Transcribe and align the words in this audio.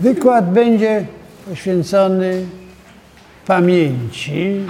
Wykład 0.00 0.52
będzie 0.52 1.06
poświęcony 1.48 2.44
pamięci, 3.46 4.60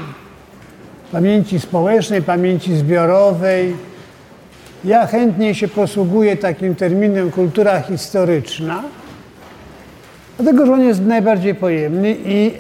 pamięci 1.13 1.61
społecznej, 1.61 2.23
pamięci 2.23 2.77
zbiorowej. 2.77 3.77
Ja 4.85 5.07
chętnie 5.07 5.55
się 5.55 5.69
posługuję 5.69 6.37
takim 6.37 6.75
terminem 6.75 7.31
kultura 7.31 7.81
historyczna, 7.81 8.83
dlatego 10.39 10.67
że 10.67 10.73
on 10.73 10.81
jest 10.81 11.01
najbardziej 11.01 11.55
pojemny 11.55 12.17
i 12.25 12.53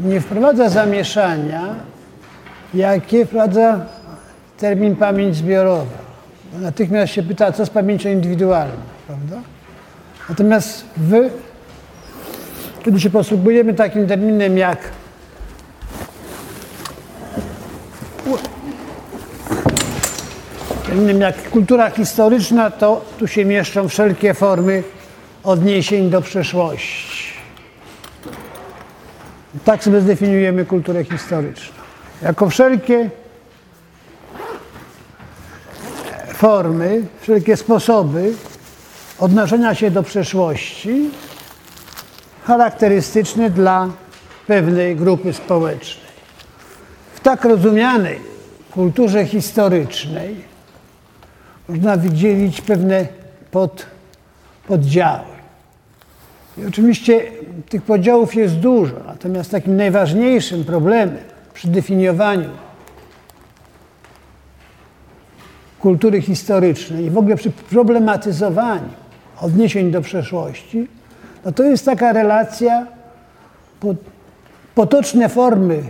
nie 0.00 0.20
wprowadza 0.20 0.68
zamieszania, 0.68 1.74
jakie 2.74 3.26
wprowadza 3.26 3.86
termin 4.58 4.96
pamięć 4.96 5.36
zbiorowa. 5.36 6.11
Natychmiast 6.60 7.12
się 7.12 7.22
pyta, 7.22 7.52
co 7.52 7.66
z 7.66 7.70
pamięcią 7.70 8.08
indywidualną, 8.08 8.74
prawda? 9.06 9.40
Natomiast 10.28 10.84
wy, 10.96 11.30
kiedy 12.84 13.00
się 13.00 13.10
posługujemy 13.10 13.74
takim 13.74 14.06
terminem 14.06 14.58
jak 14.58 14.78
terminem 20.92 21.20
jak 21.20 21.50
kultura 21.50 21.90
historyczna, 21.90 22.70
to 22.70 23.04
tu 23.18 23.26
się 23.26 23.44
mieszczą 23.44 23.88
wszelkie 23.88 24.34
formy 24.34 24.82
odniesień 25.44 26.10
do 26.10 26.20
przeszłości. 26.20 27.32
Tak 29.64 29.84
sobie 29.84 30.00
zdefiniujemy 30.00 30.64
kulturę 30.64 31.04
historyczną. 31.04 31.74
Jako 32.22 32.50
wszelkie 32.50 33.10
formy, 36.42 37.02
wszelkie 37.20 37.56
sposoby 37.56 38.32
odnoszenia 39.18 39.74
się 39.74 39.90
do 39.90 40.02
przeszłości 40.02 41.10
charakterystyczne 42.44 43.50
dla 43.50 43.88
pewnej 44.46 44.96
grupy 44.96 45.32
społecznej. 45.32 46.12
W 47.14 47.20
tak 47.20 47.44
rozumianej 47.44 48.20
kulturze 48.70 49.26
historycznej 49.26 50.36
można 51.68 51.96
wydzielić 51.96 52.60
pewne 52.60 53.06
pod, 53.50 53.86
poddziały. 54.66 55.32
I 56.58 56.66
oczywiście 56.66 57.20
tych 57.68 57.82
podziałów 57.82 58.34
jest 58.34 58.54
dużo, 58.54 58.96
natomiast 59.06 59.50
takim 59.50 59.76
najważniejszym 59.76 60.64
problemem 60.64 61.16
przy 61.54 61.68
definiowaniu 61.68 62.50
kultury 65.82 66.22
historycznej 66.22 67.04
i 67.04 67.10
w 67.10 67.18
ogóle 67.18 67.36
przy 67.36 67.50
problematyzowaniu 67.50 68.88
odniesień 69.40 69.90
do 69.90 70.00
przeszłości, 70.00 70.88
no 71.44 71.52
to 71.52 71.62
jest 71.62 71.84
taka 71.84 72.12
relacja 72.12 72.86
potoczne 74.74 75.28
formy 75.28 75.82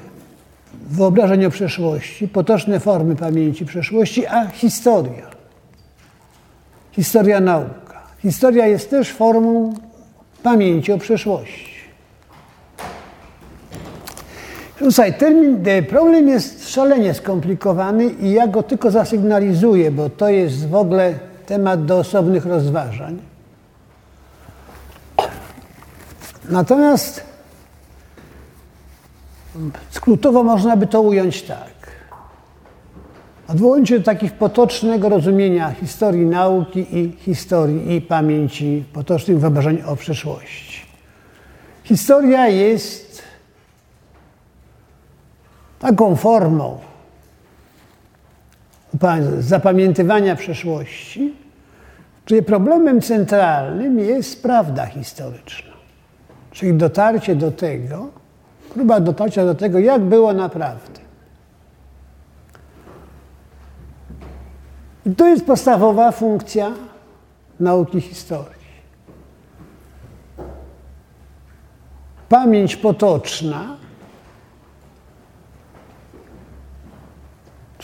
wyobrażeń 0.88 1.44
o 1.44 1.50
przeszłości, 1.50 2.28
potoczne 2.28 2.80
formy 2.80 3.16
pamięci 3.16 3.66
przeszłości, 3.66 4.26
a 4.26 4.46
historia. 4.46 5.30
Historia 6.92 7.40
nauka. 7.40 8.02
Historia 8.22 8.66
jest 8.66 8.90
też 8.90 9.12
formą 9.12 9.74
pamięci 10.42 10.92
o 10.92 10.98
przeszłości. 10.98 11.71
Słuchaj, 14.82 15.14
termin, 15.14 15.64
problem 15.88 16.28
jest 16.28 16.70
szalenie 16.70 17.14
skomplikowany 17.14 18.04
i 18.04 18.30
ja 18.30 18.46
go 18.46 18.62
tylko 18.62 18.90
zasygnalizuję, 18.90 19.90
bo 19.90 20.10
to 20.10 20.28
jest 20.28 20.68
w 20.68 20.74
ogóle 20.74 21.14
temat 21.46 21.84
do 21.84 21.98
osobnych 21.98 22.46
rozważań. 22.46 23.18
Natomiast 26.48 27.24
skrótowo 29.90 30.42
można 30.42 30.76
by 30.76 30.86
to 30.86 31.00
ująć 31.00 31.42
tak. 31.42 31.72
Odwołując 33.48 33.88
się 33.88 33.98
do 33.98 34.04
takich 34.04 34.32
potocznego 34.32 35.08
rozumienia 35.08 35.70
historii 35.70 36.26
nauki 36.26 36.98
i 36.98 37.16
historii 37.18 37.96
i 37.96 38.00
pamięci 38.00 38.84
potocznych 38.92 39.38
wyobrażeń 39.38 39.82
o 39.86 39.96
przeszłości. 39.96 40.82
Historia 41.84 42.48
jest 42.48 43.11
taką 45.82 46.16
formą 46.16 46.78
zapamiętywania 49.38 50.36
przeszłości, 50.36 51.34
której 52.24 52.42
problemem 52.42 53.00
centralnym 53.00 53.98
jest 53.98 54.42
prawda 54.42 54.86
historyczna. 54.86 55.72
Czyli 56.50 56.74
dotarcie 56.74 57.36
do 57.36 57.50
tego, 57.50 58.08
próba 58.74 59.00
dotarcia 59.00 59.44
do 59.44 59.54
tego, 59.54 59.78
jak 59.78 60.02
było 60.02 60.32
naprawdę. 60.32 61.00
I 65.06 65.14
to 65.14 65.28
jest 65.28 65.46
podstawowa 65.46 66.12
funkcja 66.12 66.72
nauki 67.60 68.00
historii. 68.00 68.62
Pamięć 72.28 72.76
potoczna, 72.76 73.81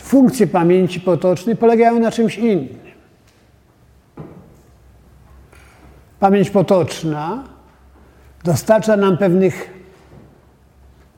funkcje 0.08 0.46
pamięci 0.46 1.00
potocznej 1.00 1.56
polegają 1.56 2.00
na 2.00 2.10
czymś 2.10 2.38
innym. 2.38 2.78
Pamięć 6.20 6.50
potoczna 6.50 7.44
dostarcza 8.44 8.96
nam 8.96 9.18
pewnych, 9.18 9.74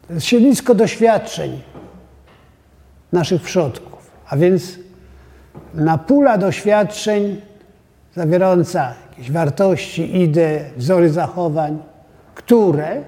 to 0.07 0.15
jest 0.15 0.27
siedlisko 0.27 0.75
doświadczeń 0.75 1.61
naszych 3.13 3.43
przodków, 3.43 4.11
a 4.29 4.37
więc 4.37 4.79
na 5.75 5.99
pula 5.99 6.39
doświadczeń 6.39 7.41
zawierająca 8.15 8.95
jakieś 9.11 9.33
wartości, 9.33 10.23
idee, 10.23 10.61
wzory 10.77 11.11
zachowań, 11.11 11.83
które 12.35 13.03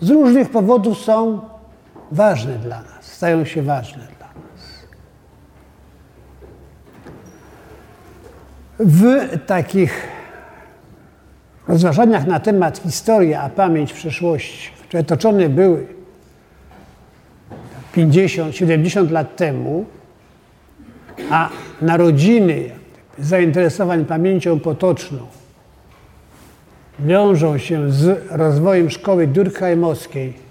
z 0.00 0.10
różnych 0.10 0.50
powodów 0.50 0.98
są 0.98 1.40
ważne 2.12 2.58
dla 2.58 2.82
nas, 2.82 2.97
stają 3.18 3.44
się 3.44 3.62
ważne 3.62 4.06
dla 4.18 4.26
nas. 4.26 4.86
W 8.78 9.06
takich 9.46 10.08
rozważaniach 11.68 12.26
na 12.26 12.40
temat 12.40 12.78
historii, 12.78 13.34
a 13.34 13.48
pamięć 13.48 13.92
przeszłości, 13.92 14.70
które 14.82 15.04
toczone 15.04 15.48
były 15.48 15.86
50-70 17.96 19.10
lat 19.10 19.36
temu, 19.36 19.84
a 21.30 21.48
narodziny 21.82 22.70
zainteresowań 23.18 24.04
pamięcią 24.04 24.60
potoczną 24.60 25.18
wiążą 26.98 27.58
się 27.58 27.92
z 27.92 28.30
rozwojem 28.30 28.90
szkoły 28.90 29.26
Durkheimowskiej, 29.26 30.47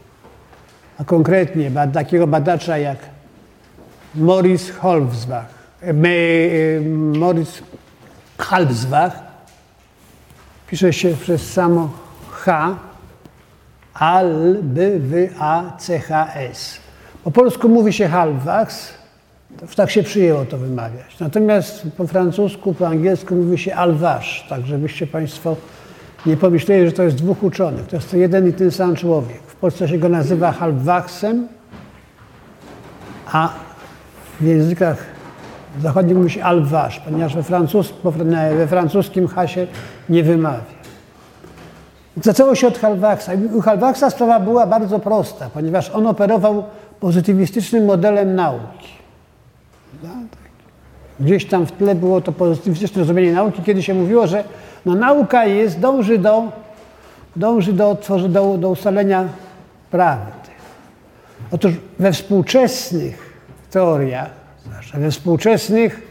a 0.99 1.03
konkretnie 1.03 1.71
takiego 1.93 2.27
badacza 2.27 2.77
jak 2.77 2.97
Morris 4.15 4.71
Holzbach, 4.71 5.45
Morris 7.13 7.63
Halbsbach, 8.37 9.19
pisze 10.67 10.93
się 10.93 11.13
przez 11.21 11.53
samo 11.53 11.89
H, 12.31 12.75
al, 13.93 14.57
b, 14.61 14.81
w, 14.99 15.29
a, 15.39 15.77
c, 15.77 15.99
h, 15.99 16.33
s. 16.35 16.77
Po 17.23 17.31
polsku 17.31 17.69
mówi 17.69 17.93
się 17.93 18.07
Halbwachs, 18.07 18.93
tak 19.75 19.91
się 19.91 20.03
przyjęło 20.03 20.45
to 20.45 20.57
wymawiać. 20.57 21.19
Natomiast 21.19 21.87
po 21.97 22.07
francusku, 22.07 22.73
po 22.73 22.87
angielsku 22.87 23.35
mówi 23.35 23.57
się 23.57 23.75
alwasz, 23.75 24.45
tak 24.49 24.65
żebyście 24.65 25.07
Państwo 25.07 25.55
nie 26.25 26.37
pomyśleli, 26.37 26.85
że 26.85 26.91
to 26.91 27.03
jest 27.03 27.15
dwóch 27.15 27.43
uczonych. 27.43 27.87
To 27.87 27.95
jest 27.95 28.11
to 28.11 28.17
jeden 28.17 28.49
i 28.49 28.53
ten 28.53 28.71
sam 28.71 28.95
człowiek. 28.95 29.41
W 29.41 29.55
Polsce 29.55 29.87
się 29.87 29.97
go 29.97 30.09
nazywa 30.09 30.51
halbwachsem, 30.51 31.47
a 33.31 33.49
w 34.39 34.43
językach 34.43 35.05
zachodnich 35.81 36.17
mówi 36.17 36.29
się 36.29 36.43
alwasz, 36.43 36.99
ponieważ 36.99 37.35
we, 37.35 37.43
francus, 37.43 37.93
we 38.57 38.67
francuskim 38.67 39.27
hasie 39.27 39.67
nie 40.09 40.23
wymawia. 40.23 40.77
Zaczęło 42.23 42.55
się 42.55 42.67
od 42.67 42.77
Halwachsa. 42.77 43.31
U 43.53 43.61
Halwachsa 43.61 44.09
sprawa 44.09 44.39
była 44.39 44.67
bardzo 44.67 44.99
prosta, 44.99 45.49
ponieważ 45.53 45.89
on 45.89 46.07
operował 46.07 46.63
pozytywistycznym 46.99 47.85
modelem 47.85 48.35
nauki. 48.35 48.87
Gdzieś 51.19 51.45
tam 51.45 51.65
w 51.65 51.71
tle 51.71 51.95
było 51.95 52.21
to 52.21 52.31
pozytywistyczne 52.31 52.99
rozumienie 52.99 53.33
nauki, 53.33 53.61
kiedy 53.61 53.83
się 53.83 53.93
mówiło, 53.93 54.27
że 54.27 54.43
no, 54.85 54.95
nauka 54.95 55.45
jest, 55.45 55.79
dąży 55.79 56.17
do, 56.17 56.43
dąży 57.35 57.73
do, 57.73 57.97
do, 58.29 58.57
do 58.57 58.69
ustalenia 58.69 59.27
prawdy. 59.91 60.49
Otóż 61.51 61.73
we 61.99 62.13
współczesnych 62.13 63.33
teoriach, 63.71 64.29
zwłaszcza 64.65 64.99
we 64.99 65.11
współczesnych 65.11 66.01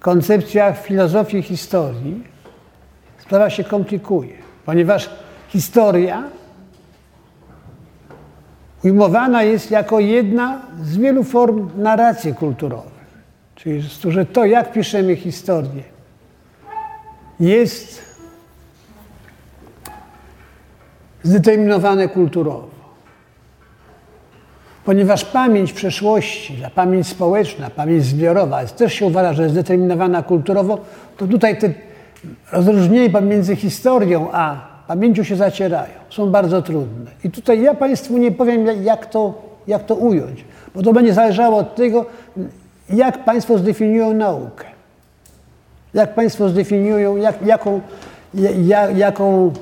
koncepcjach 0.00 0.82
filozofii 0.82 1.42
historii 1.42 2.24
sprawa 3.18 3.50
się 3.50 3.64
komplikuje, 3.64 4.34
ponieważ 4.66 5.10
historia 5.48 6.22
ujmowana 8.84 9.42
jest 9.42 9.70
jako 9.70 10.00
jedna 10.00 10.60
z 10.82 10.96
wielu 10.96 11.24
form 11.24 11.70
narracji 11.76 12.34
kulturowych. 12.34 12.99
Czyli, 13.62 13.82
że 14.08 14.26
to, 14.26 14.44
jak 14.44 14.72
piszemy 14.72 15.16
historię, 15.16 15.82
jest 17.40 18.02
zdeterminowane 21.22 22.08
kulturowo. 22.08 22.68
Ponieważ 24.84 25.24
pamięć 25.24 25.72
przeszłości, 25.72 26.58
ta 26.62 26.70
pamięć 26.70 27.06
społeczna, 27.06 27.70
pamięć 27.70 28.04
zbiorowa 28.04 28.62
jest, 28.62 28.76
też 28.76 28.94
się 28.94 29.06
uważa, 29.06 29.32
że 29.32 29.42
jest 29.42 29.54
zdeterminowana 29.54 30.22
kulturowo, 30.22 30.78
to 31.16 31.26
tutaj 31.26 31.58
te 31.58 31.72
rozróżnienia 32.52 33.10
pomiędzy 33.10 33.56
historią 33.56 34.28
a 34.32 34.68
pamięcią 34.86 35.22
się 35.22 35.36
zacierają. 35.36 35.94
Są 36.10 36.30
bardzo 36.30 36.62
trudne. 36.62 37.10
I 37.24 37.30
tutaj 37.30 37.62
ja 37.62 37.74
Państwu 37.74 38.18
nie 38.18 38.32
powiem, 38.32 38.84
jak 38.84 39.06
to, 39.06 39.42
jak 39.66 39.86
to 39.86 39.94
ująć, 39.94 40.44
bo 40.74 40.82
to 40.82 40.92
będzie 40.92 41.14
zależało 41.14 41.58
od 41.58 41.74
tego, 41.74 42.06
jak 42.92 43.24
Państwo 43.24 43.58
zdefiniują 43.58 44.14
naukę. 44.14 44.64
Jak 45.94 46.14
Państwo 46.14 46.48
zdefiniują, 46.48 47.16
jak, 47.16 47.46
jaką, 47.46 47.80
jak, 48.62 48.96
jaką 48.96 49.52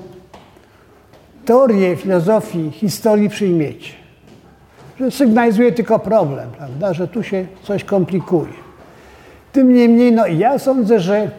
teorię 1.45 1.97
filozofii, 1.97 2.71
historii 2.71 3.29
przyjmiecie. 3.29 3.93
Że 5.01 5.11
sygnalizuje 5.11 5.73
tylko 5.73 5.99
problem, 5.99 6.51
prawda, 6.59 6.95
że 6.95 7.09
tu 7.09 7.23
się 7.23 7.47
coś 7.63 7.85
komplikuje. 7.85 8.53
Tym 9.53 9.75
niemniej, 9.75 10.13
no 10.13 10.27
ja 10.27 10.59
sądzę, 10.59 11.01
że 11.01 11.31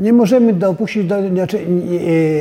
nie 0.00 0.12
możemy 0.12 0.52
dopuścić 0.52 1.04
do 1.04 1.28
znaczy, 1.28 1.66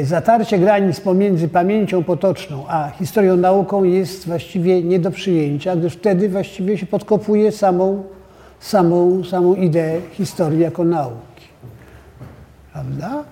zatarcia 0.04 0.58
granic 0.58 1.00
pomiędzy 1.00 1.48
pamięcią 1.48 2.04
potoczną 2.04 2.64
a 2.68 2.92
historią 3.00 3.38
nauką 3.38 3.84
jest 3.84 4.28
właściwie 4.28 4.84
nie 4.84 5.00
do 5.00 5.12
przyjęcia, 5.12 5.76
gdyż 5.76 5.94
wtedy 5.94 6.30
właściwie 6.30 6.78
się 6.78 6.86
podkopuje 6.86 7.52
samą, 7.52 8.04
samą, 8.60 9.24
samą 9.24 9.56
ideę 9.56 10.02
historii 10.12 10.60
jako 10.60 10.84
nauki. 10.84 11.48
Prawda? 12.74 13.24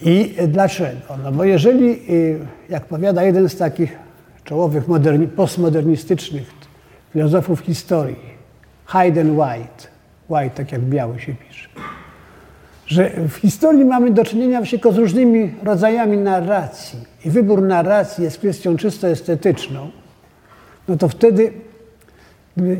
I 0.00 0.34
dlaczego? 0.48 1.16
No 1.24 1.32
bo 1.32 1.44
jeżeli, 1.44 1.90
y, 2.10 2.38
jak 2.68 2.84
powiada 2.84 3.22
jeden 3.22 3.48
z 3.48 3.56
takich 3.56 3.98
czołowych 4.44 4.88
moderni, 4.88 5.28
postmodernistycznych 5.28 6.50
filozofów 7.12 7.60
historii, 7.60 8.36
Hayden 8.84 9.30
White, 9.30 9.88
White 10.28 10.50
tak 10.56 10.72
jak 10.72 10.80
biały 10.80 11.20
się 11.20 11.34
pisze, 11.34 11.68
że 12.86 13.10
w 13.28 13.34
historii 13.34 13.84
mamy 13.84 14.10
do 14.10 14.24
czynienia 14.24 14.62
tylko 14.62 14.92
z 14.92 14.98
różnymi 14.98 15.54
rodzajami 15.62 16.16
narracji 16.16 16.98
i 17.24 17.30
wybór 17.30 17.62
narracji 17.62 18.24
jest 18.24 18.38
kwestią 18.38 18.76
czysto 18.76 19.08
estetyczną, 19.08 19.90
no 20.88 20.96
to 20.96 21.08
wtedy 21.08 21.52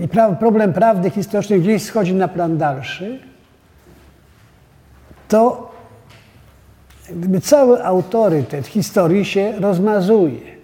i 0.05 0.08
problem 0.38 0.73
prawdy 0.73 1.11
historycznej 1.11 1.61
gdzieś 1.61 1.82
schodzi 1.82 2.14
na 2.14 2.29
plan 2.29 2.58
dalszy, 2.58 3.20
to 5.29 5.73
gdyby 7.11 7.41
cały 7.41 7.85
autorytet 7.85 8.67
historii 8.67 9.25
się 9.25 9.53
rozmazuje. 9.61 10.56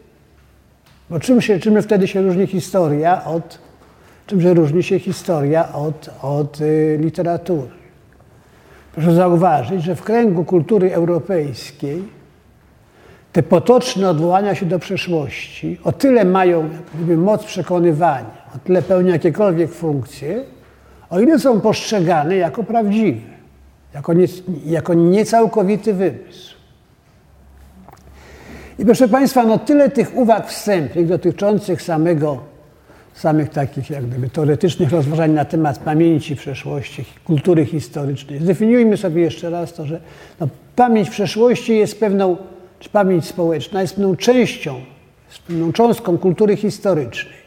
Bo 1.10 1.20
czym, 1.20 1.40
się, 1.40 1.58
czym 1.58 1.82
wtedy 1.82 2.08
się 2.08 2.22
różni 2.22 2.46
historia 2.46 3.24
od, 3.24 3.58
czymże 4.26 4.54
różni 4.54 4.82
się 4.82 4.98
historia 4.98 5.72
od, 5.72 6.10
od 6.22 6.60
y, 6.60 6.98
literatury? 7.00 7.81
Proszę 8.92 9.14
zauważyć, 9.14 9.82
że 9.82 9.96
w 9.96 10.02
kręgu 10.02 10.44
kultury 10.44 10.94
europejskiej 10.94 12.02
te 13.32 13.42
potoczne 13.42 14.10
odwołania 14.10 14.54
się 14.54 14.66
do 14.66 14.78
przeszłości 14.78 15.78
o 15.84 15.92
tyle 15.92 16.24
mają 16.24 16.68
jakby, 16.94 17.16
moc 17.16 17.44
przekonywania, 17.44 18.42
o 18.56 18.58
tyle 18.64 18.82
pełnią 18.82 19.12
jakiekolwiek 19.12 19.72
funkcje, 19.72 20.44
o 21.10 21.20
ile 21.20 21.38
są 21.38 21.60
postrzegane 21.60 22.36
jako 22.36 22.64
prawdziwe, 22.64 23.20
jako, 23.94 24.12
nie, 24.12 24.26
jako 24.66 24.94
niecałkowity 24.94 25.94
wymysł. 25.94 26.54
I 28.78 28.84
proszę 28.84 29.08
Państwa, 29.08 29.44
no 29.44 29.58
tyle 29.58 29.90
tych 29.90 30.16
uwag 30.16 30.48
wstępnych 30.48 31.06
dotyczących 31.06 31.82
samego 31.82 32.51
samych 33.14 33.48
takich 33.48 33.90
jak 33.90 34.06
gdyby 34.06 34.28
teoretycznych 34.28 34.92
rozważań 34.92 35.30
na 35.30 35.44
temat 35.44 35.78
pamięci 35.78 36.36
przeszłości, 36.36 37.04
kultury 37.24 37.66
historycznej. 37.66 38.40
Zdefiniujmy 38.40 38.96
sobie 38.96 39.22
jeszcze 39.22 39.50
raz 39.50 39.72
to, 39.72 39.86
że 39.86 40.00
no, 40.40 40.48
pamięć 40.76 41.10
przeszłości 41.10 41.76
jest 41.76 42.00
pewną, 42.00 42.36
czy 42.78 42.88
pamięć 42.90 43.26
społeczna 43.26 43.82
jest 43.82 43.94
pewną 43.94 44.16
częścią, 44.16 44.80
jest 45.28 45.42
pewną 45.42 45.72
cząstką 45.72 46.18
kultury 46.18 46.56
historycznej. 46.56 47.42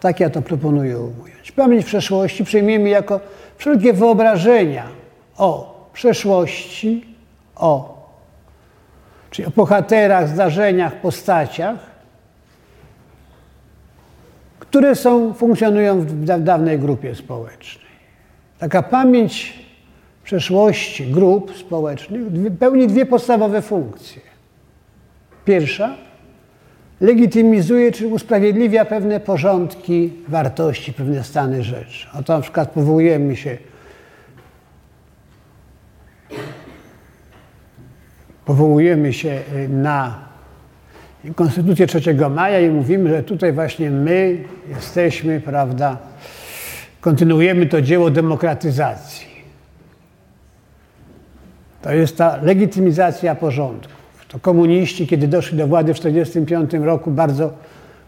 Tak 0.00 0.20
ja 0.20 0.30
to 0.30 0.42
proponuję 0.42 0.98
ująć. 0.98 1.52
Pamięć 1.52 1.84
przeszłości 1.84 2.44
przyjmiemy 2.44 2.88
jako 2.88 3.20
wszelkie 3.58 3.92
wyobrażenia 3.92 4.84
o 5.36 5.76
przeszłości, 5.92 7.06
o, 7.56 7.96
czyli 9.30 9.48
o 9.48 9.50
bohaterach, 9.50 10.28
zdarzeniach, 10.28 11.00
postaciach, 11.00 11.95
które 14.68 14.94
są, 14.94 15.34
funkcjonują 15.34 16.00
w 16.00 16.24
dawnej 16.42 16.78
grupie 16.78 17.14
społecznej. 17.14 17.86
Taka 18.58 18.82
pamięć 18.82 19.66
przeszłości 20.24 21.06
grup 21.06 21.56
społecznych 21.56 22.22
pełni 22.58 22.86
dwie 22.86 23.06
podstawowe 23.06 23.62
funkcje. 23.62 24.22
Pierwsza 25.44 25.96
legitymizuje 27.00 27.92
czy 27.92 28.06
usprawiedliwia 28.08 28.84
pewne 28.84 29.20
porządki, 29.20 30.12
wartości, 30.28 30.92
pewne 30.92 31.24
stany 31.24 31.62
rzeczy. 31.62 32.06
Oto 32.18 32.36
na 32.36 32.42
przykład 32.42 32.70
powołujemy 32.70 33.36
się 33.36 33.58
powołujemy 38.44 39.12
się 39.12 39.40
na 39.68 40.25
Konstytucję 41.34 41.86
3 41.86 42.00
maja 42.30 42.60
i 42.60 42.70
mówimy, 42.70 43.10
że 43.10 43.22
tutaj 43.22 43.52
właśnie 43.52 43.90
my 43.90 44.44
jesteśmy, 44.68 45.40
prawda, 45.40 45.98
kontynuujemy 47.00 47.66
to 47.66 47.82
dzieło 47.82 48.10
demokratyzacji. 48.10 49.26
To 51.82 51.92
jest 51.92 52.16
ta 52.16 52.42
legitymizacja 52.42 53.34
porządków. 53.34 53.96
To 54.28 54.38
komuniści, 54.38 55.06
kiedy 55.06 55.28
doszli 55.28 55.58
do 55.58 55.66
władzy 55.66 55.94
w 55.94 55.96
1945 55.96 56.84
roku, 56.84 57.10
bardzo 57.10 57.52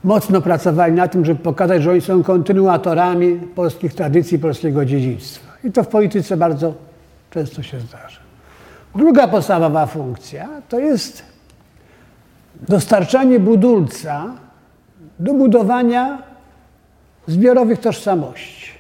mocno 0.05 0.41
pracowali 0.41 0.93
na 0.93 1.09
tym, 1.09 1.25
żeby 1.25 1.43
pokazać, 1.43 1.83
że 1.83 1.91
oni 1.91 2.01
są 2.01 2.23
kontynuatorami 2.23 3.41
polskich 3.55 3.95
tradycji, 3.95 4.39
polskiego 4.39 4.85
dziedzictwa. 4.85 5.53
I 5.65 5.73
to 5.73 5.85
w 5.85 5.89
polityce 5.89 6.37
bardzo 6.37 6.75
często 7.31 7.63
się 7.63 7.81
zdarza. 7.81 8.21
Druga 8.95 9.29
podstawowa 9.29 9.87
funkcja 9.87 10.49
to 10.69 10.79
jest 10.79 11.23
dostarczanie 12.63 13.41
budulca 13.41 14.35
do 15.19 15.35
budowania 15.35 16.23
zbiorowych 17.27 17.81
tożsamości. 17.81 18.71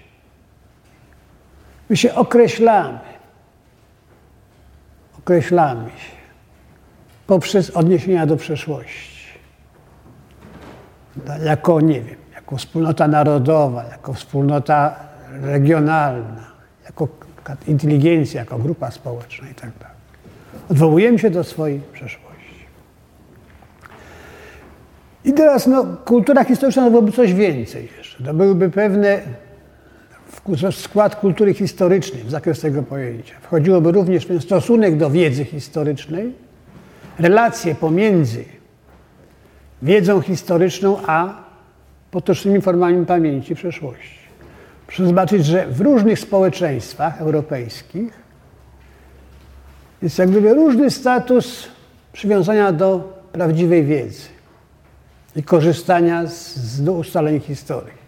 My 1.91 1.97
się 1.97 2.15
określamy, 2.15 2.99
określamy 5.19 5.91
się 5.91 6.19
poprzez 7.27 7.71
odniesienia 7.71 8.27
do 8.27 8.37
przeszłości. 8.37 9.19
Jako, 11.45 11.81
nie 11.81 12.01
wiem, 12.01 12.17
jako 12.35 12.57
wspólnota 12.57 13.09
narodowa, 13.09 13.85
jako 13.85 14.13
wspólnota 14.13 14.97
regionalna, 15.41 16.47
jako 16.85 17.09
inteligencja, 17.67 18.41
jako 18.41 18.59
grupa 18.59 18.91
społeczna 18.91 19.49
i 19.51 19.55
tak. 19.55 19.71
Odwołujemy 20.71 21.19
się 21.19 21.31
do 21.31 21.45
swojej 21.45 21.81
przeszłości. 21.93 22.28
I 25.25 25.33
teraz 25.33 25.67
no, 25.67 25.87
kultura 26.05 26.45
historyczna 26.45 26.85
to 26.85 26.91
byłoby 26.91 27.13
coś 27.13 27.35
więcej 27.35 27.89
jeszcze. 27.99 28.25
To 28.25 28.35
byłyby 28.35 28.71
pewne 28.71 29.21
skład 30.71 31.17
kultury 31.17 31.55
historycznej, 31.55 32.23
w 32.23 32.31
zakres 32.31 32.61
tego 32.61 32.83
pojęcia. 32.83 33.35
Wchodziłoby 33.41 33.93
również 33.93 34.27
ten 34.27 34.41
stosunek 34.41 34.97
do 34.97 35.11
wiedzy 35.11 35.45
historycznej, 35.45 36.33
relacje 37.19 37.75
pomiędzy 37.75 38.45
wiedzą 39.83 40.21
historyczną 40.21 40.97
a 41.07 41.35
potocznymi 42.11 42.61
formami 42.61 43.07
pamięci 43.07 43.55
przeszłości. 43.55 44.19
Proszę 44.87 45.07
zobaczyć, 45.07 45.47
że 45.47 45.67
w 45.67 45.81
różnych 45.81 46.19
społeczeństwach 46.19 47.21
europejskich 47.21 48.13
jest 50.03 50.19
jak 50.19 50.31
gdyby 50.31 50.55
różny 50.55 50.91
status 50.91 51.69
przywiązania 52.13 52.73
do 52.73 53.19
prawdziwej 53.33 53.85
wiedzy 53.85 54.38
i 55.39 55.43
korzystania 55.43 56.27
z, 56.27 56.57
z 56.57 56.89
ustaleń 56.89 57.41
historii. 57.41 57.99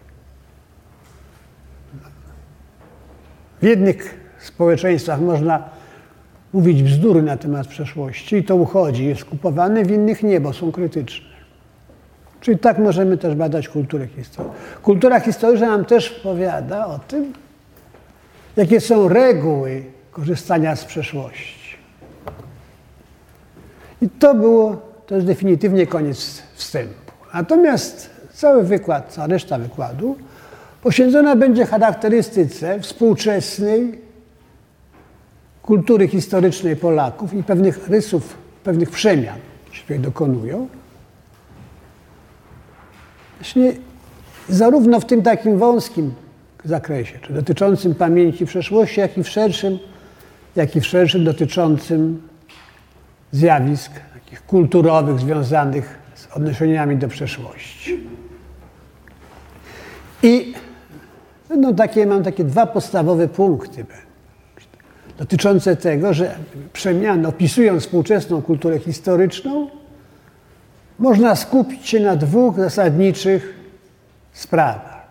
W 3.62 3.64
jednych 3.64 4.20
społeczeństwach 4.38 5.20
można 5.20 5.68
mówić 6.52 6.82
bzdury 6.82 7.22
na 7.22 7.36
temat 7.36 7.66
przeszłości 7.66 8.36
i 8.36 8.44
to 8.44 8.56
uchodzi, 8.56 9.06
jest 9.06 9.24
kupowane, 9.24 9.84
w 9.84 9.90
innych 9.90 10.22
nie, 10.22 10.40
bo 10.40 10.52
są 10.52 10.72
krytyczne. 10.72 11.30
Czyli 12.40 12.58
tak 12.58 12.78
możemy 12.78 13.18
też 13.18 13.34
badać 13.34 13.68
kulturę 13.68 14.06
historyczną. 14.06 14.54
Kultura 14.82 15.20
historyczna 15.20 15.66
nam 15.66 15.84
też 15.84 16.10
powiada 16.10 16.86
o 16.86 16.98
tym, 16.98 17.32
jakie 18.56 18.80
są 18.80 19.08
reguły 19.08 19.84
korzystania 20.10 20.76
z 20.76 20.84
przeszłości. 20.84 21.76
I 24.02 24.08
to 24.08 24.34
było, 24.34 24.76
to 25.06 25.14
jest 25.14 25.26
definitywnie 25.26 25.86
koniec 25.86 26.42
wstępu. 26.54 26.99
Natomiast 27.34 28.10
cały 28.32 28.62
wykład, 28.62 29.12
cała 29.12 29.26
reszta 29.26 29.58
wykładu 29.58 30.16
poświęcona 30.82 31.36
będzie 31.36 31.66
charakterystyce 31.66 32.80
współczesnej 32.80 33.98
kultury 35.62 36.08
historycznej 36.08 36.76
Polaków 36.76 37.34
i 37.34 37.42
pewnych 37.42 37.88
rysów, 37.88 38.36
pewnych 38.64 38.90
przemian 38.90 39.38
tutaj 39.80 39.98
dokonują. 39.98 40.68
Właśnie 43.38 43.72
zarówno 44.48 45.00
w 45.00 45.04
tym 45.04 45.22
takim 45.22 45.58
wąskim 45.58 46.14
zakresie, 46.64 47.18
czy 47.18 47.32
dotyczącym 47.32 47.94
pamięci 47.94 48.46
przeszłości, 48.46 49.00
jak 49.00 49.18
i 49.18 49.22
w 49.22 49.28
szerszym, 49.28 49.78
jak 50.56 50.76
i 50.76 50.80
w 50.80 50.86
szerszym 50.86 51.24
dotyczącym 51.24 52.28
zjawisk 53.32 53.92
takich 54.14 54.46
kulturowych 54.46 55.18
związanych 55.18 55.99
z 56.20 56.36
odniesieniami 56.36 56.96
do 56.96 57.08
przeszłości. 57.08 58.00
I 60.22 60.54
no, 61.56 61.74
takie, 61.74 62.06
mam 62.06 62.22
takie 62.22 62.44
dwa 62.44 62.66
podstawowe 62.66 63.28
punkty 63.28 63.84
dotyczące 65.18 65.76
tego, 65.76 66.14
że 66.14 66.34
przemiany, 66.72 67.28
opisując 67.28 67.82
współczesną 67.82 68.42
kulturę 68.42 68.78
historyczną, 68.78 69.70
można 70.98 71.36
skupić 71.36 71.88
się 71.88 72.00
na 72.00 72.16
dwóch 72.16 72.56
zasadniczych 72.56 73.54
sprawach, 74.32 75.06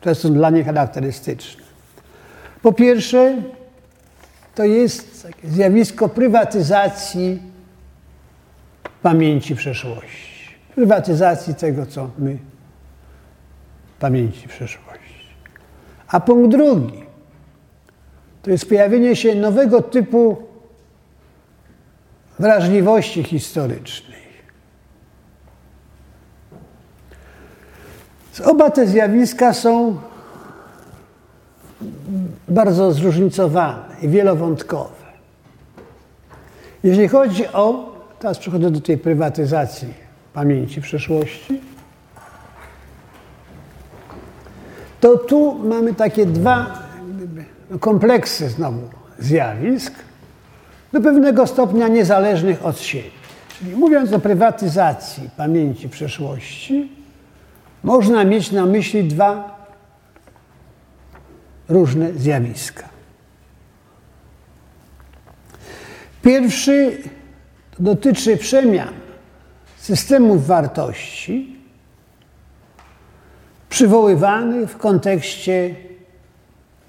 które 0.00 0.14
są 0.14 0.32
dla 0.32 0.50
niej 0.50 0.64
charakterystyczne. 0.64 1.62
Po 2.62 2.72
pierwsze, 2.72 3.42
to 4.54 4.64
jest 4.64 5.28
zjawisko 5.44 6.08
prywatyzacji 6.08 7.42
pamięci 9.02 9.56
przeszłości. 9.56 10.27
Prywatyzacji 10.78 11.54
tego, 11.54 11.86
co 11.86 12.10
my 12.18 12.38
pamięci 14.00 14.48
przeszłości. 14.48 15.34
A 16.08 16.20
punkt 16.20 16.50
drugi 16.50 17.04
to 18.42 18.50
jest 18.50 18.68
pojawienie 18.68 19.16
się 19.16 19.34
nowego 19.34 19.82
typu 19.82 20.36
wrażliwości 22.38 23.24
historycznej. 23.24 24.22
Oba 28.44 28.70
te 28.70 28.86
zjawiska 28.86 29.52
są 29.52 29.98
bardzo 32.48 32.92
zróżnicowane 32.92 33.96
i 34.02 34.08
wielowątkowe. 34.08 35.06
Jeśli 36.82 37.08
chodzi 37.08 37.46
o, 37.46 37.94
teraz 38.18 38.38
przechodzę 38.38 38.70
do 38.70 38.80
tej 38.80 38.98
prywatyzacji 38.98 40.07
pamięci 40.38 40.80
przeszłości, 40.80 41.60
to 45.00 45.16
tu 45.16 45.58
mamy 45.64 45.94
takie 45.94 46.26
dwa 46.26 46.82
kompleksy 47.80 48.48
znowu 48.48 48.88
zjawisk, 49.18 49.94
do 50.92 51.00
pewnego 51.00 51.46
stopnia 51.46 51.88
niezależnych 51.88 52.66
od 52.66 52.80
siebie. 52.80 53.10
Czyli 53.58 53.76
mówiąc 53.76 54.12
o 54.12 54.18
prywatyzacji 54.18 55.30
pamięci 55.36 55.88
przeszłości, 55.88 56.92
można 57.82 58.24
mieć 58.24 58.52
na 58.52 58.66
myśli 58.66 59.04
dwa 59.04 59.56
różne 61.68 62.12
zjawiska. 62.12 62.88
Pierwszy 66.22 67.02
dotyczy 67.78 68.36
przemian 68.36 69.07
systemów 69.88 70.46
wartości 70.46 71.56
przywoływanych 73.68 74.70
w 74.70 74.76
kontekście 74.76 75.74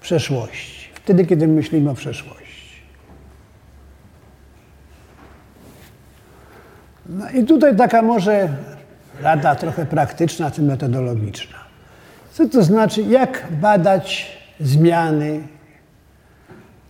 przeszłości. 0.00 0.88
Wtedy, 0.94 1.26
kiedy 1.26 1.48
myślimy 1.48 1.90
o 1.90 1.94
przeszłości. 1.94 2.82
No 7.08 7.30
i 7.30 7.44
tutaj 7.44 7.76
taka 7.76 8.02
może 8.02 8.48
rada 9.20 9.54
trochę 9.54 9.86
praktyczna, 9.86 10.50
czy 10.50 10.62
metodologiczna. 10.62 11.58
Co 12.32 12.48
to 12.48 12.62
znaczy, 12.62 13.02
jak 13.02 13.46
badać 13.50 14.38
zmiany 14.60 15.42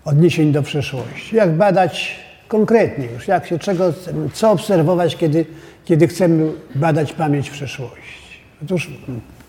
odniesień 0.05 0.53
do 0.53 0.63
przeszłości? 0.63 1.37
Jak 1.37 1.57
badać 1.57 2.21
konkretnie 2.51 3.07
już, 3.07 3.29
jak 3.29 3.47
się 3.47 3.59
czego, 3.59 3.93
co 4.33 4.51
obserwować, 4.51 5.17
kiedy, 5.17 5.47
kiedy 5.85 6.09
chcemy 6.09 6.53
badać 6.75 7.13
pamięć 7.13 7.51
przeszłości? 7.51 8.41
Otóż 8.65 8.91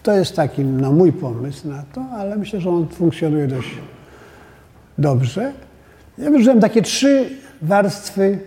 to 0.03 0.13
jest 0.13 0.35
taki 0.35 0.65
no, 0.65 0.91
mój 0.91 1.13
pomysł 1.13 1.67
na 1.67 1.83
to, 1.93 2.01
ale 2.01 2.35
myślę, 2.35 2.61
że 2.61 2.69
on 2.69 2.87
funkcjonuje 2.87 3.47
dość 3.47 3.69
dobrze. 4.97 5.53
Ja 6.17 6.31
wybrałem 6.31 6.59
takie 6.59 6.81
trzy 6.81 7.29
warstwy, 7.61 8.39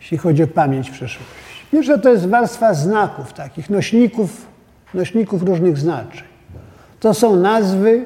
jeśli 0.00 0.18
chodzi 0.18 0.42
o 0.42 0.46
pamięć 0.46 0.90
przeszłości. 0.90 1.34
Pierwsza 1.70 1.98
to 1.98 2.08
jest 2.08 2.26
warstwa 2.26 2.74
znaków, 2.74 3.32
takich 3.32 3.70
nośników, 3.70 4.46
nośników 4.94 5.42
różnych 5.42 5.78
znaczeń. 5.78 6.24
To 7.00 7.14
są 7.14 7.36
nazwy 7.36 8.04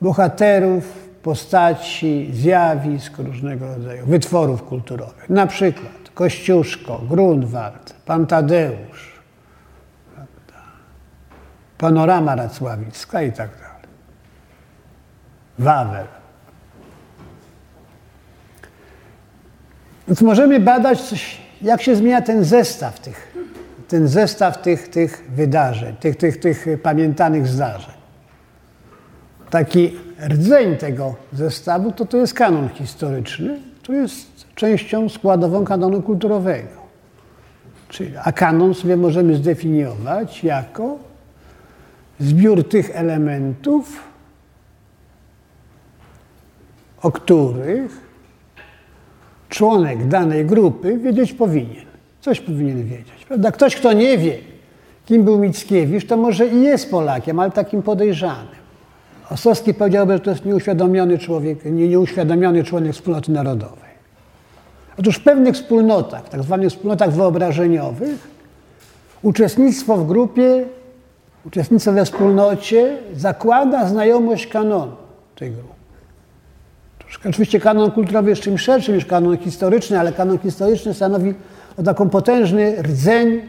bohaterów, 0.00 1.09
postaci, 1.22 2.30
zjawisk 2.32 3.18
różnego 3.18 3.66
rodzaju, 3.66 4.06
wytworów 4.06 4.62
kulturowych. 4.62 5.30
Na 5.30 5.46
przykład 5.46 6.10
Kościuszko, 6.14 7.00
Grunwald, 7.08 7.94
Pan 8.06 8.26
Tadeusz, 8.26 9.20
panorama 11.78 12.34
racławicka 12.34 13.22
i 13.22 13.32
tak 13.32 13.50
dalej. 13.50 13.88
Wawel. 15.58 16.06
Więc 20.08 20.22
możemy 20.22 20.60
badać, 20.60 21.00
coś, 21.00 21.40
jak 21.62 21.82
się 21.82 21.96
zmienia 21.96 22.22
ten 22.22 22.44
zestaw 22.44 23.00
tych, 23.00 23.36
ten 23.88 24.08
zestaw 24.08 24.62
tych, 24.62 24.88
tych 24.88 25.24
wydarzeń, 25.28 25.96
tych, 25.96 26.16
tych, 26.16 26.40
tych 26.40 26.66
pamiętanych 26.82 27.46
zdarzeń. 27.46 27.94
Taki 29.50 29.96
rdzeń 30.28 30.76
tego 30.76 31.14
zestawu 31.32 31.92
to 31.92 32.06
to 32.06 32.16
jest 32.16 32.34
kanon 32.34 32.68
historyczny, 32.68 33.60
który 33.82 33.98
jest 33.98 34.46
częścią 34.54 35.08
składową 35.08 35.64
kanonu 35.64 36.02
kulturowego. 36.02 36.80
Czyli, 37.88 38.12
a 38.24 38.32
kanon 38.32 38.74
sobie 38.74 38.96
możemy 38.96 39.34
zdefiniować 39.34 40.44
jako 40.44 40.98
zbiór 42.20 42.68
tych 42.68 42.90
elementów, 42.96 44.02
o 47.02 47.12
których 47.12 48.00
członek 49.48 50.08
danej 50.08 50.46
grupy 50.46 50.98
wiedzieć 50.98 51.32
powinien. 51.32 51.86
Coś 52.20 52.40
powinien 52.40 52.84
wiedzieć. 52.84 53.24
Prawda? 53.28 53.52
Ktoś, 53.52 53.76
kto 53.76 53.92
nie 53.92 54.18
wie, 54.18 54.38
kim 55.06 55.24
był 55.24 55.38
Mickiewicz, 55.38 56.06
to 56.06 56.16
może 56.16 56.46
i 56.46 56.62
jest 56.62 56.90
Polakiem, 56.90 57.40
ale 57.40 57.50
takim 57.50 57.82
podejrzanym. 57.82 58.59
Osowski 59.30 59.74
powiedziałby, 59.74 60.12
że 60.12 60.20
to 60.20 60.30
jest 60.30 60.44
nieuświadomiony 60.44 61.18
człowiek, 61.18 61.64
nie, 61.64 61.88
nieuświadomiony 61.88 62.64
członek 62.64 62.92
wspólnoty 62.92 63.32
narodowej. 63.32 63.90
Otóż 64.98 65.16
w 65.16 65.22
pewnych 65.22 65.54
wspólnotach, 65.54 66.28
tak 66.28 66.42
zwanych 66.42 66.70
wspólnotach 66.70 67.12
wyobrażeniowych, 67.12 68.28
uczestnictwo 69.22 69.96
w 69.96 70.06
grupie 70.06 70.64
uczestnictwo 71.46 71.92
we 71.92 72.04
wspólnocie 72.04 72.96
zakłada 73.14 73.88
znajomość 73.88 74.46
kanonu 74.46 74.92
tej 75.36 75.50
grupy. 75.50 75.70
Oczywiście 77.28 77.60
kanon 77.60 77.90
kulturowy 77.90 78.30
jest 78.30 78.42
czymś 78.42 78.60
szerszym 78.60 78.94
niż 78.94 79.04
kanon 79.04 79.38
historyczny, 79.38 80.00
ale 80.00 80.12
kanon 80.12 80.38
historyczny 80.38 80.94
stanowi 80.94 81.34
o 81.76 81.82
taką 81.82 82.08
potężny 82.08 82.82
rdzeń, 82.82 83.40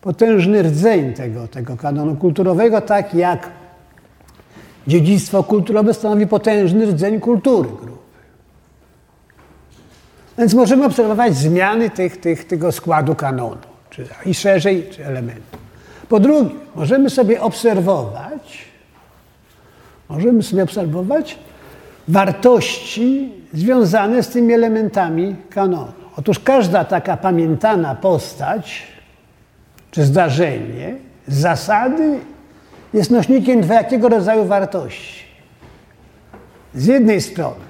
potężny 0.00 0.62
rdzeń 0.62 1.12
tego, 1.12 1.48
tego 1.48 1.76
kanonu 1.76 2.16
kulturowego, 2.16 2.80
tak 2.80 3.14
jak 3.14 3.50
dziedzictwo 4.88 5.42
kulturowe 5.42 5.94
stanowi 5.94 6.26
potężny 6.26 6.86
rdzeń 6.86 7.20
kultury 7.20 7.68
grupy. 7.68 7.98
Więc 10.38 10.54
możemy 10.54 10.84
obserwować 10.84 11.36
zmiany 11.36 11.90
tych, 11.90 12.20
tych, 12.20 12.46
tego 12.46 12.72
składu 12.72 13.14
kanonu, 13.14 13.56
czy, 13.90 14.06
i 14.26 14.34
szerzej, 14.34 14.88
czy 14.90 15.06
elementów. 15.06 15.60
Po 16.08 16.20
drugie, 16.20 16.54
możemy 16.74 17.10
sobie 17.10 17.40
obserwować 17.40 18.68
możemy 20.08 20.42
sobie 20.42 20.62
obserwować 20.62 21.38
wartości 22.08 23.32
związane 23.52 24.22
z 24.22 24.28
tymi 24.28 24.54
elementami 24.54 25.36
kanonu. 25.50 25.92
Otóż 26.16 26.38
każda 26.38 26.84
taka 26.84 27.16
pamiętana 27.16 27.94
postać 27.94 28.86
czy 29.90 30.04
zdarzenie 30.04 30.96
zasady 31.26 32.18
jest 32.94 33.10
nośnikiem 33.10 33.60
dwojakiego 33.60 34.08
rodzaju 34.08 34.44
wartości. 34.44 35.24
Z 36.74 36.86
jednej 36.86 37.20
strony 37.20 37.68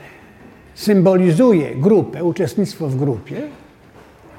symbolizuje 0.75 1.75
grupę, 1.75 2.25
uczestnictwo 2.25 2.87
w 2.89 2.97
grupie, 2.97 3.43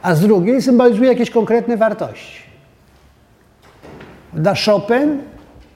a 0.01 0.15
z 0.15 0.21
drugiej 0.21 0.61
symbolizuje 0.61 1.09
jakieś 1.09 1.29
konkretne 1.29 1.77
wartości. 1.77 2.41
Da 4.33 4.53
Chopin, 4.65 5.21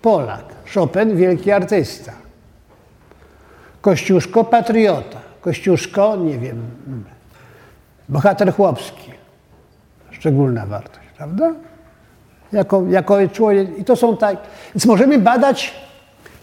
Polak. 0.01 0.45
Chopin, 0.74 1.17
wielki 1.17 1.51
artysta. 1.51 2.12
Kościuszko, 3.81 4.43
patriota. 4.43 5.19
Kościuszko, 5.41 6.15
nie 6.15 6.38
wiem, 6.39 6.62
bohater 8.10 8.53
chłopski. 8.53 9.12
Szczególna 10.12 10.65
wartość, 10.65 11.07
prawda? 11.17 11.53
Jako, 12.53 12.83
jako 12.89 13.27
człowiek. 13.27 13.79
I 13.79 13.86
to 13.86 13.95
są 13.95 14.17
tak. 14.17 14.38
Więc 14.75 14.86
możemy 14.86 15.19
badać, 15.19 15.74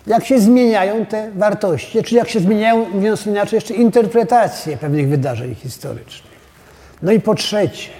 jak 0.07 0.25
się 0.25 0.41
zmieniają 0.41 1.07
te 1.07 1.31
wartości, 1.31 2.03
czy 2.03 2.15
jak 2.15 2.29
się 2.29 2.41
zmieniają, 2.41 2.89
mówiąc 2.89 3.27
inaczej, 3.27 3.57
jeszcze 3.57 3.75
interpretacje 3.75 4.77
pewnych 4.77 5.09
wydarzeń 5.09 5.55
historycznych. 5.55 6.41
No 7.03 7.13
i 7.13 7.21
po 7.21 7.35
trzecie, 7.35 7.91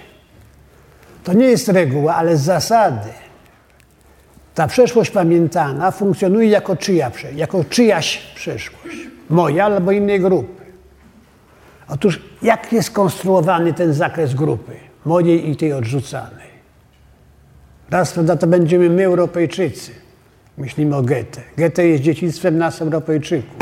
to 1.23 1.33
nie 1.33 1.45
jest 1.45 1.67
reguła, 1.67 2.15
ale 2.15 2.37
zasady. 2.37 3.09
Ta 4.55 4.67
przeszłość 4.67 5.11
pamiętana 5.11 5.91
funkcjonuje 5.91 6.49
jako, 6.49 6.75
czyja, 6.75 7.11
jako 7.35 7.63
czyjaś 7.63 8.17
przeszłość. 8.35 8.97
Moja 9.29 9.65
albo 9.65 9.91
innej 9.91 10.19
grupy. 10.19 10.61
Otóż 11.89 12.21
jak 12.41 12.73
jest 12.73 12.91
konstruowany 12.91 13.73
ten 13.73 13.93
zakres 13.93 14.33
grupy? 14.33 14.71
Mojej 15.05 15.49
i 15.49 15.55
tej 15.55 15.73
odrzucanej. 15.73 16.50
Raz, 17.91 18.13
prawda, 18.13 18.35
to 18.35 18.47
będziemy 18.47 18.89
my, 18.89 19.05
Europejczycy. 19.05 19.91
Myślimy 20.57 20.95
o 20.95 21.01
Goethe. 21.01 21.41
Goethe 21.57 21.87
jest 21.87 22.03
dzieciństwem 22.03 22.57
nas, 22.57 22.81
Europejczyków. 22.81 23.55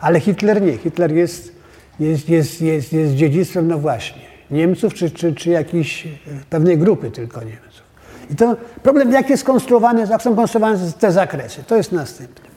Ale 0.00 0.20
Hitler 0.20 0.62
nie. 0.62 0.78
Hitler 0.78 1.12
jest, 1.12 1.52
jest, 2.00 2.28
jest, 2.28 2.60
jest, 2.60 2.92
jest 2.92 3.14
dziedzictwem, 3.14 3.68
no 3.68 3.78
właśnie, 3.78 4.22
Niemców 4.50 4.94
czy, 4.94 5.10
czy, 5.10 5.34
czy 5.34 5.50
jakiejś 5.50 6.06
e, 6.06 6.08
pewnej 6.50 6.78
grupy 6.78 7.10
tylko 7.10 7.40
Niemców. 7.40 7.82
I 8.30 8.34
to 8.34 8.56
problem, 8.82 9.12
jak 9.12 9.30
jest 9.30 9.44
konstruowany, 9.44 10.06
jak 10.10 10.22
są 10.22 10.36
konstruowane 10.36 10.92
te 10.98 11.12
zakresy, 11.12 11.64
to 11.66 11.76
jest 11.76 11.92
następne. 11.92 12.48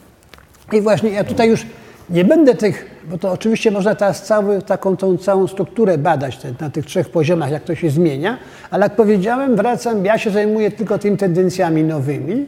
I 0.74 0.82
właśnie 0.82 1.10
ja 1.10 1.24
tutaj 1.24 1.50
już 1.50 1.66
nie 2.12 2.26
będę 2.26 2.56
tych, 2.56 2.86
bo 3.10 3.18
to 3.18 3.32
oczywiście 3.32 3.72
można 3.72 3.96
teraz 3.96 4.24
cały, 4.26 4.62
taką 4.62 4.98
tą 4.98 5.18
całą 5.18 5.48
strukturę 5.48 5.98
badać 5.98 6.38
te, 6.38 6.54
na 6.60 6.70
tych 6.70 6.86
trzech 6.86 7.10
poziomach, 7.10 7.52
jak 7.52 7.64
to 7.64 7.76
się 7.76 7.90
zmienia, 7.90 8.38
ale 8.72 8.86
jak 8.86 8.96
powiedziałem, 8.96 9.56
wracam, 9.56 10.06
ja 10.06 10.18
się 10.18 10.30
zajmuję 10.30 10.72
tylko 10.72 11.00
tymi 11.00 11.18
tendencjami 11.18 11.84
nowymi. 11.84 12.46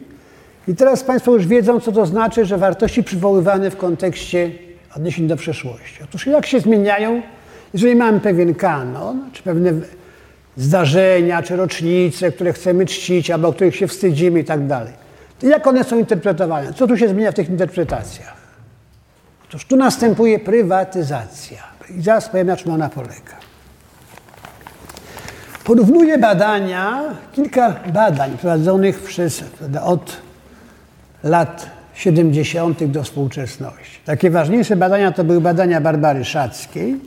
I 0.68 0.76
teraz 0.76 1.04
Państwo 1.04 1.34
już 1.34 1.48
wiedzą, 1.48 1.80
co 1.80 1.92
to 1.92 2.06
znaczy, 2.06 2.46
że 2.46 2.58
wartości 2.58 3.04
przywoływane 3.04 3.70
w 3.70 3.78
kontekście 3.78 4.52
odniesień 4.96 5.28
do 5.28 5.36
przeszłości. 5.36 6.04
Otóż 6.04 6.28
jak 6.28 6.46
się 6.46 6.60
zmieniają, 6.60 7.22
jeżeli 7.74 7.96
mamy 7.96 8.20
pewien 8.20 8.56
kanon, 8.56 9.30
czy 9.34 9.44
pewne 9.44 9.72
zdarzenia, 10.58 11.44
czy 11.44 11.56
rocznice, 11.56 12.32
które 12.32 12.54
chcemy 12.54 12.86
czcić, 12.86 13.32
albo 13.32 13.54
których 13.54 13.76
się 13.76 13.88
wstydzimy 13.88 14.40
i 14.40 14.44
tak 14.44 14.68
dalej, 14.68 14.94
to 15.40 15.48
jak 15.48 15.68
one 15.68 15.84
są 15.84 16.00
interpretowane? 16.00 16.74
Co 16.74 16.88
tu 16.88 16.98
się 16.98 17.08
zmienia 17.08 17.32
w 17.32 17.36
tych 17.36 17.50
interpretacjach? 17.50 18.43
Otóż 19.54 19.66
tu 19.66 19.76
następuje 19.76 20.40
prywatyzacja. 20.40 21.58
I 21.98 22.02
zaraz 22.02 22.30
powiem, 22.30 22.48
na 22.48 22.58
czym 22.58 22.72
ona 22.72 22.90
polega. 22.90 23.38
Porównuję 25.64 26.18
badania, 26.18 27.02
kilka 27.32 27.76
badań 27.94 28.38
prowadzonych 28.38 29.00
przez, 29.00 29.44
od 29.84 30.18
lat 31.24 31.70
70. 31.94 32.84
do 32.84 33.04
współczesności. 33.04 34.00
Takie 34.06 34.30
ważniejsze 34.30 34.76
badania 34.76 35.12
to 35.12 35.24
były 35.24 35.42
badania 35.42 35.82
Barbary 35.82 36.26
Szackiej. 36.26 37.00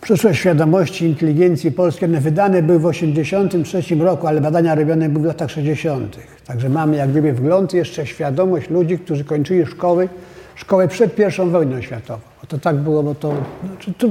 Przyszłe 0.00 0.34
świadomości 0.34 1.04
inteligencji 1.04 1.72
polskiej, 1.72 2.08
one 2.08 2.20
wydane 2.20 2.62
były 2.62 2.78
w 2.78 2.92
1983 2.92 3.94
roku, 3.94 4.26
ale 4.26 4.40
badania 4.40 4.74
robione 4.74 5.08
były 5.08 5.24
w 5.24 5.26
latach 5.26 5.50
60. 5.50 6.16
Także 6.46 6.68
mamy 6.68 6.96
jak 6.96 7.10
gdyby 7.10 7.32
wgląd 7.32 7.72
jeszcze 7.72 8.06
świadomość 8.06 8.70
ludzi, 8.70 8.98
którzy 8.98 9.24
kończyli 9.24 9.66
szkoły 9.66 10.08
szkołę 10.54 10.88
przed 10.88 11.18
I 11.18 11.50
wojną 11.50 11.82
światową. 11.82 12.22
To 12.48 12.58
tak 12.58 12.76
było, 12.76 13.02
bo 13.02 13.14
to, 13.14 13.34
znaczy, 13.66 13.92
to 13.98 14.08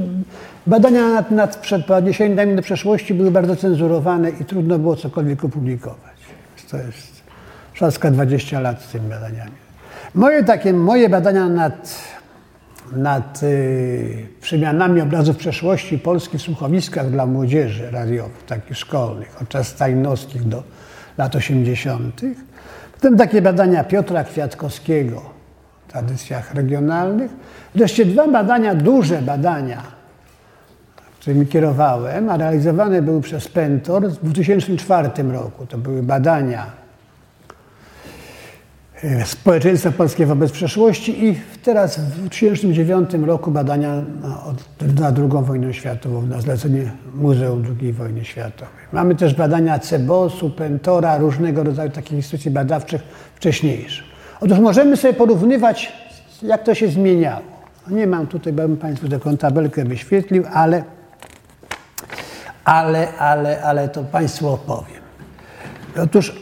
badania 0.67 1.07
nad, 1.07 1.31
nad 1.31 1.57
przed, 1.57 1.85
podniesieniem 1.85 2.55
do 2.55 2.61
przeszłości 2.61 3.13
były 3.13 3.31
bardzo 3.31 3.55
cenzurowane 3.55 4.29
i 4.29 4.45
trudno 4.45 4.79
było 4.79 4.95
cokolwiek 4.95 5.45
opublikować. 5.45 6.15
To 6.71 6.77
jest 6.77 7.21
trzaska 7.73 8.11
20 8.11 8.59
lat 8.59 8.81
z 8.81 8.87
tymi 8.87 9.09
badaniami. 9.09 9.51
Moje 10.15 10.43
takie, 10.43 10.73
moje 10.73 11.09
badania 11.09 11.49
nad, 11.49 11.99
nad 12.91 13.43
y, 13.43 14.27
przemianami 14.41 15.01
obrazów 15.01 15.37
przeszłości 15.37 15.99
Polski 15.99 16.37
w 16.37 16.41
słuchowiskach 16.41 17.11
dla 17.11 17.25
młodzieży 17.25 17.91
radiowych, 17.91 18.43
takich 18.47 18.77
szkolnych, 18.77 19.41
od 19.41 19.49
czas 19.49 19.67
stajnowskich 19.67 20.43
do 20.43 20.63
lat 21.17 21.35
80. 21.35 22.21
Potem 22.93 23.17
takie 23.17 23.41
badania 23.41 23.83
Piotra 23.83 24.23
Kwiatkowskiego, 24.23 25.40
tradycjach 25.91 26.53
regionalnych. 26.53 27.31
Wreszcie 27.75 28.05
dwa 28.05 28.27
badania, 28.27 28.75
duże 28.75 29.21
badania, 29.21 29.81
którymi 31.19 31.47
kierowałem, 31.47 32.29
a 32.29 32.37
realizowane 32.37 33.01
były 33.01 33.21
przez 33.21 33.47
Pentor 33.47 34.09
w 34.09 34.23
2004 34.23 35.09
roku. 35.31 35.65
To 35.65 35.77
były 35.77 36.03
badania 36.03 36.65
e, 39.03 39.25
społeczeństwa 39.25 39.91
polskie 39.91 40.25
wobec 40.25 40.51
przeszłości 40.51 41.25
i 41.25 41.39
teraz 41.63 41.99
w 41.99 42.19
2009 42.19 43.13
roku 43.13 43.51
badania 43.51 43.95
na, 44.99 45.13
II 45.17 45.45
wojnę 45.45 45.73
światową, 45.73 46.21
na 46.21 46.41
zlecenie 46.41 46.91
Muzeum 47.13 47.63
II 47.79 47.93
wojny 47.93 48.25
światowej. 48.25 48.81
Mamy 48.93 49.15
też 49.15 49.35
badania 49.35 49.79
CEBOS-u, 49.79 50.49
Pentora, 50.49 51.17
różnego 51.17 51.63
rodzaju 51.63 51.89
takich 51.91 52.13
instytucji 52.13 52.51
badawczych 52.51 53.01
wcześniejszych. 53.35 54.10
Otóż 54.41 54.59
możemy 54.59 54.97
sobie 54.97 55.13
porównywać, 55.13 55.93
jak 56.43 56.63
to 56.63 56.75
się 56.75 56.87
zmieniało. 56.87 57.41
Nie 57.87 58.07
mam 58.07 58.27
tutaj, 58.27 58.53
bym 58.53 58.77
Państwu 58.77 59.09
taką 59.09 59.37
tabelkę 59.37 59.85
wyświetlił, 59.85 60.43
ale, 60.53 60.83
ale, 62.65 63.07
ale, 63.17 63.63
ale 63.63 63.89
to 63.89 64.03
Państwu 64.03 64.49
opowiem. 64.49 65.01
Otóż 66.03 66.41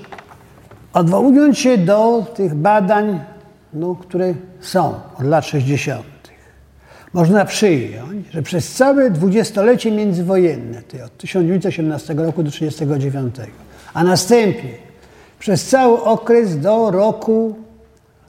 odwołując 0.93 1.57
się 1.57 1.77
do 1.77 2.25
tych 2.35 2.55
badań, 2.55 3.19
no, 3.73 3.95
które 3.95 4.33
są 4.59 4.93
od 5.19 5.25
lat 5.25 5.45
60., 5.45 6.03
można 7.13 7.45
przyjąć, 7.45 8.27
że 8.31 8.41
przez 8.41 8.73
całe 8.73 9.11
dwudziestolecie 9.11 9.91
międzywojenne, 9.91 10.77
od 11.05 11.17
1918 11.17 12.13
roku 12.13 12.43
do 12.43 12.51
1939, 12.51 13.35
a 13.93 14.03
następnie 14.03 14.73
przez 15.39 15.67
cały 15.67 16.03
okres 16.03 16.59
do 16.59 16.91
roku 16.91 17.55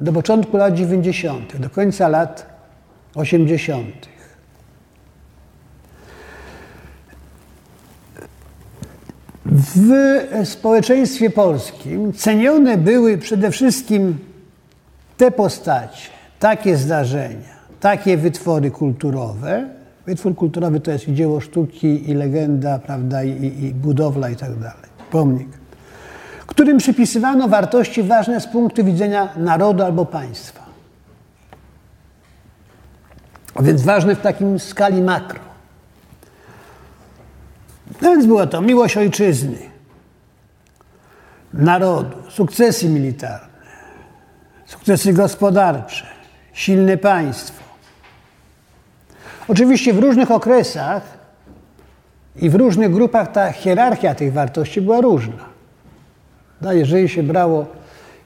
do 0.00 0.12
początku 0.12 0.56
lat 0.56 0.74
90., 0.74 1.56
do 1.56 1.70
końca 1.70 2.08
lat 2.08 2.46
80. 3.14 4.08
W 9.46 10.48
społeczeństwie 10.48 11.30
polskim 11.30 12.12
cenione 12.12 12.78
były 12.78 13.18
przede 13.18 13.50
wszystkim 13.50 14.18
te 15.16 15.30
postacie, 15.30 16.08
takie 16.38 16.76
zdarzenia, 16.76 17.60
takie 17.80 18.16
wytwory 18.16 18.70
kulturowe. 18.70 19.68
Wytwór 20.06 20.34
kulturowy 20.34 20.80
to 20.80 20.90
jest 20.90 21.08
i 21.08 21.14
dzieło 21.14 21.40
sztuki, 21.40 22.10
i 22.10 22.14
legenda, 22.14 22.78
prawda, 22.78 23.24
i, 23.24 23.64
i 23.64 23.74
budowla 23.74 24.30
i 24.30 24.36
tak 24.36 24.58
dalej, 24.58 24.90
pomnik 25.10 25.59
którym 26.50 26.78
przypisywano 26.78 27.48
wartości 27.48 28.02
ważne 28.02 28.40
z 28.40 28.46
punktu 28.46 28.84
widzenia 28.84 29.28
narodu 29.36 29.82
albo 29.82 30.06
państwa. 30.06 30.60
A 33.54 33.62
więc 33.62 33.82
ważne 33.82 34.16
w 34.16 34.20
takim 34.20 34.58
skali 34.58 35.02
makro. 35.02 35.40
No 38.02 38.10
więc 38.10 38.26
była 38.26 38.46
to 38.46 38.62
miłość 38.62 38.96
ojczyzny, 38.96 39.58
narodu, 41.54 42.16
sukcesy 42.30 42.88
militarne, 42.88 43.60
sukcesy 44.66 45.12
gospodarcze, 45.12 46.06
silne 46.52 46.96
państwo. 46.96 47.62
Oczywiście 49.48 49.92
w 49.92 49.98
różnych 49.98 50.30
okresach 50.30 51.02
i 52.36 52.50
w 52.50 52.54
różnych 52.54 52.92
grupach 52.92 53.32
ta 53.32 53.52
hierarchia 53.52 54.14
tych 54.14 54.32
wartości 54.32 54.80
była 54.80 55.00
różna. 55.00 55.49
No, 56.62 56.72
jeżeli 56.72 57.08
się 57.08 57.22
brało 57.22 57.66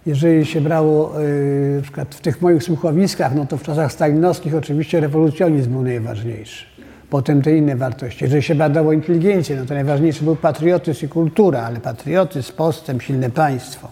jeżeli 0.06 0.46
się 0.46 0.60
brało 0.60 1.20
y, 1.20 1.80
przykład 1.82 2.14
w 2.14 2.20
tych 2.20 2.42
moich 2.42 2.62
słuchowiskach, 2.62 3.34
no 3.34 3.46
to 3.46 3.56
w 3.56 3.62
czasach 3.62 3.92
stalinowskich 3.92 4.54
oczywiście 4.54 5.00
rewolucjonizm 5.00 5.70
był 5.70 5.82
najważniejszy. 5.82 6.66
Potem 7.10 7.42
te 7.42 7.56
inne 7.56 7.76
wartości. 7.76 8.24
Jeżeli 8.24 8.42
się 8.42 8.54
badało 8.54 8.92
inteligencję, 8.92 9.56
no 9.56 9.66
to 9.66 9.74
najważniejszy 9.74 10.24
był 10.24 10.36
patriotyzm 10.36 11.06
i 11.06 11.08
kultura, 11.08 11.62
ale 11.62 11.80
patriotyzm, 11.80 12.52
postęp, 12.52 13.02
silne 13.02 13.30
państwo. 13.30 13.88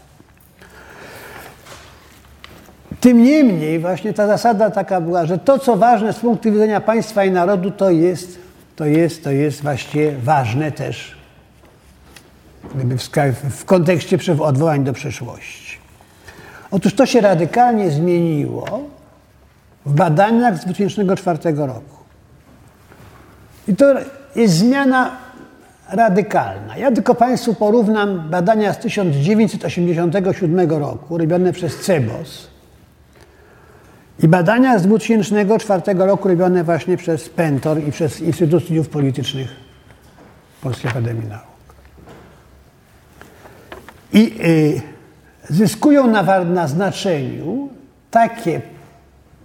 Tym 3.00 3.22
niemniej 3.22 3.78
właśnie 3.78 4.12
ta 4.12 4.26
zasada 4.26 4.70
taka 4.70 5.00
była, 5.00 5.26
że 5.26 5.38
to, 5.38 5.59
co 5.59 5.76
ważne 5.76 6.12
z 6.12 6.18
punktu 6.18 6.52
widzenia 6.52 6.81
państwa 6.81 7.24
i 7.24 7.31
narodu, 7.31 7.70
to 7.70 7.90
jest, 7.90 8.38
to 8.76 8.87
jest, 8.87 9.24
to 9.24 9.31
jest 9.31 9.62
właściwie 9.62 10.12
ważne 10.12 10.72
też 10.72 11.21
gdyby 12.75 12.98
w, 12.98 13.09
w 13.51 13.64
kontekście 13.64 14.18
odwołań 14.40 14.85
do 14.85 14.92
przeszłości. 14.92 15.79
Otóż 16.70 16.94
to 16.94 17.07
się 17.07 17.20
radykalnie 17.20 17.90
zmieniło 17.90 18.81
w 19.87 19.94
badaniach 19.94 20.59
z 20.59 20.64
2004 20.64 21.38
roku. 21.57 21.96
I 23.68 23.77
to 23.77 23.94
jest 24.37 24.55
zmiana 24.55 25.16
radykalna. 25.88 26.77
Ja 26.77 26.92
tylko 26.92 27.14
Państwu 27.14 27.55
porównam 27.55 28.31
badania 28.31 28.72
z 28.72 28.79
1987 28.79 30.70
roku, 30.70 31.18
robione 31.18 31.53
przez 31.53 31.81
CEBOS 31.81 32.53
i 34.22 34.29
badania 34.29 34.79
z 34.79 34.83
2004 34.83 35.83
roku 35.94 36.29
robione 36.29 36.64
właśnie 36.64 36.96
przez 36.96 37.29
PENTOR 37.29 37.79
i 37.79 37.92
przez 37.92 38.20
Instytut 38.20 38.64
Studiów 38.64 38.88
Politycznych 38.88 39.48
Polskiej 40.61 40.90
Akademii 40.90 41.29
Nauk. 41.29 41.51
I 44.12 44.40
y, 44.44 44.83
zyskują 45.48 46.07
na, 46.07 46.44
na 46.44 46.68
znaczeniu 46.68 47.68
takie 48.11 48.61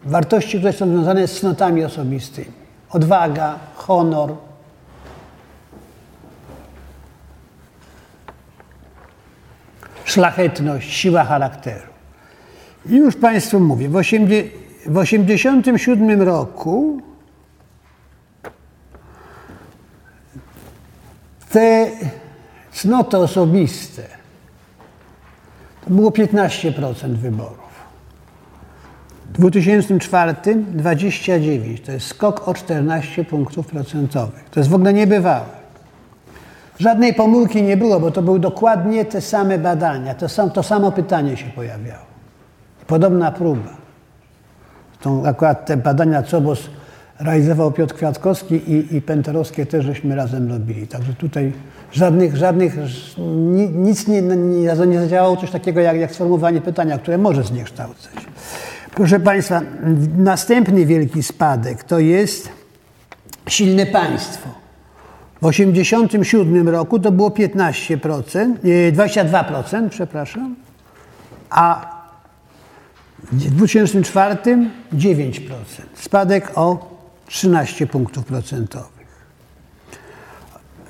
wartości, 0.06 0.58
które 0.58 0.74
są 0.74 0.88
związane 0.88 1.28
z 1.28 1.40
cnotami 1.40 1.84
osobistymi. 1.84 2.52
Odwaga, 2.90 3.60
honor, 3.76 4.36
szlachetność, 10.06 10.94
siła 10.94 11.24
charakteru. 11.24 11.88
I 12.86 12.96
już 12.96 13.16
Państwu 13.16 13.60
mówię, 13.60 13.90
w 13.90 14.04
1987 14.04 16.22
roku 16.22 17.02
te 21.50 21.92
cnoty 22.72 23.18
osobiste 23.18 24.17
było 25.90 26.10
15% 26.12 27.16
wyborów. 27.16 27.68
W 29.30 29.32
2004 29.32 30.36
29, 30.56 31.82
to 31.82 31.92
jest 31.92 32.08
skok 32.08 32.48
o 32.48 32.54
14 32.54 33.26
punktów 33.26 33.68
procentowych. 33.68 34.50
To 34.50 34.60
jest 34.60 34.70
w 34.70 34.74
ogóle 34.74 34.94
niebywałe. 34.94 35.58
Żadnej 36.80 37.14
pomyłki 37.14 37.64
nie 37.64 37.78
było, 37.78 38.00
bo 38.00 38.12
to 38.12 38.22
były 38.22 38.40
dokładnie 38.40 39.06
te 39.06 39.22
same 39.22 39.58
badania, 39.58 40.16
to, 40.16 40.30
sam, 40.30 40.52
to 40.52 40.64
samo 40.64 40.92
pytanie 40.92 41.38
się 41.38 41.50
pojawiało. 41.50 42.06
Podobna 42.88 43.32
próba. 43.32 43.70
Tą, 45.02 45.26
akurat 45.26 45.66
te 45.66 45.78
badania 45.78 46.24
COBOS 46.24 46.70
realizował 47.20 47.72
Piotr 47.72 47.96
Kwiatkowski 47.96 48.56
i, 48.56 48.96
i 48.96 49.02
Penterowskie 49.02 49.66
też 49.66 49.86
żeśmy 49.86 50.16
razem 50.16 50.50
robili. 50.50 50.88
Także 50.88 51.14
tutaj 51.14 51.54
żadnych, 51.92 52.36
żadnych 52.36 52.76
nic 53.74 54.08
nie, 54.08 54.22
nie, 54.22 54.76
nie 54.88 55.00
zadziałało 55.00 55.38
coś 55.38 55.52
takiego 55.52 55.80
jak, 55.80 55.98
jak 55.98 56.12
sformułowanie 56.12 56.62
pytania, 56.62 56.98
które 56.98 57.18
może 57.18 57.44
zniekształcać. 57.44 58.14
Proszę 58.96 59.20
Państwa, 59.20 59.62
następny 60.18 60.86
wielki 60.86 61.24
spadek 61.24 61.84
to 61.84 62.00
jest 62.00 62.50
silne 63.50 63.86
państwo. 63.86 64.50
W 65.42 65.52
1987 65.52 66.70
roku 66.70 67.00
to 67.00 67.12
było 67.12 67.30
15%, 67.30 68.56
22%, 68.92 69.90
przepraszam, 69.90 70.56
a 71.50 71.98
w 73.32 73.56
2004 73.56 74.36
9%. 74.94 75.42
Spadek 75.96 76.52
o 76.56 76.97
13 77.28 77.88
punktów 77.88 78.26
procentowych. 78.26 79.08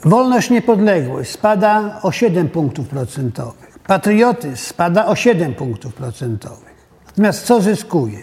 Wolność, 0.05 0.49
niepodległość 0.49 1.31
spada 1.31 1.99
o 2.01 2.11
7 2.11 2.49
punktów 2.49 2.87
procentowych. 2.87 3.79
Patriotyzm 3.87 4.55
spada 4.55 5.05
o 5.05 5.15
7 5.15 5.53
punktów 5.53 5.93
procentowych. 5.93 6.75
Natomiast 7.07 7.45
co 7.45 7.61
zyskuje? 7.61 8.21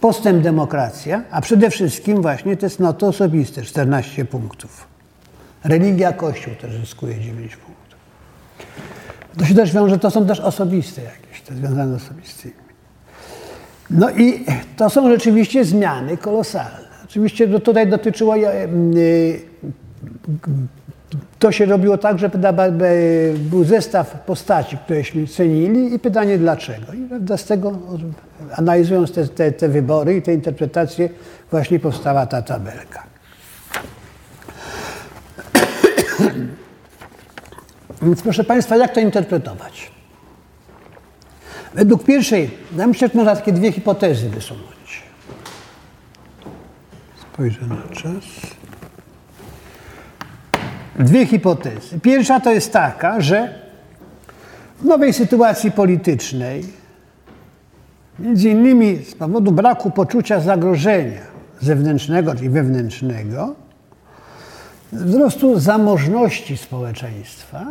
Postęp 0.00 0.42
demokracja, 0.42 1.22
a 1.30 1.40
przede 1.40 1.70
wszystkim 1.70 2.22
właśnie 2.22 2.56
te 2.56 2.70
cnoty 2.70 3.06
osobiste 3.06 3.62
14 3.62 4.24
punktów. 4.24 4.86
Religia, 5.64 6.12
Kościół 6.12 6.54
też 6.54 6.72
zyskuje 6.72 7.20
9 7.20 7.56
punktów. 7.56 7.98
To 9.38 9.44
się 9.44 9.54
też 9.54 9.72
wiąże, 9.72 9.98
to 9.98 10.10
są 10.10 10.26
też 10.26 10.40
osobiste 10.40 11.02
jakieś, 11.02 11.40
te 11.40 11.54
związane 11.54 11.98
z 11.98 12.02
osobistymi. 12.02 12.54
No 13.90 14.10
i 14.10 14.44
to 14.76 14.90
są 14.90 15.10
rzeczywiście 15.10 15.64
zmiany 15.64 16.16
kolosalne. 16.16 16.89
Oczywiście 17.10 17.60
tutaj 17.60 17.86
dotyczyło, 17.86 18.36
e, 18.36 18.68
to 21.38 21.52
się 21.52 21.66
robiło 21.66 21.98
tak, 21.98 22.18
że 22.18 22.30
był 23.36 23.64
zestaw 23.64 24.24
postaci, 24.26 24.76
któreśmy 24.84 25.26
cenili 25.26 25.94
i 25.94 25.98
pytanie 25.98 26.38
dlaczego. 26.38 26.92
I 26.92 27.08
z 27.38 27.44
tego, 27.44 27.78
analizując 28.56 29.12
te, 29.12 29.28
te, 29.28 29.52
te 29.52 29.68
wybory 29.68 30.16
i 30.16 30.22
te 30.22 30.34
interpretacje, 30.34 31.08
właśnie 31.50 31.80
powstała 31.80 32.26
ta 32.26 32.42
tabelka. 32.42 33.02
Więc 38.02 38.22
proszę 38.22 38.44
Państwa, 38.44 38.76
jak 38.76 38.94
to 38.94 39.00
interpretować? 39.00 39.90
Według 41.74 42.04
pierwszej, 42.04 42.50
ja 42.76 42.86
myślę, 42.86 43.08
że 43.08 43.14
można 43.14 43.36
takie 43.36 43.52
dwie 43.52 43.72
hipotezy 43.72 44.28
wysunąć. 44.28 44.79
Spojrzę 47.40 47.66
na 47.66 47.94
czas. 47.94 48.24
Dwie 50.98 51.26
hipotezy. 51.26 52.00
Pierwsza 52.00 52.40
to 52.40 52.52
jest 52.52 52.72
taka, 52.72 53.20
że 53.20 53.54
w 54.80 54.84
nowej 54.84 55.12
sytuacji 55.12 55.70
politycznej, 55.70 56.64
między 58.18 58.48
innymi 58.48 59.04
z 59.04 59.14
powodu 59.14 59.52
braku 59.52 59.90
poczucia 59.90 60.40
zagrożenia 60.40 61.20
zewnętrznego 61.60 62.34
czy 62.34 62.50
wewnętrznego, 62.50 63.54
wzrostu 64.92 65.60
zamożności 65.60 66.56
społeczeństwa, 66.56 67.66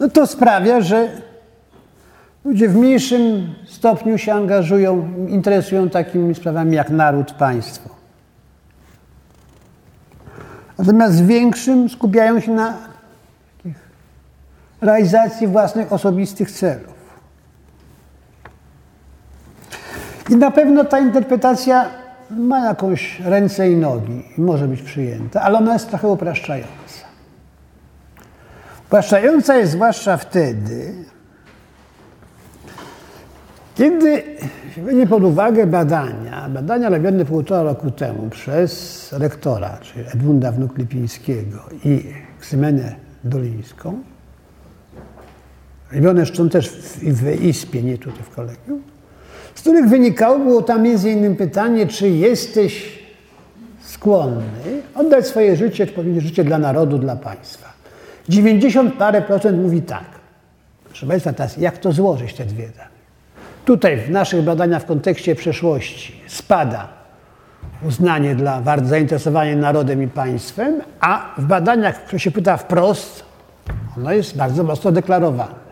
no 0.00 0.08
to 0.08 0.26
sprawia, 0.26 0.80
że 0.80 1.22
ludzie 2.46 2.68
w 2.68 2.76
mniejszym 2.76 3.54
stopniu 3.66 4.18
się 4.18 4.34
angażują, 4.34 5.08
interesują 5.28 5.90
takimi 5.90 6.34
sprawami 6.34 6.76
jak 6.76 6.90
naród, 6.90 7.32
państwo. 7.32 7.90
Natomiast 10.78 11.22
w 11.22 11.26
większym 11.26 11.88
skupiają 11.88 12.40
się 12.40 12.52
na 12.52 12.74
realizacji 14.80 15.46
własnych 15.46 15.92
osobistych 15.92 16.50
celów. 16.50 16.96
I 20.30 20.36
na 20.36 20.50
pewno 20.50 20.84
ta 20.84 20.98
interpretacja 20.98 21.90
ma 22.30 22.64
jakąś 22.64 23.20
ręce 23.20 23.70
i 23.70 23.76
nogi 23.76 24.24
i 24.38 24.40
może 24.40 24.68
być 24.68 24.82
przyjęta, 24.82 25.42
ale 25.42 25.58
ona 25.58 25.72
jest 25.72 25.88
trochę 25.88 26.08
upraszczająca. 26.08 27.06
Upraszczająca 28.86 29.56
jest 29.56 29.72
zwłaszcza 29.72 30.16
wtedy, 30.16 30.94
kiedy 33.76 34.22
weźmie 34.76 35.06
pod 35.06 35.24
uwagę 35.24 35.66
badania, 35.66 36.48
badania 36.48 36.88
robione 36.88 37.24
półtora 37.24 37.62
roku 37.62 37.90
temu 37.90 38.30
przez 38.30 39.12
rektora, 39.12 39.78
czyli 39.82 40.04
Edmunda 40.14 40.52
Wnuk-Lipińskiego 40.52 41.58
i 41.84 42.04
Ksymenę 42.40 42.94
Dolińską, 43.24 44.02
robione 45.92 46.26
zresztą 46.26 46.48
też 46.48 46.68
w, 46.68 46.98
w 46.98 47.44
ISPie, 47.44 47.82
nie 47.82 47.98
tutaj 47.98 48.22
w 48.22 48.30
kolegium, 48.30 48.82
z 49.54 49.60
których 49.60 49.88
wynikało, 49.88 50.38
było 50.38 50.62
tam 50.62 50.82
między 50.82 51.10
innymi 51.10 51.36
pytanie, 51.36 51.86
czy 51.86 52.08
jesteś 52.08 52.98
skłonny 53.80 54.42
oddać 54.94 55.26
swoje 55.26 55.56
życie, 55.56 55.86
czy 55.86 56.20
życie 56.20 56.44
dla 56.44 56.58
narodu, 56.58 56.98
dla 56.98 57.16
państwa. 57.16 57.72
90 58.28 58.94
parę 58.94 59.22
procent 59.22 59.62
mówi 59.62 59.82
tak. 59.82 60.04
Proszę 60.84 61.06
Państwa, 61.06 61.32
teraz 61.32 61.56
jak 61.56 61.78
to 61.78 61.92
złożyć 61.92 62.34
te 62.34 62.44
dwie 62.44 62.68
dane? 62.68 62.95
Tutaj 63.66 63.96
w 63.96 64.10
naszych 64.10 64.42
badaniach 64.42 64.82
w 64.82 64.86
kontekście 64.86 65.34
przeszłości 65.34 66.20
spada 66.26 66.88
uznanie 67.82 68.34
dla 68.34 68.62
zainteresowania 68.84 69.56
narodem 69.56 70.02
i 70.02 70.08
państwem, 70.08 70.82
a 71.00 71.34
w 71.38 71.44
badaniach, 71.44 72.04
które 72.04 72.18
się 72.18 72.30
pyta 72.30 72.56
wprost, 72.56 73.26
Ono 73.96 74.12
jest 74.12 74.36
bardzo 74.36 74.64
mocno 74.64 74.92
deklarowane. 74.92 75.66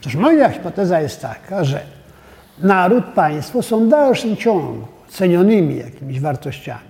Otóż 0.00 0.14
moja 0.14 0.48
hipoteza 0.48 1.00
jest 1.00 1.22
taka, 1.22 1.64
że 1.64 1.80
naród, 2.58 3.04
państwo 3.04 3.62
są 3.62 3.86
w 3.86 3.88
dalszym 3.88 4.36
ciągu 4.36 4.86
cenionymi 5.08 5.78
jakimiś 5.78 6.20
wartościami. 6.20 6.82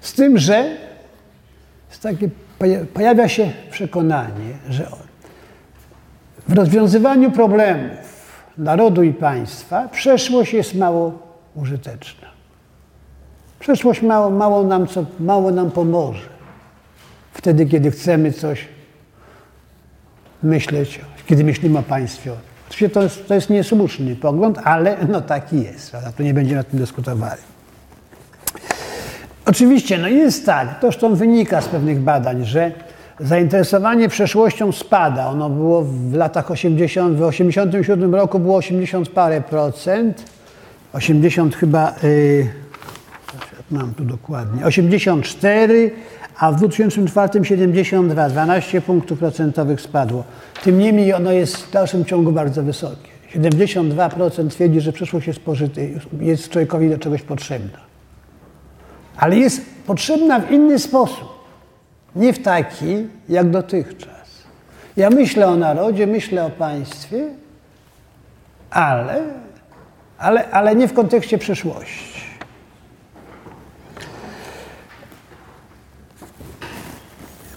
Z 0.00 0.12
tym, 0.12 0.38
że 0.38 0.76
takie, 2.02 2.28
pojawia 2.94 3.28
się 3.28 3.50
przekonanie, 3.70 4.58
że 4.68 4.86
w 6.48 6.52
rozwiązywaniu 6.52 7.30
problemów 7.30 8.07
narodu 8.58 9.02
i 9.02 9.12
państwa 9.12 9.88
przeszłość 9.88 10.52
jest 10.52 10.74
mało 10.74 11.12
użyteczna. 11.54 12.28
Przeszłość 13.58 14.02
mało, 14.02 14.30
mało, 14.30 14.64
nam, 14.64 14.86
co, 14.86 15.04
mało 15.20 15.50
nam 15.50 15.70
pomoże. 15.70 16.28
Wtedy, 17.32 17.66
kiedy 17.66 17.90
chcemy 17.90 18.32
coś 18.32 18.68
myśleć, 20.42 21.00
kiedy 21.26 21.44
myślimy 21.44 21.78
o 21.78 21.82
państwie. 21.82 22.32
Oczywiście 22.68 22.90
to 22.90 23.02
jest, 23.02 23.28
to 23.28 23.34
jest 23.34 23.50
niesłuszny 23.50 24.16
pogląd, 24.16 24.58
ale 24.64 24.96
no 25.08 25.20
taki 25.20 25.62
jest. 25.62 25.90
Prawda? 25.90 26.12
Tu 26.12 26.22
nie 26.22 26.34
będziemy 26.34 26.56
nad 26.56 26.70
tym 26.70 26.78
dyskutowali. 26.78 27.42
Oczywiście, 29.46 29.98
no 29.98 30.08
jest 30.08 30.46
tak, 30.46 30.80
to 30.80 30.86
zresztą 30.86 31.14
wynika 31.14 31.60
z 31.60 31.68
pewnych 31.68 32.00
badań, 32.00 32.44
że 32.44 32.72
zainteresowanie 33.20 34.08
przeszłością 34.08 34.72
spada. 34.72 35.26
Ono 35.26 35.50
było 35.50 35.82
w 35.82 36.14
latach 36.14 36.50
80, 36.50 37.16
w 37.16 37.22
87 37.22 38.14
roku 38.14 38.38
było 38.38 38.56
80 38.56 39.08
parę 39.08 39.40
procent, 39.40 40.24
80 40.92 41.56
chyba, 41.56 41.94
yy, 42.02 42.46
mam 43.70 43.94
tu 43.94 44.04
dokładnie, 44.04 44.64
84, 44.64 45.90
a 46.38 46.52
w 46.52 46.56
2004 46.56 47.44
72, 47.44 48.28
12 48.28 48.80
punktów 48.80 49.18
procentowych 49.18 49.80
spadło. 49.80 50.24
Tym 50.62 50.78
niemniej 50.78 51.14
ono 51.14 51.32
jest 51.32 51.56
w 51.56 51.70
dalszym 51.70 52.04
ciągu 52.04 52.32
bardzo 52.32 52.62
wysokie. 52.62 53.08
72% 53.34 54.48
twierdzi, 54.48 54.80
że 54.80 54.92
przyszłość 54.92 55.26
jest, 55.26 55.40
pożyty, 55.40 56.00
jest 56.20 56.48
człowiekowi 56.48 56.90
do 56.90 56.98
czegoś 56.98 57.22
potrzebna. 57.22 57.78
Ale 59.16 59.36
jest 59.36 59.60
potrzebna 59.86 60.40
w 60.40 60.52
inny 60.52 60.78
sposób. 60.78 61.37
Nie 62.16 62.32
w 62.32 62.42
taki, 62.42 63.06
jak 63.28 63.50
dotychczas. 63.50 64.28
Ja 64.96 65.10
myślę 65.10 65.46
o 65.46 65.56
narodzie, 65.56 66.06
myślę 66.06 66.44
o 66.44 66.50
państwie, 66.50 67.24
ale, 68.70 69.22
ale, 70.18 70.50
ale 70.50 70.74
nie 70.74 70.88
w 70.88 70.94
kontekście 70.94 71.38
przyszłości. 71.38 72.20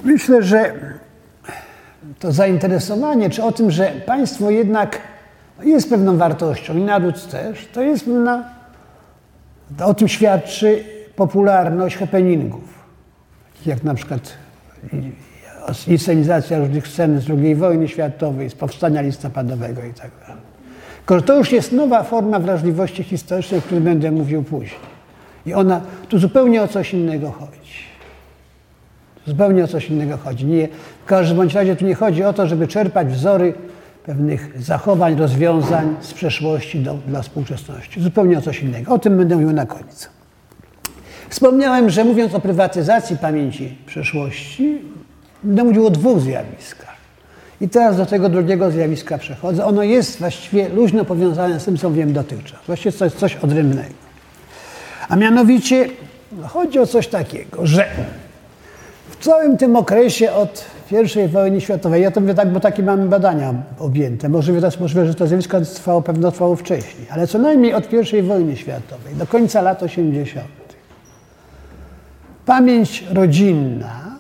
Myślę, 0.03 0.43
że 0.43 0.73
to 2.19 2.31
zainteresowanie, 2.31 3.29
czy 3.29 3.43
o 3.43 3.51
tym, 3.51 3.71
że 3.71 3.91
państwo 4.05 4.49
jednak 4.49 5.01
jest 5.63 5.89
pewną 5.89 6.17
wartością 6.17 6.77
i 6.77 6.81
naród 6.81 7.27
też, 7.27 7.67
to 7.73 7.81
jest 7.81 8.05
pewna, 8.05 8.49
o 9.83 9.93
tym 9.93 10.07
świadczy 10.07 10.83
popularność 11.15 11.97
happeningów, 11.97 12.80
jak 13.65 13.83
na 13.83 13.93
przykład 13.93 14.33
inscenizacja 15.87 16.59
różnych 16.59 16.87
scen 16.87 17.21
z 17.21 17.29
II 17.29 17.55
wojny 17.55 17.87
światowej, 17.87 18.49
z 18.49 18.55
powstania 18.55 19.01
listopadowego 19.01 19.83
i 19.83 19.93
tak 19.93 20.11
dalej. 20.27 21.23
To 21.25 21.37
już 21.37 21.51
jest 21.51 21.71
nowa 21.71 22.03
forma 22.03 22.39
wrażliwości 22.39 23.03
historycznej, 23.03 23.59
o 23.59 23.63
której 23.63 23.83
będę 23.83 24.11
mówił 24.11 24.43
później. 24.43 24.79
I 25.45 25.53
ona, 25.53 25.81
tu 26.09 26.19
zupełnie 26.19 26.63
o 26.63 26.67
coś 26.67 26.93
innego 26.93 27.31
chodzi. 27.31 27.51
Zupełnie 29.27 29.63
o 29.63 29.67
coś 29.67 29.89
innego 29.89 30.17
chodzi. 30.17 30.45
Nie, 30.45 30.67
w 31.03 31.05
każdym 31.05 31.37
bądź 31.37 31.53
razie 31.53 31.75
tu 31.75 31.85
nie 31.85 31.95
chodzi 31.95 32.23
o 32.23 32.33
to, 32.33 32.47
żeby 32.47 32.67
czerpać 32.67 33.07
wzory 33.07 33.53
pewnych 34.05 34.61
zachowań, 34.61 35.15
rozwiązań 35.15 35.95
z 36.01 36.13
przeszłości 36.13 36.79
do, 36.79 36.93
dla 36.93 37.21
współczesności. 37.21 38.01
Zupełnie 38.01 38.37
o 38.37 38.41
coś 38.41 38.63
innego. 38.63 38.93
O 38.93 38.99
tym 38.99 39.17
będę 39.17 39.35
mówił 39.35 39.51
na 39.51 39.65
koniec. 39.65 40.09
Wspomniałem, 41.31 41.89
że 41.89 42.03
mówiąc 42.03 42.35
o 42.35 42.39
prywatyzacji 42.39 43.17
pamięci 43.17 43.77
przeszłości, 43.85 44.81
będę 45.43 45.63
mówił 45.63 45.87
o 45.87 45.89
dwóch 45.89 46.19
zjawiskach. 46.19 46.95
I 47.61 47.69
teraz 47.69 47.97
do 47.97 48.05
tego 48.05 48.29
drugiego 48.29 48.71
zjawiska 48.71 49.17
przechodzę. 49.17 49.65
Ono 49.65 49.83
jest 49.83 50.19
właściwie 50.19 50.69
luźno 50.69 51.05
powiązane 51.05 51.59
z 51.59 51.65
tym, 51.65 51.77
co 51.77 51.91
wiem 51.91 52.13
dotychczas. 52.13 52.59
Właściwie 52.67 52.91
to 52.91 53.05
jest 53.05 53.17
coś 53.17 53.35
odrębnego. 53.35 53.93
A 55.09 55.15
mianowicie 55.15 55.89
chodzi 56.47 56.79
o 56.79 56.87
coś 56.87 57.07
takiego, 57.07 57.65
że 57.67 57.85
w 59.09 59.23
całym 59.23 59.57
tym 59.57 59.75
okresie 59.75 60.31
od 60.31 60.65
I 61.25 61.27
wojny 61.27 61.61
światowej, 61.61 62.01
ja 62.01 62.11
to 62.11 62.21
mówię 62.21 62.33
tak, 62.33 62.51
bo 62.51 62.59
takie 62.59 62.83
mamy 62.83 63.07
badania 63.07 63.53
objęte, 63.79 64.29
możliwe, 64.29 64.69
możliwe 64.79 65.07
że 65.07 65.15
to 65.15 65.27
zjawisko 65.27 65.61
trwało, 65.61 66.01
pewno 66.01 66.31
trwało 66.31 66.55
wcześniej, 66.55 67.07
ale 67.09 67.27
co 67.27 67.39
najmniej 67.39 67.73
od 67.73 67.93
I 68.13 68.21
wojny 68.21 68.57
światowej 68.57 69.15
do 69.15 69.27
końca 69.27 69.61
lat 69.61 69.83
80. 69.83 70.60
Pamięć 72.45 73.05
rodzinna, 73.09 74.19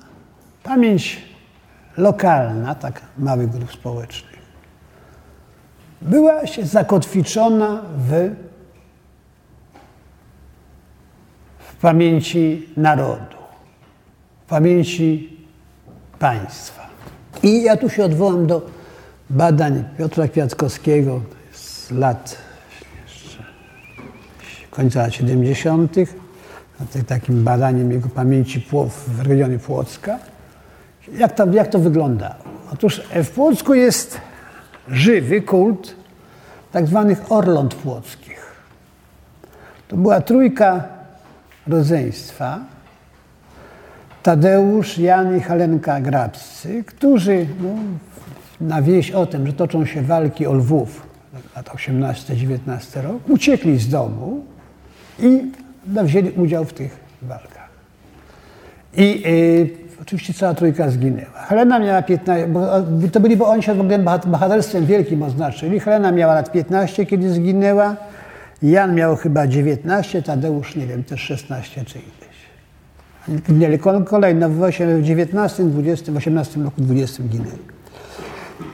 pamięć 0.63 1.21
lokalna, 1.97 2.75
tak 2.75 3.01
małych 3.17 3.49
grup 3.49 3.71
społecznych, 3.71 4.41
była 6.01 6.47
się 6.47 6.65
zakotwiczona 6.65 7.81
w, 7.97 8.35
w 11.59 11.75
pamięci 11.75 12.69
narodu 12.77 13.41
pamięci 14.51 15.37
państwa. 16.19 16.87
I 17.43 17.63
ja 17.63 17.77
tu 17.77 17.89
się 17.89 18.05
odwołam 18.05 18.47
do 18.47 18.61
badań 19.29 19.83
Piotra 19.97 20.27
Kwiatkowskiego 20.27 21.21
z 21.51 21.91
lat 21.91 22.37
końca 24.71 25.01
lat 25.01 25.13
70. 25.13 25.95
Takim 27.07 27.43
badaniem 27.43 27.91
jego 27.91 28.09
pamięci 28.09 28.67
w 29.07 29.27
regionie 29.27 29.59
Płocka. 29.59 30.19
Jak 31.17 31.35
to, 31.35 31.51
jak 31.51 31.67
to 31.67 31.79
wyglądało? 31.79 32.35
Otóż 32.73 33.01
w 33.23 33.29
Płocku 33.29 33.73
jest 33.73 34.21
żywy 34.87 35.41
kult 35.41 35.95
tak 36.71 36.87
zwanych 36.87 37.31
orląt 37.31 37.75
płockich. 37.75 38.55
To 39.87 39.97
była 39.97 40.21
trójka 40.21 40.83
rodzeństwa, 41.67 42.59
Tadeusz, 44.23 44.97
Jan 44.97 45.37
i 45.37 45.39
Helenka 45.39 46.01
Grabscy, 46.01 46.83
którzy 46.83 47.47
no, 47.61 47.69
na 48.61 48.81
wieść 48.81 49.11
o 49.11 49.25
tym, 49.25 49.47
że 49.47 49.53
toczą 49.53 49.85
się 49.85 50.01
walki 50.01 50.47
o 50.47 50.53
Lwów, 50.53 51.01
lat 51.55 51.69
18-19 51.69 53.01
rok, 53.01 53.29
uciekli 53.29 53.79
z 53.79 53.89
domu 53.89 54.45
i 55.19 55.51
no, 55.87 56.03
wzięli 56.03 56.31
udział 56.31 56.65
w 56.65 56.73
tych 56.73 56.99
walkach. 57.21 57.69
I 58.97 59.23
y, 59.25 60.01
oczywiście 60.01 60.33
cała 60.33 60.53
trójka 60.53 60.89
zginęła. 60.89 61.39
Helena 61.47 61.79
miała 61.79 62.01
15, 62.01 62.47
bo 62.47 62.67
to 63.11 63.19
byli, 63.19 63.37
bo 63.37 63.47
oni 63.47 63.63
się 63.63 63.73
w 63.73 63.81
ogóle 63.81 63.99
bohaterstwem 64.25 64.85
wielkim 64.85 65.23
oznaczyli. 65.23 65.79
Helena 65.79 66.11
miała 66.11 66.33
lat 66.33 66.51
15, 66.51 67.05
kiedy 67.05 67.33
zginęła. 67.33 67.95
Jan 68.61 68.95
miał 68.95 69.15
chyba 69.15 69.47
19, 69.47 70.21
Tadeusz, 70.21 70.75
nie 70.75 70.87
wiem, 70.87 71.03
też 71.03 71.21
16 71.21 71.85
czy 71.85 71.99
ile. 71.99 73.41
Ginęli 73.41 73.79
kolejno 74.05 74.49
w 74.49 74.71
19, 75.01 75.63
20, 75.63 76.11
18 76.11 76.59
roku, 76.59 76.81
20 76.81 77.23
ginęli. 77.23 77.51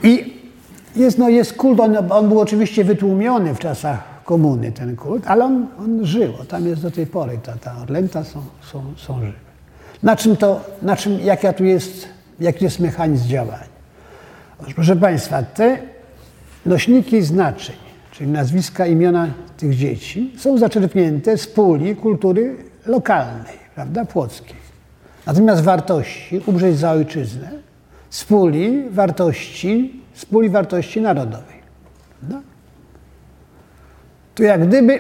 I 0.04 0.34
jest, 0.96 1.18
no, 1.18 1.30
jest 1.30 1.54
kult, 1.54 1.80
on, 1.80 1.98
on, 2.10 2.30
był 2.30 2.40
oczywiście 2.40 2.84
wytłumiony 2.84 3.56
w 3.56 3.60
czasach 3.60 4.17
komuny, 4.28 4.72
ten 4.72 4.96
kult, 4.96 5.24
ale 5.28 5.46
on, 5.46 5.68
on 5.80 6.06
żył, 6.06 6.34
tam 6.48 6.68
jest 6.68 6.82
do 6.82 6.92
tej 6.92 7.08
pory, 7.08 7.40
ta, 7.44 7.54
ta 7.54 7.78
orlęta 7.82 8.24
są, 8.24 8.42
są, 8.72 8.84
są 8.98 9.20
żywe. 9.20 9.48
Na 10.04 10.16
czym 10.16 10.38
to, 10.38 10.62
na 10.82 10.96
czym, 10.96 11.20
jaka 11.20 11.54
tu 11.54 11.66
jest, 11.66 12.08
jaki 12.40 12.66
jest 12.66 12.80
mechanizm 12.80 13.28
działania? 13.28 13.78
Proszę 14.76 14.96
Państwa, 14.96 15.44
te 15.44 15.78
nośniki 16.66 17.22
znaczeń, 17.22 17.76
czyli 18.12 18.32
nazwiska, 18.32 18.86
imiona 18.86 19.28
tych 19.58 19.76
dzieci, 19.76 20.34
są 20.38 20.58
zaczerpnięte 20.58 21.38
z 21.38 21.48
puli 21.48 21.96
kultury 21.96 22.56
lokalnej 22.86 23.58
prawda, 23.76 24.06
płockiej. 24.06 24.56
Natomiast 25.26 25.64
wartości, 25.64 26.42
umrzeć 26.46 26.78
za 26.78 26.92
ojczyznę, 26.92 27.52
z 28.10 28.24
puli 28.26 28.90
wartości, 28.90 30.02
z 30.14 30.26
puli 30.26 30.50
wartości 30.50 31.02
narodowej. 31.02 31.58
No. 32.30 32.42
Tu 34.38 34.44
jak 34.44 34.68
gdyby 34.68 35.00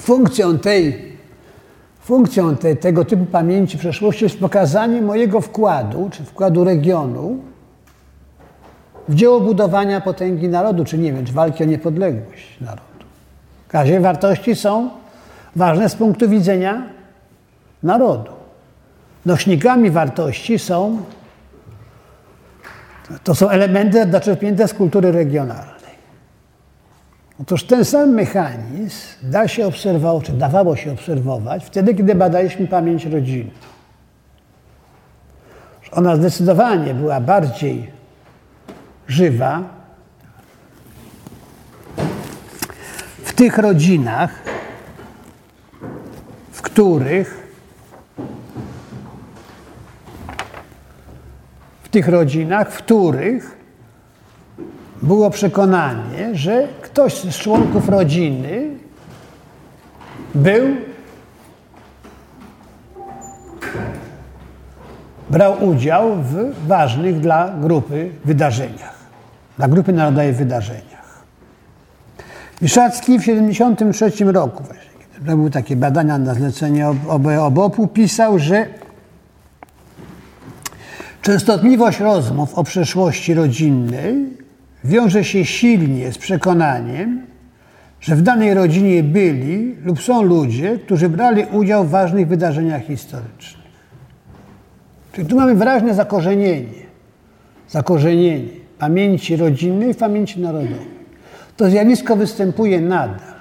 funkcją 0.00 0.58
tej, 0.58 1.12
funkcją 2.00 2.56
te, 2.56 2.76
tego 2.76 3.04
typu 3.04 3.26
pamięci 3.26 3.78
przeszłości 3.78 4.24
jest 4.24 4.38
pokazanie 4.40 5.02
mojego 5.02 5.40
wkładu, 5.40 6.10
czy 6.12 6.24
wkładu 6.24 6.64
regionu 6.64 7.38
w 9.08 9.14
dzieło 9.14 9.40
budowania 9.40 10.00
potęgi 10.00 10.48
narodu, 10.48 10.84
czy 10.84 10.98
nie 10.98 11.12
wiem, 11.12 11.26
czy 11.26 11.32
walki 11.32 11.62
o 11.62 11.66
niepodległość 11.66 12.60
narodu. 12.60 12.82
W 13.68 13.74
razie 13.74 14.00
wartości 14.00 14.54
są 14.56 14.90
ważne 15.56 15.88
z 15.88 15.94
punktu 15.94 16.28
widzenia 16.28 16.82
narodu. 17.82 18.32
Nośnikami 19.26 19.90
wartości 19.90 20.58
są 20.58 20.98
To 23.24 23.34
są 23.34 23.48
elementy 23.48 24.10
zaczerpnięte 24.10 24.68
z 24.68 24.74
kultury 24.74 25.12
regionalnej. 25.12 25.77
Otóż 27.40 27.64
ten 27.64 27.84
sam 27.84 28.10
mechanizm 28.10 29.06
da 29.22 29.48
się 29.48 29.66
obserwować, 29.66 30.26
czy 30.26 30.32
dawało 30.32 30.76
się 30.76 30.92
obserwować 30.92 31.64
wtedy, 31.64 31.94
kiedy 31.94 32.14
badaliśmy 32.14 32.66
pamięć 32.66 33.04
rodzinną. 33.04 33.50
Ona 35.92 36.16
zdecydowanie 36.16 36.94
była 36.94 37.20
bardziej 37.20 37.90
żywa 39.08 39.62
w 43.24 43.32
tych 43.32 43.58
rodzinach, 43.58 44.30
w 46.52 46.62
których 46.62 47.48
w 51.82 51.88
tych 51.88 52.08
rodzinach, 52.08 52.72
w 52.72 52.78
których 52.78 53.58
było 55.02 55.30
przekonanie, 55.30 56.34
że 56.34 56.68
ktoś 56.98 57.14
z 57.14 57.36
członków 57.38 57.88
rodziny 57.88 58.68
był, 60.34 60.66
brał 65.30 65.64
udział 65.64 66.16
w 66.22 66.66
ważnych 66.66 67.20
dla 67.20 67.54
grupy 67.60 68.10
wydarzeniach, 68.24 68.94
dla 69.56 69.68
grupy 69.68 69.92
narodowej 69.92 70.32
wydarzeniach. 70.32 71.24
Wyszacki 72.60 73.18
w 73.18 73.20
1973 73.20 74.24
roku, 74.24 74.62
właśnie, 74.62 75.04
kiedy 75.14 75.30
robił 75.30 75.50
takie 75.50 75.76
badania 75.76 76.18
na 76.18 76.34
zlecenie 76.34 76.88
OBOP-u, 77.40 77.86
pisał, 77.86 78.38
że 78.38 78.66
częstotliwość 81.22 82.00
rozmów 82.00 82.54
o 82.54 82.64
przeszłości 82.64 83.34
rodzinnej 83.34 84.38
wiąże 84.84 85.24
się 85.24 85.44
silnie 85.44 86.12
z 86.12 86.18
przekonaniem, 86.18 87.26
że 88.00 88.16
w 88.16 88.22
danej 88.22 88.54
rodzinie 88.54 89.02
byli 89.02 89.76
lub 89.84 90.02
są 90.02 90.22
ludzie, 90.22 90.78
którzy 90.78 91.08
brali 91.08 91.44
udział 91.52 91.84
w 91.84 91.90
ważnych 91.90 92.28
wydarzeniach 92.28 92.84
historycznych. 92.84 93.68
Czyli 95.12 95.28
tu 95.28 95.36
mamy 95.36 95.54
wyraźne 95.54 95.94
zakorzenienie, 95.94 96.86
zakorzenienie 97.68 98.48
pamięci 98.78 99.36
rodzinnej 99.36 99.90
i 99.90 99.94
pamięci 99.94 100.40
narodowej. 100.40 100.98
To 101.56 101.70
zjawisko 101.70 102.16
występuje 102.16 102.80
nadal, 102.80 103.34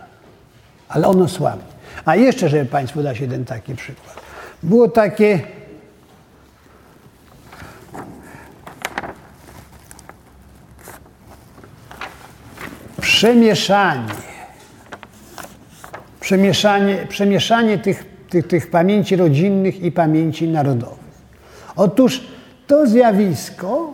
ale 0.89 1.07
ono 1.07 1.27
słabnie. 1.27 1.77
A 2.05 2.15
jeszcze, 2.15 2.49
żeby 2.49 2.65
Państwu 2.65 3.03
dać 3.03 3.19
jeden 3.19 3.45
taki 3.45 3.75
przykład. 3.75 4.15
Było 4.63 4.87
takie 4.87 5.39
przemieszanie, 13.17 14.13
przemieszanie, 16.19 16.95
przemieszanie 17.09 17.77
tych, 17.77 18.05
tych, 18.29 18.47
tych 18.47 18.69
pamięci 18.69 19.15
rodzinnych 19.15 19.81
i 19.81 19.91
pamięci 19.91 20.47
narodowych. 20.47 21.17
Otóż 21.75 22.21
to 22.67 22.87
zjawisko 22.87 23.93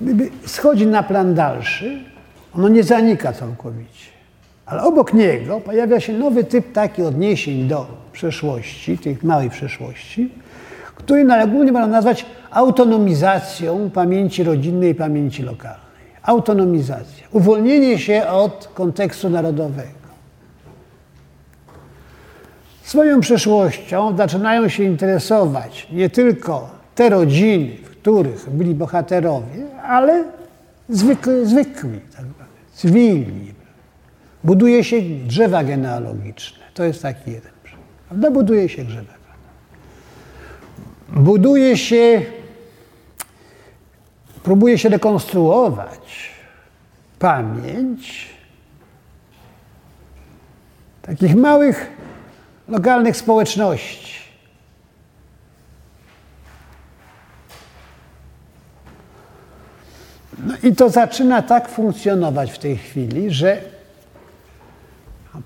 gdyby 0.00 0.30
schodzi 0.46 0.86
na 0.86 1.02
plan 1.02 1.34
dalszy, 1.34 2.04
ono 2.54 2.68
nie 2.68 2.82
zanika 2.82 3.32
całkowicie. 3.32 4.10
Ale 4.66 4.82
obok 4.82 5.14
niego 5.14 5.60
pojawia 5.60 6.00
się 6.00 6.12
nowy 6.12 6.44
typ 6.44 6.72
taki 6.72 7.02
odniesień 7.02 7.68
do 7.68 7.86
przeszłości, 8.12 8.98
tej 8.98 9.18
małej 9.22 9.50
przeszłości, 9.50 10.30
który 10.94 11.24
najogólniej 11.24 11.72
można 11.72 11.86
nazwać 11.86 12.26
autonomizacją 12.50 13.90
pamięci 13.90 14.44
rodzinnej 14.44 14.90
i 14.90 14.94
pamięci 14.94 15.42
lokalnej 15.42 15.87
autonomizacja, 16.22 17.26
uwolnienie 17.32 17.98
się 17.98 18.26
od 18.26 18.68
kontekstu 18.74 19.30
narodowego. 19.30 19.98
Swoją 22.82 23.20
przeszłością 23.20 24.16
zaczynają 24.16 24.68
się 24.68 24.84
interesować 24.84 25.88
nie 25.92 26.10
tylko 26.10 26.70
te 26.94 27.08
rodziny, 27.08 27.76
w 27.84 27.90
których 27.90 28.50
byli 28.50 28.74
bohaterowie, 28.74 29.66
ale 29.82 30.24
zwykli, 30.88 31.46
zwykli 31.46 32.00
tak 32.16 32.24
cywilni. 32.72 33.54
Buduje 34.44 34.84
się 34.84 35.02
drzewa 35.02 35.64
genealogiczne. 35.64 36.64
To 36.74 36.84
jest 36.84 37.02
taki 37.02 37.30
jeden 37.30 37.52
przykład. 37.62 38.32
Buduje 38.32 38.68
się 38.68 38.84
drzewa. 38.84 39.18
Buduje 41.08 41.76
się 41.76 42.22
próbuje 44.42 44.78
się 44.78 44.88
rekonstruować 44.88 46.30
pamięć 47.18 48.28
takich 51.02 51.36
małych, 51.36 51.90
lokalnych 52.68 53.16
społeczności. 53.16 54.18
No 60.46 60.54
i 60.62 60.74
to 60.74 60.90
zaczyna 60.90 61.42
tak 61.42 61.68
funkcjonować 61.68 62.52
w 62.52 62.58
tej 62.58 62.76
chwili, 62.76 63.30
że 63.30 63.60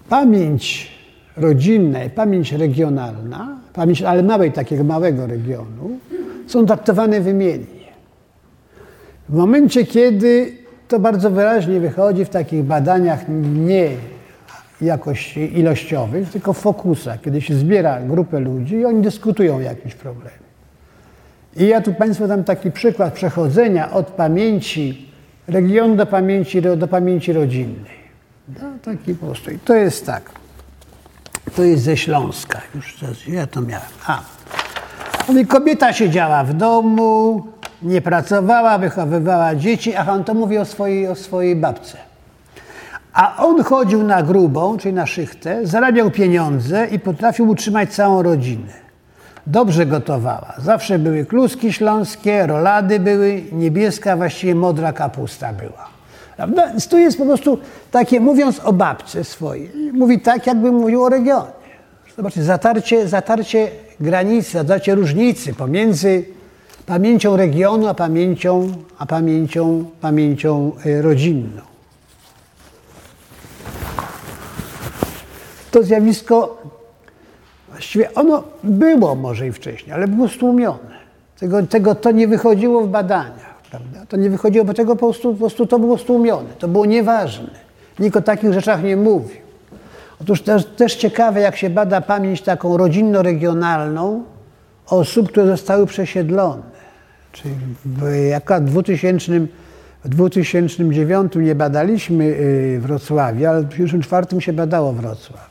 pamięć 0.09 0.92
rodzinna 1.37 2.05
i 2.05 2.11
pamięć 2.11 2.52
regionalna, 2.52 3.59
pamięć 3.72 4.02
ale 4.02 4.22
małej, 4.22 4.52
takiego 4.52 4.85
małego 4.85 5.26
regionu, 5.26 5.98
są 6.46 6.66
traktowane 6.66 7.20
wymiennie. 7.20 7.81
W 9.28 9.35
momencie, 9.35 9.87
kiedy 9.87 10.52
to 10.88 10.98
bardzo 10.98 11.30
wyraźnie 11.30 11.80
wychodzi 11.80 12.24
w 12.24 12.28
takich 12.28 12.64
badaniach 12.64 13.20
nie 13.54 13.90
jakości 14.80 15.58
ilościowych, 15.58 16.30
tylko 16.30 16.52
w 16.52 16.58
fokusach, 16.58 17.20
kiedy 17.20 17.40
się 17.40 17.54
zbiera 17.54 18.00
grupę 18.00 18.40
ludzi 18.40 18.74
i 18.74 18.85
oni 18.85 19.02
dyskutują 19.02 19.56
o 19.56 19.61
jakimś 19.61 19.94
problemie. 19.94 20.42
I 21.56 21.66
ja 21.66 21.80
tu 21.80 21.94
Państwu 21.94 22.26
dam 22.26 22.44
taki 22.44 22.70
przykład 22.70 23.14
przechodzenia 23.14 23.92
od 23.92 24.06
pamięci 24.06 25.08
regionu 25.48 25.96
do 25.96 26.06
pamięci, 26.06 26.62
do 26.62 26.88
pamięci 26.88 27.32
rodzinnej. 27.32 28.02
No, 28.48 28.68
taki 28.82 29.14
po 29.14 29.26
prostu. 29.26 29.50
I 29.50 29.58
to 29.58 29.74
jest 29.74 30.06
tak. 30.06 30.30
To 31.56 31.62
jest 31.62 31.82
ze 31.82 31.96
Śląska. 31.96 32.61
Już 32.74 32.96
ja 33.28 33.46
to 33.46 33.61
miałem. 33.61 33.87
A. 34.06 34.22
Kobieta 35.48 35.92
siedziała 35.92 36.44
w 36.44 36.54
domu, 36.54 37.46
nie 37.82 38.00
pracowała, 38.00 38.78
wychowywała 38.78 39.54
dzieci, 39.54 39.94
a 39.94 40.12
on 40.12 40.24
to 40.24 40.34
mówi 40.34 40.58
o 40.58 40.64
swojej, 40.64 41.08
o 41.08 41.14
swojej 41.14 41.56
babce. 41.56 41.98
A 43.12 43.36
on 43.44 43.62
chodził 43.62 44.02
na 44.02 44.22
grubą, 44.22 44.76
czyli 44.78 44.94
na 44.94 45.06
szychtę, 45.06 45.66
zarabiał 45.66 46.10
pieniądze 46.10 46.86
i 46.86 46.98
potrafił 46.98 47.48
utrzymać 47.48 47.94
całą 47.94 48.22
rodzinę. 48.22 48.72
Dobrze 49.46 49.86
gotowała. 49.86 50.54
Zawsze 50.58 50.98
były 50.98 51.26
kluski 51.26 51.72
śląskie, 51.72 52.46
rolady 52.46 53.00
były, 53.00 53.42
niebieska, 53.52 54.16
właściwie 54.16 54.54
modra 54.54 54.92
kapusta 54.92 55.52
była. 55.52 55.88
Prawda? 56.36 56.72
Tu 56.90 56.98
jest 56.98 57.18
po 57.18 57.24
prostu 57.24 57.58
takie, 57.90 58.20
mówiąc 58.20 58.60
o 58.64 58.72
babce 58.72 59.24
swojej, 59.24 59.70
mówi 59.92 60.20
tak, 60.20 60.46
jakby 60.46 60.72
mówił 60.72 61.04
o 61.04 61.08
regionie. 61.08 61.50
Zobaczcie, 62.16 62.42
zatarcie, 62.42 63.08
zatarcie 63.08 63.68
granicy, 64.00 64.50
zatarcie 64.50 64.94
różnicy 64.94 65.54
pomiędzy 65.54 66.24
pamięcią 66.86 67.36
regionu, 67.36 67.86
a 67.86 67.94
pamięcią, 67.94 68.72
a 68.98 69.06
pamięcią, 69.06 69.84
pamięcią 70.00 70.72
e, 70.86 71.02
rodzinną. 71.02 71.62
To 75.70 75.82
zjawisko, 75.82 76.62
właściwie 77.68 78.14
ono 78.14 78.42
było 78.64 79.14
może 79.14 79.46
i 79.46 79.52
wcześniej, 79.52 79.92
ale 79.92 80.08
było 80.08 80.28
stłumione. 80.28 81.02
Tego, 81.38 81.66
tego 81.66 81.94
to 81.94 82.10
nie 82.10 82.28
wychodziło 82.28 82.83
w 82.83 82.88
badaniach, 82.88 83.62
prawda? 83.70 84.06
To 84.08 84.16
nie 84.16 84.30
wychodziło, 84.30 84.64
bo 84.64 84.74
tego 84.74 84.96
po 84.96 85.06
prostu, 85.06 85.33
po 85.33 85.38
prostu 85.38 85.66
to 85.66 85.78
było 85.78 85.98
stłumione, 85.98 86.48
to 86.58 86.68
było 86.68 86.87
nieważne. 86.87 87.50
Nikt 87.98 88.16
o 88.16 88.22
takich 88.22 88.52
rzeczach 88.52 88.83
nie 88.83 88.96
mówił. 88.96 89.42
Otóż 90.22 90.42
też, 90.42 90.64
też 90.64 90.96
ciekawe, 90.96 91.40
jak 91.40 91.56
się 91.56 91.70
bada 91.70 92.00
pamięć 92.00 92.42
taką 92.42 92.76
rodzinno-regionalną 92.76 94.22
osób, 94.87 95.28
które 95.28 95.46
zostały 95.46 95.87
przesiedlone. 95.87 96.71
Czyli 97.33 98.33
akurat 98.33 98.64
w 98.64 98.70
2000, 98.70 99.33
w 100.04 100.08
2009 100.08 101.33
nie 101.37 101.54
badaliśmy 101.54 102.24
y, 102.24 102.78
Wrocławia, 102.80 103.50
ale 103.50 103.60
w 103.62 103.64
2004 103.64 104.40
się 104.40 104.52
badało 104.52 104.92
Wrocław. 104.92 105.50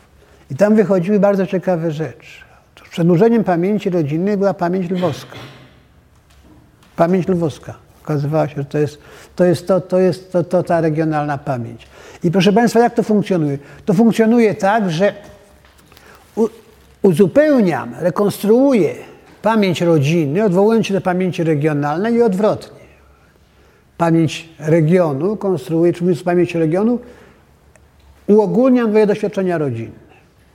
I 0.52 0.56
tam 0.56 0.76
wychodziły 0.76 1.20
bardzo 1.20 1.48
ciekawe 1.48 1.92
rzeczy. 1.92 2.42
Otóż 2.76 2.90
przedłużeniem 2.90 3.44
pamięci 3.44 3.90
rodzinnej 3.90 4.38
była 4.38 4.54
pamięć 4.54 4.92
lwowska. 4.92 5.36
Pamięć 6.96 7.28
lwowska. 7.28 7.76
Okazywało 8.04 8.48
się, 8.48 8.56
że 8.56 8.66
to 8.66 8.78
jest 8.78 8.98
to, 9.36 9.46
jest 9.46 9.68
to, 9.68 9.82
to, 9.82 10.00
jest 10.00 10.32
to, 10.32 10.44
to 10.44 10.64
ta 10.64 10.82
regionalna 10.82 11.38
pamięć. 11.38 11.88
I 12.24 12.32
proszę 12.32 12.54
Państwa, 12.54 12.80
jak 12.80 12.94
to 12.94 13.04
funkcjonuje? 13.04 13.58
To 13.86 13.94
funkcjonuje 13.94 14.56
tak, 14.56 14.92
że 14.92 15.14
uzupełniam, 17.02 17.96
rekonstruuję 18.00 19.11
pamięć 19.42 19.82
rodziny, 19.82 20.44
odwołując 20.44 20.88
się 20.88 20.94
do 20.94 21.02
pamięci 21.02 21.44
regionalnej 21.44 22.14
i 22.14 22.22
odwrotnie. 22.22 22.82
pamięć 23.98 24.50
regionu, 24.60 25.38
konstruuję, 25.38 25.94
czy 25.94 26.04
mówiąc 26.04 26.24
pamięć 26.24 26.56
regionu, 26.56 27.00
uogólniam 28.28 28.92
moje 28.92 29.08
doświadczenia 29.08 29.58
rodzinne. 29.58 30.02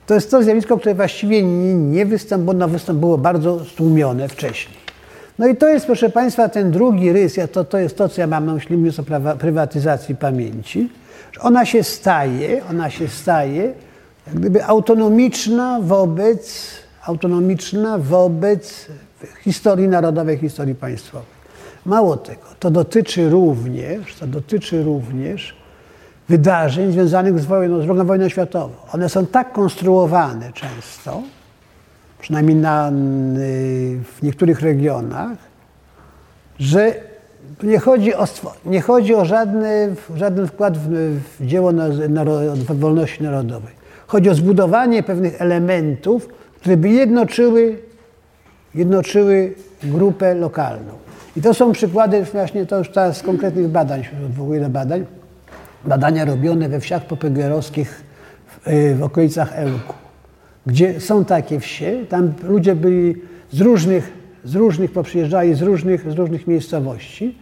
To 0.05 0.13
jest 0.13 0.31
to 0.31 0.43
zjawisko, 0.43 0.77
które 0.77 0.95
właściwie 0.95 1.43
nie, 1.43 1.73
nie 1.73 2.05
występowało, 2.05 2.71
występowało 2.71 3.17
bardzo 3.17 3.65
stłumione 3.65 4.27
wcześniej. 4.27 4.77
No 5.39 5.47
i 5.47 5.55
to 5.55 5.67
jest, 5.67 5.85
proszę 5.85 6.09
Państwa, 6.09 6.49
ten 6.49 6.71
drugi 6.71 7.13
rys, 7.13 7.37
ja 7.37 7.47
to, 7.47 7.63
to 7.63 7.77
jest 7.77 7.97
to, 7.97 8.09
co 8.09 8.21
ja 8.21 8.27
mam 8.27 8.45
na 8.45 8.53
myśli, 8.53 8.77
mówiąc 8.77 8.99
o 8.99 9.03
prawa, 9.03 9.35
prywatyzacji 9.35 10.15
pamięci, 10.15 10.89
że 11.31 11.41
ona 11.41 11.65
się 11.65 11.83
staje, 11.83 12.61
ona 12.69 12.89
się 12.89 13.07
staje 13.07 13.73
jak 14.27 14.35
gdyby 14.35 14.65
autonomiczna 14.65 15.79
wobec, 15.81 16.69
autonomiczna 17.07 17.97
wobec 17.97 18.87
historii 19.41 19.87
narodowej, 19.87 20.37
historii 20.37 20.75
państwowej. 20.75 21.37
Mało 21.85 22.17
tego, 22.17 22.41
to 22.59 22.71
dotyczy 22.71 23.29
również, 23.29 24.15
to 24.15 24.27
dotyczy 24.27 24.83
również 24.83 25.55
wydarzeń 26.29 26.91
związanych 26.91 27.39
z 27.39 27.45
wojną, 27.45 27.81
z 27.81 27.89
II 27.89 28.07
wojną 28.07 28.29
światową. 28.29 28.73
One 28.93 29.09
są 29.09 29.25
tak 29.25 29.53
konstruowane 29.53 30.53
często, 30.53 31.21
przynajmniej 32.19 32.55
na, 32.55 32.91
w 34.03 34.23
niektórych 34.23 34.61
regionach, 34.61 35.37
że 36.59 36.93
nie 37.63 37.79
chodzi 37.79 38.15
o, 38.15 38.25
nie 38.65 38.81
chodzi 38.81 39.15
o 39.15 39.25
żadny, 39.25 39.95
żaden 40.15 40.47
wkład 40.47 40.77
w, 40.77 40.89
w 41.39 41.45
dzieło 41.45 41.71
wolności 42.69 43.23
narodowej. 43.23 43.77
Chodzi 44.07 44.29
o 44.29 44.35
zbudowanie 44.35 45.03
pewnych 45.03 45.41
elementów, 45.41 46.29
które 46.59 46.77
by 46.77 46.89
jednoczyły, 46.89 47.77
jednoczyły 48.75 49.53
grupę 49.83 50.35
lokalną. 50.35 50.91
I 51.35 51.41
to 51.41 51.53
są 51.53 51.71
przykłady 51.71 52.23
właśnie 52.23 52.65
to 52.65 52.77
już 52.77 52.89
teraz 52.89 53.17
z 53.17 53.23
konkretnych 53.23 53.67
badań, 53.67 54.03
w 54.29 54.41
ogóle 54.41 54.69
badań, 54.69 55.05
badania 55.85 56.25
robione 56.25 56.69
we 56.69 56.79
wsiach 56.79 57.05
popegerowskich 57.05 58.03
w, 58.47 58.95
w 58.99 59.03
okolicach 59.03 59.53
Ełku, 59.55 59.93
gdzie 60.67 61.01
są 61.01 61.25
takie 61.25 61.59
wsie, 61.59 62.05
tam 62.09 62.33
ludzie 62.43 62.75
byli 62.75 63.15
z 63.51 63.61
różnych, 63.61 64.13
z 64.43 64.55
różnych 64.55 64.91
poprzyjeżdżali, 64.91 65.53
z 65.53 65.61
różnych, 65.61 66.11
z 66.11 66.15
różnych 66.15 66.47
miejscowości. 66.47 67.37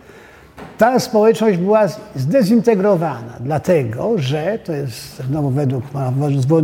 Ta 0.77 0.99
społeczność 0.99 1.57
była 1.57 1.87
zdezintegrowana, 2.15 3.33
dlatego 3.39 4.13
że 4.15 4.59
to 4.63 4.73
jest 4.73 5.23
znowu 5.29 5.49
według, 5.49 5.83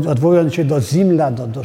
odwołując 0.10 0.54
się 0.54 0.66
do 0.66 0.82
Zimla, 0.82 1.32
do, 1.32 1.48
do 1.48 1.64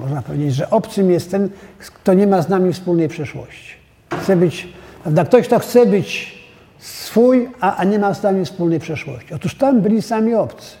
można 0.00 0.22
powiedzieć, 0.22 0.54
że 0.54 0.70
obcym 0.70 1.10
jest 1.10 1.30
ten, 1.30 1.48
kto 1.78 2.14
nie 2.14 2.26
ma 2.26 2.42
z 2.42 2.48
nami 2.48 2.72
wspólnej 2.72 3.08
przeszłości. 3.08 3.74
Chce 4.22 4.36
być, 4.36 4.68
prawda, 5.02 5.24
ktoś, 5.24 5.46
kto 5.46 5.58
chce 5.58 5.86
być 5.86 6.38
swój, 6.78 7.48
a, 7.60 7.76
a 7.76 7.84
nie 7.84 7.98
ma 7.98 8.14
z 8.14 8.22
nami 8.22 8.44
wspólnej 8.44 8.80
przeszłości. 8.80 9.34
Otóż 9.34 9.54
tam 9.54 9.80
byli 9.80 10.02
sami 10.02 10.34
obcy. 10.34 10.76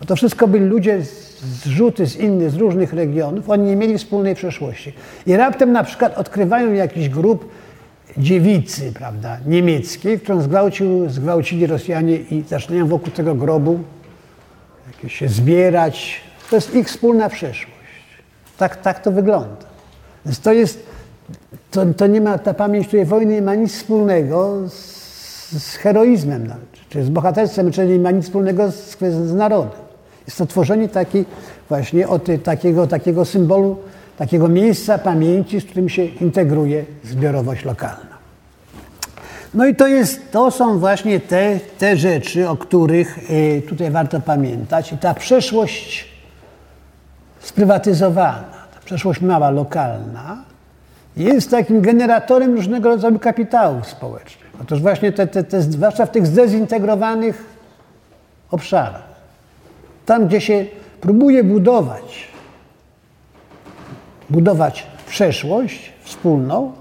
Bo 0.00 0.06
to 0.06 0.16
wszystko 0.16 0.48
byli 0.48 0.64
ludzie 0.64 1.02
zrzuty 1.64 2.06
z 2.06 2.16
innych, 2.16 2.50
z 2.50 2.56
różnych 2.56 2.92
regionów, 2.92 3.50
oni 3.50 3.64
nie 3.64 3.76
mieli 3.76 3.98
wspólnej 3.98 4.34
przeszłości. 4.34 4.92
I 5.26 5.36
raptem 5.36 5.72
na 5.72 5.84
przykład 5.84 6.18
odkrywają 6.18 6.72
jakiś 6.72 7.08
grup 7.08 7.50
dziewicy, 8.18 8.92
prawda, 8.92 9.38
niemieckiej, 9.46 10.20
którą 10.20 10.42
zgwałcił, 10.42 11.08
zgwałcili 11.08 11.66
Rosjanie 11.66 12.16
i 12.16 12.44
zaczynają 12.48 12.86
wokół 12.86 13.12
tego 13.12 13.34
grobu 13.34 13.80
jakieś 14.92 15.14
się 15.18 15.28
zbierać. 15.28 16.20
To 16.50 16.56
jest 16.56 16.74
ich 16.74 16.88
wspólna 16.88 17.28
przeszłość. 17.28 17.76
Tak, 18.58 18.76
tak 18.76 19.02
to 19.02 19.12
wygląda. 19.12 19.66
Więc 20.26 20.40
to 20.40 20.52
jest, 20.52 20.86
to, 21.70 21.86
to 21.86 22.06
nie 22.06 22.20
ma, 22.20 22.38
ta 22.38 22.54
pamięć 22.54 22.88
tej 22.88 23.04
wojny 23.04 23.34
nie 23.34 23.42
ma 23.42 23.54
nic 23.54 23.72
wspólnego 23.74 24.68
z 24.68 25.00
z 25.58 25.76
heroizmem, 25.76 26.54
czy 26.88 27.04
z 27.04 27.10
bohaterstwem, 27.10 27.72
czyli 27.72 27.92
nie 27.92 27.98
ma 27.98 28.10
nic 28.10 28.24
wspólnego 28.24 28.72
z, 28.72 28.98
z 29.00 29.34
narodem. 29.34 29.80
Jest 30.26 30.38
to 30.38 30.46
tworzenie 30.46 30.88
taki, 30.88 31.24
właśnie 31.68 32.08
od 32.08 32.26
takiego, 32.44 32.86
takiego 32.86 33.24
symbolu, 33.24 33.76
takiego 34.20 34.48
miejsca 34.48 34.98
pamięci, 34.98 35.60
z 35.60 35.64
którym 35.64 35.88
się 35.88 36.04
integruje 36.04 36.84
zbiorowość 37.04 37.64
lokalna. 37.64 38.18
No 39.54 39.66
i 39.66 39.74
to, 39.74 39.86
jest, 39.86 40.32
to 40.32 40.50
są 40.50 40.78
właśnie 40.78 41.20
te, 41.20 41.60
te 41.78 41.96
rzeczy, 41.96 42.48
o 42.48 42.56
których 42.56 43.30
y, 43.30 43.62
tutaj 43.68 43.90
warto 43.90 44.20
pamiętać. 44.20 44.92
I 44.92 44.98
ta 44.98 45.14
przeszłość 45.14 46.08
sprywatyzowana, 47.40 48.66
ta 48.74 48.80
przeszłość 48.84 49.20
mała, 49.20 49.50
lokalna, 49.50 50.44
jest 51.16 51.50
takim 51.50 51.80
generatorem 51.80 52.54
różnego 52.54 52.88
rodzaju 52.88 53.18
kapitałów 53.18 53.86
społecznych. 53.86 54.50
Otóż 54.62 54.80
właśnie 54.80 55.12
te, 55.12 55.26
te, 55.26 55.44
te, 55.44 55.62
zwłaszcza 55.62 56.06
w 56.06 56.10
tych 56.10 56.26
zdezintegrowanych 56.26 57.44
obszarach, 58.50 59.08
tam 60.06 60.26
gdzie 60.26 60.40
się 60.40 60.66
próbuje 61.00 61.44
budować, 61.44 62.29
budować 64.30 64.86
przeszłość 65.06 65.92
wspólną, 66.02 66.72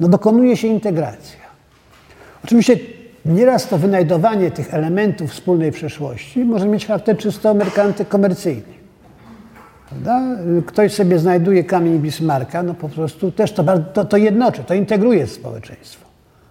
no 0.00 0.08
dokonuje 0.08 0.56
się 0.56 0.68
integracja. 0.68 1.40
Oczywiście 2.44 2.76
nieraz 3.24 3.68
to 3.68 3.78
wynajdowanie 3.78 4.50
tych 4.50 4.74
elementów 4.74 5.30
wspólnej 5.30 5.72
przeszłości 5.72 6.44
może 6.44 6.68
mieć 6.68 6.86
charakter 6.86 7.18
czysto 7.18 7.54
komercyjny. 8.08 8.80
Prawda? 9.88 10.20
Ktoś 10.66 10.94
sobie 10.94 11.18
znajduje 11.18 11.64
kamień 11.64 11.98
Bismarka, 11.98 12.62
no 12.62 12.74
po 12.74 12.88
prostu 12.88 13.32
też 13.32 13.52
to, 13.52 13.78
to, 13.78 14.04
to 14.04 14.16
jednoczy, 14.16 14.64
to 14.64 14.74
integruje 14.74 15.26
społeczeństwo 15.26 16.10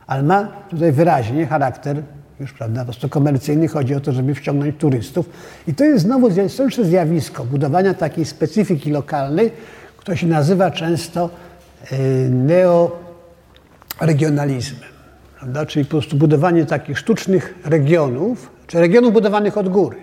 ale 0.09 0.23
ma 0.23 0.47
tutaj 0.69 0.91
wyraźnie 0.91 1.45
charakter 1.47 2.01
już 2.39 2.53
prawda, 2.53 2.79
po 2.79 2.85
prostu 2.85 3.09
komercyjny. 3.09 3.67
Chodzi 3.67 3.95
o 3.95 3.99
to, 3.99 4.11
żeby 4.11 4.35
wciągnąć 4.35 4.75
turystów. 4.77 5.29
I 5.67 5.73
to 5.73 5.83
jest 5.83 6.03
znowu 6.03 6.31
historyczne 6.31 6.83
zjawisko 6.85 7.45
budowania 7.45 7.93
takiej 7.93 8.25
specyfiki 8.25 8.91
lokalnej, 8.91 9.51
która 10.09 10.17
się 10.17 10.27
nazywa 10.27 10.71
często 10.71 11.29
y, 11.91 11.95
neoregionalizmem. 12.29 14.89
Prawda? 15.39 15.65
Czyli 15.65 15.85
po 15.85 15.91
prostu 15.91 16.17
budowanie 16.17 16.65
takich 16.65 16.99
sztucznych 16.99 17.53
regionów, 17.65 18.51
czy 18.67 18.79
regionów 18.79 19.13
budowanych 19.13 19.57
od 19.57 19.69
góry. 19.69 19.97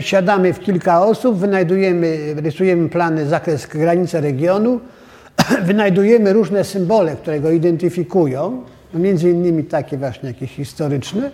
siadamy 0.00 0.52
w 0.52 0.60
kilka 0.60 1.04
osób, 1.04 1.38
wynajdujemy, 1.38 2.34
rysujemy 2.36 2.88
plany, 2.88 3.26
zakres, 3.26 3.66
granice 3.66 4.20
regionu, 4.20 4.80
wynajdujemy 5.68 6.32
różne 6.32 6.64
symbole, 6.64 7.16
które 7.16 7.40
go 7.40 7.50
identyfikują, 7.50 8.62
no 8.94 9.00
między 9.00 9.30
innymi 9.30 9.64
takie 9.64 9.98
właśnie 9.98 10.28
jakieś 10.28 10.50
historyczne. 10.50 11.30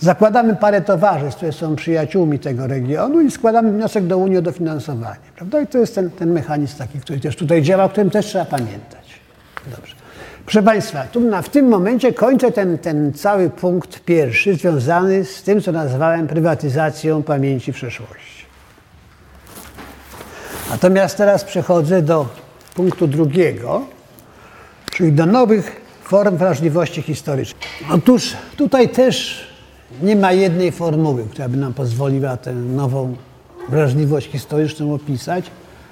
Zakładamy 0.00 0.56
parę 0.56 0.80
towarzystw, 0.80 1.36
które 1.36 1.52
są 1.52 1.76
przyjaciółmi 1.76 2.38
tego 2.38 2.66
regionu 2.66 3.20
i 3.20 3.30
składamy 3.30 3.72
wniosek 3.72 4.06
do 4.06 4.18
Unii 4.18 4.38
o 4.38 4.42
dofinansowanie. 4.42 5.20
Prawda? 5.36 5.60
I 5.60 5.66
to 5.66 5.78
jest 5.78 5.94
ten, 5.94 6.10
ten 6.10 6.32
mechanizm 6.32 6.78
taki, 6.78 7.00
który 7.00 7.20
też 7.20 7.36
tutaj 7.36 7.62
działa, 7.62 7.84
o 7.84 7.88
którym 7.88 8.10
też 8.10 8.26
trzeba 8.26 8.44
pamiętać. 8.44 9.20
Dobrze. 9.76 9.94
Proszę 10.44 10.62
Państwa, 10.62 11.02
tu 11.02 11.20
na, 11.20 11.42
w 11.42 11.48
tym 11.48 11.68
momencie 11.68 12.12
kończę 12.12 12.52
ten, 12.52 12.78
ten 12.78 13.12
cały 13.12 13.50
punkt 13.50 14.00
pierwszy 14.00 14.54
związany 14.54 15.24
z 15.24 15.42
tym, 15.42 15.62
co 15.62 15.72
nazwałem 15.72 16.26
prywatyzacją 16.26 17.22
pamięci 17.22 17.72
przeszłości. 17.72 18.44
Natomiast 20.70 21.16
teraz 21.16 21.44
przechodzę 21.44 22.02
do 22.02 22.26
punktu 22.74 23.06
drugiego, 23.06 23.82
czyli 24.90 25.12
do 25.12 25.26
nowych 25.26 25.80
form 26.02 26.36
wrażliwości 26.36 27.02
historycznej. 27.02 27.62
Otóż 27.90 28.36
tutaj 28.56 28.88
też 28.88 29.47
nie 30.02 30.16
ma 30.16 30.32
jednej 30.32 30.72
formuły, 30.72 31.24
która 31.30 31.48
by 31.48 31.56
nam 31.56 31.74
pozwoliła 31.74 32.36
tę 32.36 32.54
nową 32.54 33.16
wrażliwość 33.68 34.30
historyczną 34.30 34.94
opisać, 34.94 35.50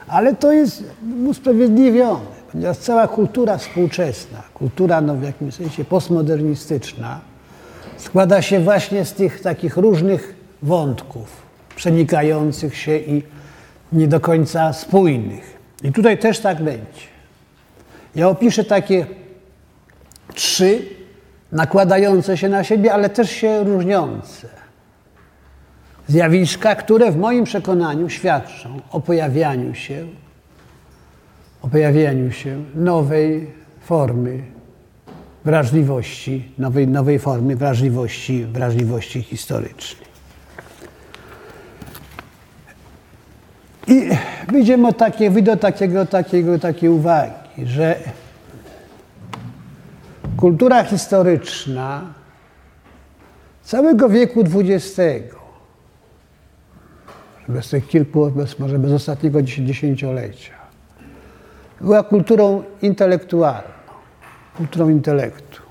ale 0.08 0.34
to 0.34 0.52
jest 0.52 0.84
usprawiedliwione, 1.26 2.36
ponieważ 2.52 2.76
cała 2.76 3.08
kultura 3.08 3.58
współczesna, 3.58 4.42
kultura 4.54 5.00
no, 5.00 5.14
w 5.14 5.22
jakimś 5.22 5.54
sensie 5.54 5.84
postmodernistyczna, 5.84 7.20
składa 7.96 8.42
się 8.42 8.60
właśnie 8.60 9.04
z 9.04 9.12
tych 9.12 9.40
takich 9.40 9.76
różnych 9.76 10.34
wątków, 10.62 11.42
przenikających 11.76 12.76
się 12.76 12.96
i 12.96 13.22
nie 13.92 14.08
do 14.08 14.20
końca 14.20 14.72
spójnych. 14.72 15.56
I 15.84 15.92
tutaj 15.92 16.18
też 16.18 16.40
tak 16.40 16.62
będzie. 16.62 17.16
Ja 18.14 18.28
opiszę 18.28 18.64
takie 18.64 19.06
trzy 20.34 20.82
nakładające 21.52 22.36
się 22.36 22.48
na 22.48 22.64
siebie, 22.64 22.92
ale 22.92 23.10
też 23.10 23.30
się 23.30 23.64
różniące. 23.64 24.48
Zjawiska, 26.08 26.74
które 26.74 27.12
w 27.12 27.16
moim 27.16 27.44
przekonaniu 27.44 28.08
świadczą 28.08 28.80
o 28.90 29.00
pojawianiu 29.00 29.74
się, 29.74 30.06
o 31.62 31.68
pojawianiu 31.68 32.32
się 32.32 32.64
nowej 32.74 33.50
formy 33.80 34.42
wrażliwości, 35.44 36.52
nowej, 36.58 36.88
nowej 36.88 37.18
formy 37.18 37.56
wrażliwości, 37.56 38.44
wrażliwości 38.44 39.22
historycznej. 39.22 40.06
I 43.86 44.08
wyjdziemy 44.48 44.88
od 44.88 44.96
takie, 44.96 45.30
wyjdę 45.30 45.52
od 45.52 45.60
takiego, 45.60 46.06
takiego, 46.06 46.58
takiej 46.58 46.88
uwagi, 46.88 47.32
że 47.64 47.96
Kultura 50.36 50.84
historyczna 50.84 52.02
całego 53.62 54.08
wieku 54.08 54.44
XX, 54.54 55.34
bez 57.48 57.68
tych 57.68 57.88
kilku, 57.88 58.30
bez, 58.30 58.58
może 58.58 58.78
bez 58.78 58.92
ostatniego 58.92 59.42
dziesięciolecia, 59.42 60.54
była 61.80 62.02
kulturą 62.02 62.62
intelektualną, 62.82 63.68
kulturą 64.56 64.88
intelektu. 64.88 65.62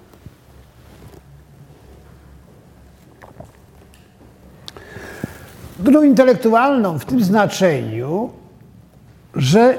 Kulturą 5.76 6.04
intelektualną 6.04 7.00
w 7.00 7.06
tym 7.06 7.24
znaczeniu, 7.24 8.30
że 9.36 9.78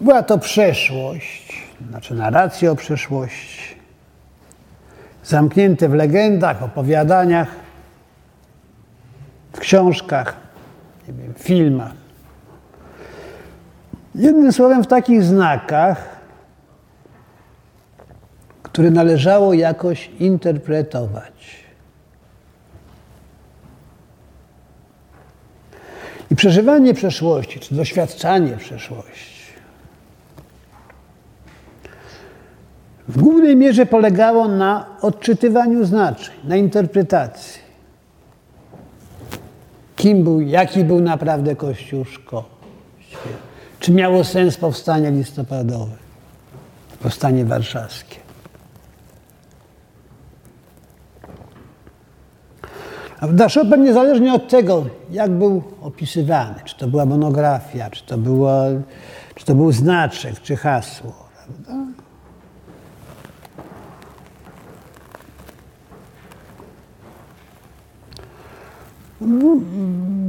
była 0.00 0.22
to 0.22 0.38
przeszłość, 0.38 1.66
znaczy 1.88 2.14
narracje 2.14 2.70
o 2.72 2.76
przeszłości, 2.76 3.76
zamknięte 5.24 5.88
w 5.88 5.94
legendach, 5.94 6.62
opowiadaniach, 6.62 7.48
w 9.52 9.58
książkach, 9.58 10.36
nie 11.08 11.14
wiem, 11.14 11.34
filmach. 11.38 11.92
Jednym 14.14 14.52
słowem, 14.52 14.84
w 14.84 14.86
takich 14.86 15.22
znakach, 15.22 16.16
które 18.62 18.90
należało 18.90 19.54
jakoś 19.54 20.10
interpretować. 20.18 21.66
I 26.30 26.36
przeżywanie 26.36 26.94
przeszłości, 26.94 27.60
czy 27.60 27.74
doświadczanie 27.74 28.56
przeszłości, 28.56 29.35
w 33.08 33.22
głównej 33.22 33.56
mierze 33.56 33.86
polegało 33.86 34.48
na 34.48 34.86
odczytywaniu 35.00 35.84
znaczeń, 35.84 36.34
na 36.44 36.56
interpretacji. 36.56 37.66
Kim 39.96 40.24
był, 40.24 40.40
jaki 40.40 40.84
był 40.84 41.00
naprawdę 41.00 41.56
Kościuszko? 41.56 42.44
Czy 43.80 43.92
miało 43.92 44.24
sens 44.24 44.56
powstanie 44.56 45.10
listopadowe, 45.10 45.96
powstanie 47.02 47.44
warszawskie? 47.44 48.16
A 53.20 53.48
Chopin 53.48 53.82
niezależnie 53.82 54.34
od 54.34 54.48
tego, 54.48 54.86
jak 55.10 55.30
był 55.30 55.62
opisywany, 55.82 56.54
czy 56.64 56.76
to 56.76 56.88
była 56.88 57.06
monografia, 57.06 57.90
czy 57.90 58.06
to, 58.06 58.18
było, 58.18 58.62
czy 59.34 59.44
to 59.44 59.54
był 59.54 59.72
znaczek, 59.72 60.40
czy 60.40 60.56
hasło, 60.56 61.12
prawda? 61.36 62.05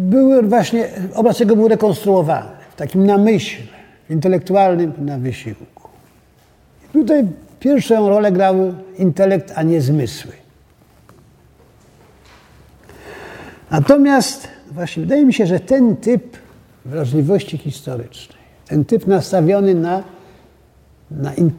Były 0.10 0.42
właśnie, 0.42 0.90
obraz 1.14 1.40
jego 1.40 1.56
był 1.56 1.68
rekonstruowany 1.68 2.50
w 2.72 2.76
takim 2.76 3.06
namyśle, 3.06 3.66
intelektualnym 4.10 4.94
na 4.98 5.18
wysiłku. 5.18 5.90
I 6.90 7.00
tutaj 7.00 7.26
pierwszą 7.60 8.10
rolę 8.10 8.32
grał 8.32 8.56
intelekt, 8.98 9.54
a 9.56 9.64
nie 9.64 9.82
zmysły. 9.82 10.32
Natomiast 13.72 14.48
właśnie 14.72 15.04
wydaje 15.04 15.26
mi 15.26 15.34
się, 15.34 15.46
że 15.46 15.60
ten 15.60 15.96
typ 15.96 16.38
wrażliwości 16.86 17.58
historycznej, 17.58 18.40
ten 18.68 18.86
typ 18.86 19.08
nastawiony 19.08 19.76
na, 19.76 20.04
na 21.12 21.34
in, 21.34 21.52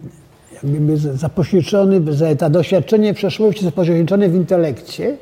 jakby 0.62 0.97
zapośredniczony, 0.97 2.01
to 2.39 2.51
doświadczenie 2.51 3.14
przeszłości 3.14 3.64
zapośredniczone 3.64 4.29
w 4.29 4.35
intelekcie, 4.35 5.16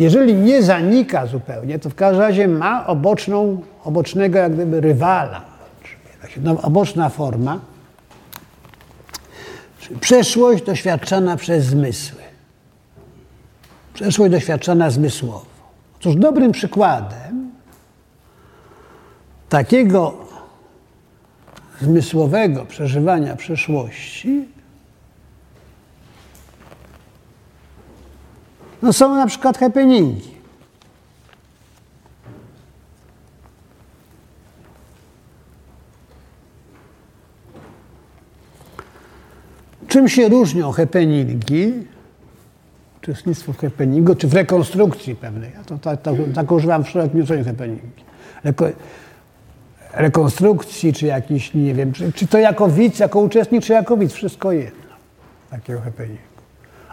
jeżeli 0.00 0.34
nie 0.34 0.62
zanika 0.62 1.26
zupełnie, 1.26 1.78
to 1.78 1.90
w 1.90 1.94
każdym 1.94 2.20
razie 2.20 2.48
ma 2.48 2.86
oboczną, 2.86 3.62
obocznego 3.84 4.38
jak 4.38 4.54
gdyby 4.54 4.80
rywala, 4.80 5.44
no, 6.42 6.62
oboczna 6.62 7.08
forma, 7.08 7.60
przeszłość 10.00 10.64
doświadczana 10.64 11.36
przez 11.36 11.64
zmysły. 11.64 12.22
Przeszłość 13.94 14.32
doświadczana 14.32 14.90
zmysłowo. 14.90 15.46
Otóż 16.00 16.16
dobrym 16.16 16.52
przykładem 16.52 17.50
takiego 19.48 20.14
zmysłowego 21.80 22.64
przeżywania 22.64 23.36
przeszłości 23.36 24.48
no 28.82 28.92
są 28.92 29.14
na 29.14 29.26
przykład 29.26 29.58
happeningi. 29.58 30.40
Czym 39.88 40.08
się 40.08 40.28
różnią 40.28 40.72
happeningi 40.72 41.72
uczestnictwo 43.02 43.52
w 43.52 43.58
happeningu, 43.58 44.14
czy 44.14 44.28
w 44.28 44.34
rekonstrukcji 44.34 45.14
pewnej. 45.14 45.50
Ja 45.54 45.64
to, 45.64 45.78
tak, 45.78 46.02
tak, 46.02 46.14
tak 46.34 46.52
używam 46.52 46.84
w 46.84 46.88
szerokim 46.88 47.20
znaczeniu 47.20 47.44
happeningi. 47.44 48.04
Reko, 48.44 48.66
rekonstrukcji, 49.92 50.92
czy 50.92 51.06
jakiś, 51.06 51.54
nie 51.54 51.74
wiem, 51.74 51.92
czy, 51.92 52.12
czy, 52.12 52.26
to 52.26 52.38
jako 52.38 52.68
widz, 52.68 52.98
jako 52.98 53.20
uczestnik, 53.20 53.64
czy 53.64 53.72
jako 53.72 53.96
widz, 53.96 54.12
wszystko 54.12 54.52
jedno. 54.52 54.90
Takiego 55.50 55.80
happeningu. 55.80 56.29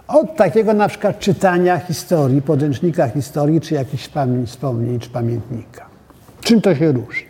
Od 0.08 0.36
takiego 0.36 0.74
na 0.74 0.88
przykład 0.88 1.20
czytania 1.20 1.80
historii, 1.80 2.42
podręcznika 2.42 3.10
historii, 3.10 3.62
czy 3.62 3.74
jakichś 3.74 4.10
wspomnień, 4.46 5.00
czy 5.00 5.10
pamiętnika. 5.10 5.86
Czym 6.42 6.62
to 6.62 6.76
się 6.76 6.92
różni? 6.92 7.28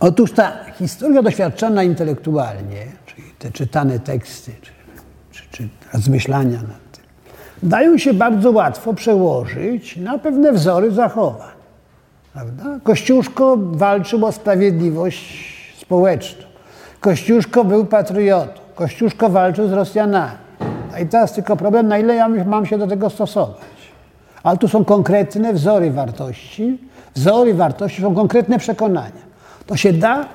Otóż 0.00 0.32
ta 0.32 0.52
historia 0.74 1.22
doświadczona 1.22 1.82
intelektualnie, 1.82 2.86
czyli 3.06 3.22
te 3.38 3.50
czytane 3.50 3.98
teksty, 3.98 4.52
czy 4.62 4.72
czy 5.54 5.68
rozmyślania 5.92 6.62
nad 6.62 6.92
tym, 6.92 7.04
dają 7.62 7.98
się 7.98 8.14
bardzo 8.14 8.50
łatwo 8.50 8.94
przełożyć 8.94 9.96
na 9.96 10.18
pewne 10.18 10.52
wzory 10.52 10.90
zachowań. 10.90 11.54
Prawda? 12.32 12.64
Kościuszko 12.82 13.56
walczył 13.56 14.26
o 14.26 14.32
sprawiedliwość 14.32 15.54
społeczną. 15.80 16.44
Kościuszko 17.00 17.64
był 17.64 17.86
patriotą. 17.86 18.60
Kościuszko 18.74 19.30
walczył 19.30 19.68
z 19.68 19.72
Rosjanami. 19.72 20.43
I 20.98 21.06
teraz 21.06 21.32
tylko 21.32 21.56
problem, 21.56 21.88
na 21.88 21.98
ile 21.98 22.14
ja 22.14 22.28
mam 22.28 22.66
się 22.66 22.78
do 22.78 22.86
tego 22.86 23.10
stosować. 23.10 23.56
Ale 24.42 24.58
tu 24.58 24.68
są 24.68 24.84
konkretne 24.84 25.52
wzory 25.52 25.90
wartości. 25.90 26.78
Wzory 27.14 27.54
wartości 27.54 28.02
są 28.02 28.14
konkretne 28.14 28.58
przekonania. 28.58 29.24
To 29.66 29.76
się 29.76 29.92
da 29.92 30.28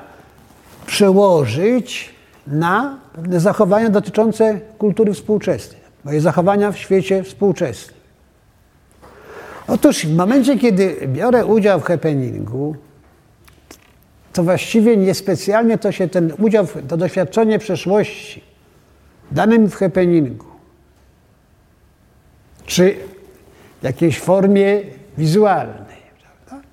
przełożyć 0.86 2.16
na 2.48 2.98
pewne 3.14 3.40
zachowania 3.40 3.90
dotyczące 3.90 4.60
kultury 4.78 5.14
współczesnej, 5.14 5.82
moje 6.04 6.22
zachowania 6.22 6.72
w 6.72 6.78
świecie 6.78 7.24
współczesnym. 7.24 8.00
Otóż 9.68 10.06
w 10.06 10.16
momencie, 10.16 10.60
kiedy 10.60 11.08
biorę 11.08 11.46
udział 11.46 11.80
w 11.80 11.84
happeningu, 11.84 12.76
to 14.34 14.44
właściwie 14.44 14.98
niespecjalnie 14.98 15.78
to 15.78 15.92
się 15.92 16.08
ten 16.08 16.34
udział, 16.40 16.68
to 16.88 16.98
doświadczenie 16.98 17.60
przeszłości 17.60 18.44
danym 19.32 19.70
w 19.70 19.76
happeningu, 19.76 20.46
czy 22.70 22.96
w 23.82 23.84
jakiejś 23.84 24.20
formie 24.20 24.82
wizualnej, 25.18 25.98
prawda? 26.22 26.68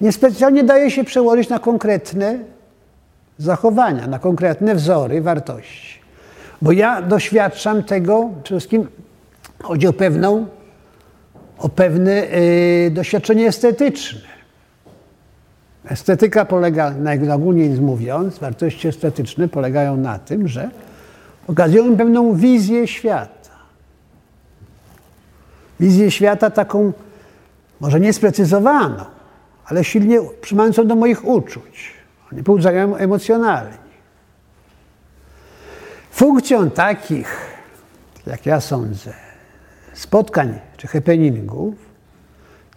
niespecjalnie 0.00 0.64
daje 0.64 0.90
się 0.90 1.04
przełożyć 1.04 1.48
na 1.48 1.58
konkretne 1.58 2.38
zachowania, 3.38 4.06
na 4.06 4.18
konkretne 4.18 4.74
wzory 4.74 5.22
wartości. 5.22 6.00
Bo 6.62 6.72
ja 6.72 7.02
doświadczam 7.02 7.82
tego, 7.82 8.30
przede 8.42 8.60
wszystkim 8.60 8.88
chodzi 9.62 9.86
o 9.86 9.92
pewną, 9.92 10.46
o 11.58 11.68
pewne 11.68 12.12
yy, 12.14 12.90
doświadczenie 12.90 13.46
estetyczne. 13.46 14.30
Estetyka 15.88 16.44
polega, 16.44 16.90
najogólniej 16.90 17.70
mówiąc, 17.70 18.38
wartości 18.38 18.88
estetyczne 18.88 19.48
polegają 19.48 19.96
na 19.96 20.18
tym, 20.18 20.48
że 20.48 20.70
pokazują 21.46 21.96
pewną 21.96 22.34
wizję 22.34 22.86
świata. 22.86 23.39
Wizję 25.80 26.10
świata 26.10 26.50
taką, 26.50 26.92
może 27.80 28.00
niesprecyzowaną, 28.00 29.04
ale 29.64 29.84
silnie 29.84 30.20
przymającą 30.40 30.86
do 30.86 30.96
moich 30.96 31.24
uczuć. 31.24 31.92
Oni 32.32 32.42
pobudzają 32.42 32.96
emocjonalnie. 32.96 33.78
Funkcją 36.10 36.70
takich, 36.70 37.36
jak 38.26 38.46
ja 38.46 38.60
sądzę, 38.60 39.12
spotkań 39.94 40.58
czy 40.76 40.86
happeningów, 40.86 41.74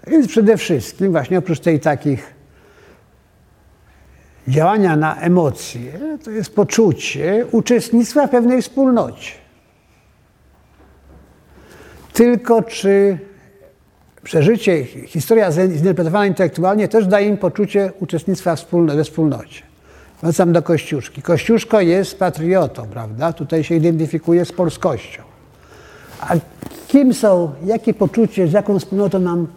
to 0.06 0.12
jest 0.12 0.30
przede 0.30 0.58
wszystkim 0.58 1.12
właśnie 1.12 1.38
oprócz 1.38 1.60
tej 1.60 1.80
takich 1.80 2.34
działania 4.48 4.96
na 4.96 5.16
emocje, 5.16 6.00
to 6.24 6.32
jest 6.32 6.56
poczucie 6.56 7.46
uczestnictwa 7.52 8.28
w 8.28 8.30
pewnej 8.30 8.62
wspólnocie. 8.62 9.43
Tylko 12.14 12.62
czy 12.62 13.18
przeżycie, 14.24 14.86
historia 14.86 15.52
zinterpretowana 15.52 16.26
intelektualnie 16.26 16.88
też 16.88 17.08
daje 17.08 17.28
im 17.28 17.38
poczucie 17.38 17.92
uczestnictwa 18.00 18.56
we 18.96 19.04
wspólnocie. 19.04 19.62
Wracam 20.22 20.54
do 20.54 20.62
Kościuszki. 20.62 21.22
Kościuszko 21.22 21.82
jest 21.82 22.20
patriotą, 22.20 22.88
prawda? 22.88 23.34
Tutaj 23.34 23.64
się 23.64 23.76
identyfikuje 23.76 24.46
z 24.46 24.52
polskością. 24.52 25.24
A 26.22 26.36
kim 26.88 27.14
są, 27.14 27.52
jakie 27.66 27.94
poczucie, 27.94 28.48
z 28.48 28.52
jaką 28.52 28.80
wspólnotą 28.80 29.20
nam 29.20 29.48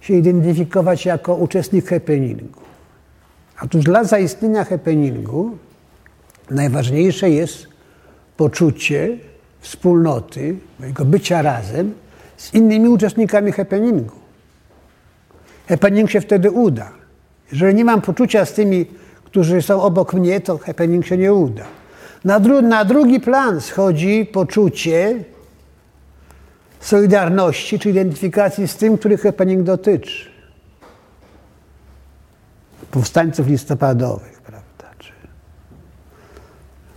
się 0.00 0.14
identyfikować 0.14 1.06
jako 1.06 1.34
uczestnik 1.34 1.88
happeningu? 1.88 2.60
Otóż 3.62 3.84
dla 3.84 4.04
zaistnienia 4.04 4.64
happeningu 4.64 5.58
najważniejsze 6.50 7.30
jest 7.30 7.66
poczucie 8.36 9.18
wspólnoty, 9.60 10.56
mojego 10.80 11.04
bycia 11.04 11.42
razem 11.42 11.94
z 12.36 12.54
innymi 12.54 12.88
uczestnikami 12.88 13.52
happeningu. 13.52 14.16
Happening 15.68 16.10
się 16.10 16.20
wtedy 16.20 16.50
uda. 16.50 16.90
Jeżeli 17.52 17.74
nie 17.74 17.84
mam 17.84 18.00
poczucia 18.00 18.44
z 18.44 18.52
tymi, 18.52 18.86
którzy 19.24 19.62
są 19.62 19.82
obok 19.82 20.14
mnie, 20.14 20.40
to 20.40 20.58
happening 20.58 21.06
się 21.06 21.16
nie 21.16 21.34
uda. 21.34 21.64
Na, 22.24 22.40
dru 22.40 22.62
na 22.62 22.84
drugi 22.84 23.20
plan 23.20 23.60
schodzi 23.60 24.26
poczucie 24.32 25.24
solidarności 26.80 27.78
czy 27.78 27.90
identyfikacji 27.90 28.68
z 28.68 28.76
tym, 28.76 28.98
których 28.98 29.22
happening 29.22 29.62
dotyczy. 29.62 30.30
Powstańców 32.90 33.46
listopadowych, 33.46 34.39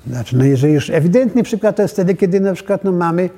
znaczy, 0.08 0.38
no 0.38 0.46
jeżeli 0.46 0.74
już 0.74 0.90
ewidentny 0.90 1.44
przykład 1.44 1.76
to 1.76 1.82
jest 1.82 1.94
wtedy, 1.94 2.16
kiedy 2.16 2.40
na 2.40 2.54
przykład 2.54 2.84
no, 2.84 2.92
mamy 2.92 3.30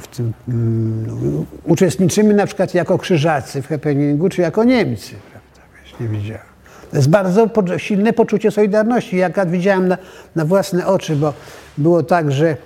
w 0.00 0.06
tym, 0.06 0.32
no, 0.48 1.44
uczestniczymy 1.64 2.34
na 2.34 2.46
przykład 2.46 2.74
jako 2.74 2.98
krzyżacy 2.98 3.62
w 3.62 3.68
happeningu, 3.68 4.28
czy 4.28 4.40
jako 4.42 4.64
Niemcy, 4.64 5.14
prawda? 5.30 6.00
nie 6.00 6.18
widziałem. 6.18 6.46
To 6.90 6.96
jest 6.96 7.08
bardzo 7.08 7.48
silne 7.76 8.12
poczucie 8.12 8.50
solidarności. 8.50 9.16
Ja 9.16 9.30
widziałem 9.46 9.88
na, 9.88 9.98
na 10.36 10.44
własne 10.44 10.86
oczy, 10.86 11.16
bo 11.16 11.34
było 11.78 12.02
tak, 12.02 12.32
że 12.32 12.56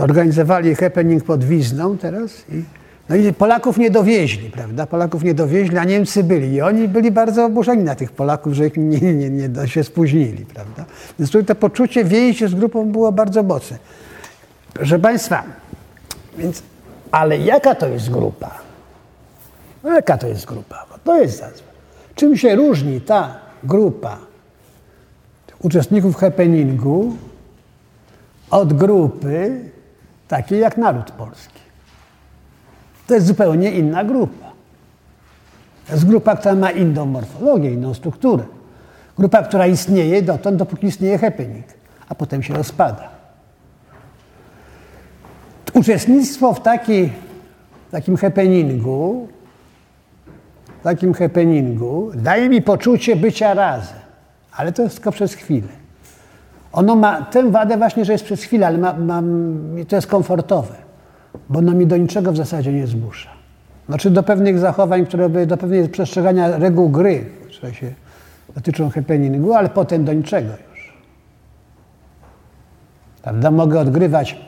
organizowali 0.00 0.74
happening 0.74 1.24
pod 1.24 1.44
Wizną 1.44 1.98
teraz 1.98 2.44
i, 2.48 2.62
no 3.12 3.18
i 3.18 3.32
Polaków 3.32 3.78
nie 3.78 3.90
dowieźli, 3.90 4.50
prawda? 4.50 4.86
Polaków 4.86 5.24
nie 5.24 5.34
dowieźli, 5.34 5.78
a 5.78 5.84
Niemcy 5.84 6.24
byli. 6.24 6.52
I 6.52 6.62
oni 6.62 6.88
byli 6.88 7.10
bardzo 7.10 7.44
oburzeni 7.44 7.84
na 7.84 7.94
tych 7.94 8.12
Polaków, 8.12 8.52
że 8.52 8.64
nie, 8.76 9.14
nie, 9.14 9.30
nie, 9.30 9.68
się 9.68 9.84
spóźnili, 9.84 10.46
prawda? 10.46 10.84
Więc 11.18 11.30
tutaj 11.30 11.46
to 11.46 11.54
poczucie 11.54 12.04
więzi 12.04 12.48
z 12.48 12.54
grupą 12.54 12.92
było 12.92 13.12
bardzo 13.12 13.42
mocne. 13.42 13.78
Proszę 14.74 14.98
Państwa, 14.98 15.42
więc, 16.38 16.62
ale 17.10 17.38
jaka 17.38 17.74
to 17.74 17.88
jest 17.88 18.10
grupa? 18.10 18.50
No 19.84 19.90
jaka 19.90 20.18
to 20.18 20.26
jest 20.26 20.46
grupa? 20.46 20.86
Bo 20.90 20.98
to 21.04 21.20
jest 21.20 21.38
zazwa. 21.38 21.72
Czym 22.14 22.36
się 22.36 22.54
różni 22.54 23.00
ta 23.00 23.38
grupa 23.64 24.18
uczestników 25.62 26.16
happeningu 26.16 27.16
od 28.50 28.72
grupy 28.72 29.60
takiej 30.28 30.60
jak 30.60 30.76
naród 30.78 31.10
polski. 31.10 31.51
To 33.06 33.14
jest 33.14 33.26
zupełnie 33.26 33.70
inna 33.70 34.04
grupa. 34.04 34.52
To 35.86 35.92
jest 35.92 36.06
grupa, 36.06 36.36
która 36.36 36.54
ma 36.54 36.70
inną 36.70 37.06
morfologię, 37.06 37.72
inną 37.72 37.94
strukturę. 37.94 38.44
Grupa, 39.18 39.42
która 39.42 39.66
istnieje 39.66 40.22
dotąd, 40.22 40.56
dopóki 40.56 40.86
istnieje 40.86 41.18
happening, 41.18 41.66
a 42.08 42.14
potem 42.14 42.42
się 42.42 42.54
rozpada. 42.54 43.08
Uczestnictwo 45.74 46.54
w 46.54 46.60
taki, 46.62 47.10
takim 47.90 48.16
happeningu, 48.16 49.28
takim 50.82 51.14
happeningu 51.14 52.10
daje 52.14 52.48
mi 52.48 52.62
poczucie 52.62 53.16
bycia 53.16 53.54
razem, 53.54 53.98
ale 54.56 54.72
to 54.72 54.82
jest 54.82 54.94
tylko 54.94 55.12
przez 55.12 55.34
chwilę. 55.34 55.68
Ono 56.72 56.96
ma 56.96 57.22
tę 57.22 57.50
wadę 57.50 57.76
właśnie, 57.76 58.04
że 58.04 58.12
jest 58.12 58.24
przez 58.24 58.42
chwilę, 58.42 58.66
ale 58.66 58.78
ma, 58.78 58.92
ma, 58.92 59.22
to 59.88 59.96
jest 59.96 60.08
komfortowe, 60.08 60.74
bo 61.48 61.58
ono 61.58 61.72
mi 61.72 61.86
do 61.86 61.96
niczego 61.96 62.32
w 62.32 62.36
zasadzie 62.36 62.72
nie 62.72 62.86
zmusza. 62.86 63.30
Znaczy 63.88 64.10
do 64.10 64.22
pewnych 64.22 64.58
zachowań, 64.58 65.06
które 65.06 65.28
by, 65.28 65.46
do 65.46 65.56
pewnego 65.56 65.88
przestrzegania 65.88 66.58
reguł 66.58 66.88
gry, 66.88 67.24
które 67.48 67.74
się 67.74 67.92
dotyczą 68.54 68.90
happeningu, 68.90 69.52
ale 69.52 69.68
potem 69.68 70.04
do 70.04 70.12
niczego 70.12 70.48
już. 70.48 70.92
Prawda? 73.22 73.50
Mogę 73.50 73.80
odgrywać, 73.80 74.38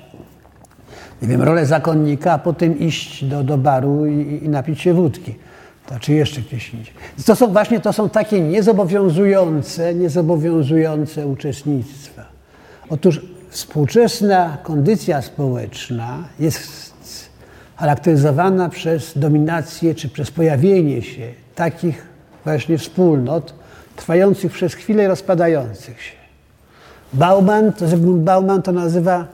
nie 1.22 1.28
wiem, 1.28 1.42
rolę 1.42 1.66
zakonnika, 1.66 2.32
a 2.32 2.38
potem 2.38 2.78
iść 2.78 3.24
do, 3.24 3.44
do 3.44 3.58
baru 3.58 4.06
i, 4.06 4.40
i 4.44 4.48
napić 4.48 4.80
się 4.80 4.94
wódki. 4.94 5.34
To, 5.86 6.00
czy 6.00 6.12
jeszcze 6.12 6.40
gdzieś 6.40 6.74
indziej. 6.74 6.94
To 7.26 7.36
są 7.36 7.52
właśnie 7.52 7.80
to 7.80 7.92
są 7.92 8.08
takie 8.08 8.40
niezobowiązujące, 8.40 9.94
niezobowiązujące 9.94 11.26
uczestnictwa. 11.26 12.22
Otóż 12.88 13.20
współczesna 13.54 14.58
kondycja 14.62 15.22
społeczna 15.22 16.24
jest 16.40 16.94
charakteryzowana 17.76 18.68
przez 18.68 19.18
dominację 19.18 19.94
czy 19.94 20.08
przez 20.08 20.30
pojawienie 20.30 21.02
się 21.02 21.32
takich 21.54 22.06
właśnie 22.44 22.78
wspólnot 22.78 23.54
trwających 23.96 24.52
przez 24.52 24.74
chwilę 24.74 25.04
i 25.04 25.06
rozpadających 25.06 26.02
się. 26.02 26.12
Bauman, 27.12 27.72
Zygmunt 27.78 28.22
Bauman 28.22 28.62
to 28.62 28.72
nazywa 28.72 29.26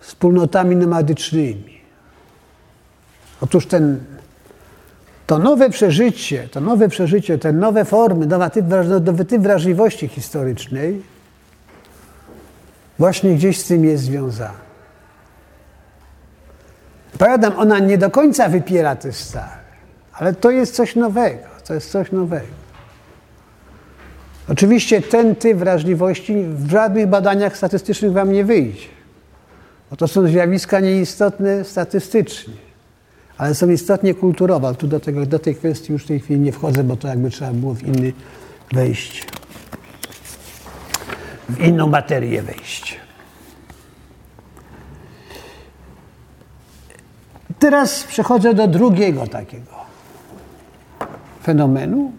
wspólnotami 0.00 0.76
nomadycznymi. 0.76 1.80
Otóż 3.40 3.66
ten 3.66 4.00
to 5.26 5.38
nowe 5.38 5.70
przeżycie, 5.70 6.48
to 6.48 6.60
nowe 6.60 6.88
przeżycie, 6.88 7.38
te 7.38 7.52
nowe 7.52 7.84
formy, 7.84 8.26
nowy 8.26 9.24
typ 9.24 9.40
wrażliwości 9.42 10.08
historycznej 10.08 11.02
właśnie 13.00 13.34
gdzieś 13.34 13.60
z 13.60 13.64
tym 13.64 13.84
jest 13.84 14.04
związany. 14.04 14.58
Powiadam, 17.18 17.52
ona 17.58 17.78
nie 17.78 17.98
do 17.98 18.10
końca 18.10 18.48
wypiera 18.48 18.96
te 18.96 19.12
stare, 19.12 19.64
ale 20.12 20.34
to 20.34 20.50
jest 20.50 20.74
coś 20.74 20.96
nowego, 20.96 21.46
to 21.64 21.74
jest 21.74 21.90
coś 21.90 22.12
nowego. 22.12 22.60
Oczywiście 24.48 25.02
ten 25.02 25.36
typ 25.36 25.58
wrażliwości 25.58 26.36
w 26.44 26.70
żadnych 26.70 27.06
badaniach 27.06 27.56
statystycznych 27.56 28.12
wam 28.12 28.32
nie 28.32 28.44
wyjdzie, 28.44 28.88
bo 29.90 29.96
to 29.96 30.08
są 30.08 30.26
zjawiska 30.26 30.80
nieistotne 30.80 31.64
statystycznie 31.64 32.54
ale 33.40 33.54
są 33.54 33.70
istotnie 33.70 34.14
kulturowe. 34.14 34.74
Tu 34.74 34.86
do, 34.86 35.00
tego, 35.00 35.26
do 35.26 35.38
tej 35.38 35.54
kwestii 35.54 35.92
już 35.92 36.04
w 36.04 36.06
tej 36.06 36.20
chwili 36.20 36.40
nie 36.40 36.52
wchodzę, 36.52 36.84
bo 36.84 36.96
to 36.96 37.08
jakby 37.08 37.30
trzeba 37.30 37.52
było 37.52 37.74
w 37.74 37.82
inny 37.82 38.12
wejść, 38.72 39.26
w 41.50 41.60
inną 41.60 41.86
materię 41.86 42.42
wejść. 42.42 43.00
Teraz 47.58 48.04
przechodzę 48.04 48.54
do 48.54 48.68
drugiego 48.68 49.26
takiego 49.26 49.72
fenomenu, 51.42 52.12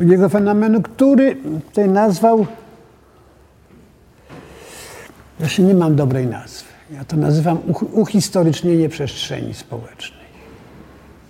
jego 0.00 0.28
fenomenu, 0.28 0.82
który 0.82 1.36
tutaj 1.66 1.88
nazwał, 1.88 2.46
jeszcze 5.40 5.62
nie 5.62 5.74
mam 5.74 5.96
dobrej 5.96 6.26
nazwy, 6.26 6.67
ja 6.90 7.04
to 7.04 7.16
nazywam 7.16 7.58
uhistorycznienie 7.92 8.88
przestrzeni 8.88 9.54
społecznej. 9.54 10.28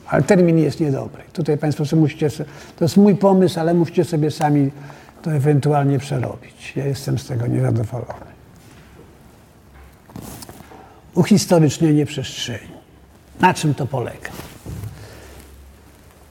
Ale 0.06 0.22
termin 0.22 0.58
jest 0.58 0.80
niedobry. 0.80 1.22
Tutaj 1.32 1.58
Państwo 1.58 1.84
sobie 1.86 2.02
musicie, 2.02 2.30
to 2.76 2.84
jest 2.84 2.96
mój 2.96 3.16
pomysł, 3.16 3.60
ale 3.60 3.74
musicie 3.74 4.04
sobie 4.04 4.30
sami 4.30 4.70
to 5.22 5.32
ewentualnie 5.32 5.98
przerobić. 5.98 6.72
Ja 6.76 6.86
jestem 6.86 7.18
z 7.18 7.26
tego 7.26 7.46
niezadowolony. 7.46 8.28
Uhistorycznienie 11.14 12.06
przestrzeni. 12.06 12.78
Na 13.40 13.54
czym 13.54 13.74
to 13.74 13.86
polega? 13.86 14.30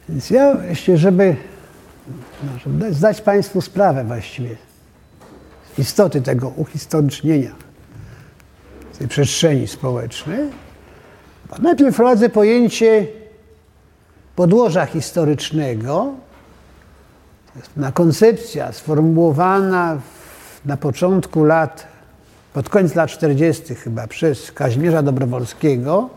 Więc 0.10 0.30
ja, 0.30 0.54
myślę, 0.54 0.98
żeby 0.98 1.36
no, 2.44 2.60
żeby 2.60 2.94
zdać 2.94 3.22
Państwu 3.22 3.62
sprawę 3.62 4.04
właściwie 4.04 4.56
z 5.76 5.80
istoty 5.80 6.22
tego 6.22 6.50
uhistorycznienia 6.50 7.67
tej 9.00 9.08
przestrzeni 9.08 9.68
społecznej, 9.68 10.40
najpierw 11.60 11.94
wprowadzę 11.94 12.30
pojęcie 12.30 13.08
podłoża 14.36 14.86
historycznego. 14.86 16.14
Na 17.78 17.92
koncepcja 17.92 18.72
sformułowana 18.72 19.98
na 20.66 20.78
początku 20.78 21.44
lat, 21.44 21.88
pod 22.54 22.70
koniec 22.70 22.96
lat 22.96 23.10
40. 23.10 23.76
chyba 23.76 24.08
przez 24.08 24.52
Kazimierza 24.52 25.02
Dobrowolskiego, 25.02 26.10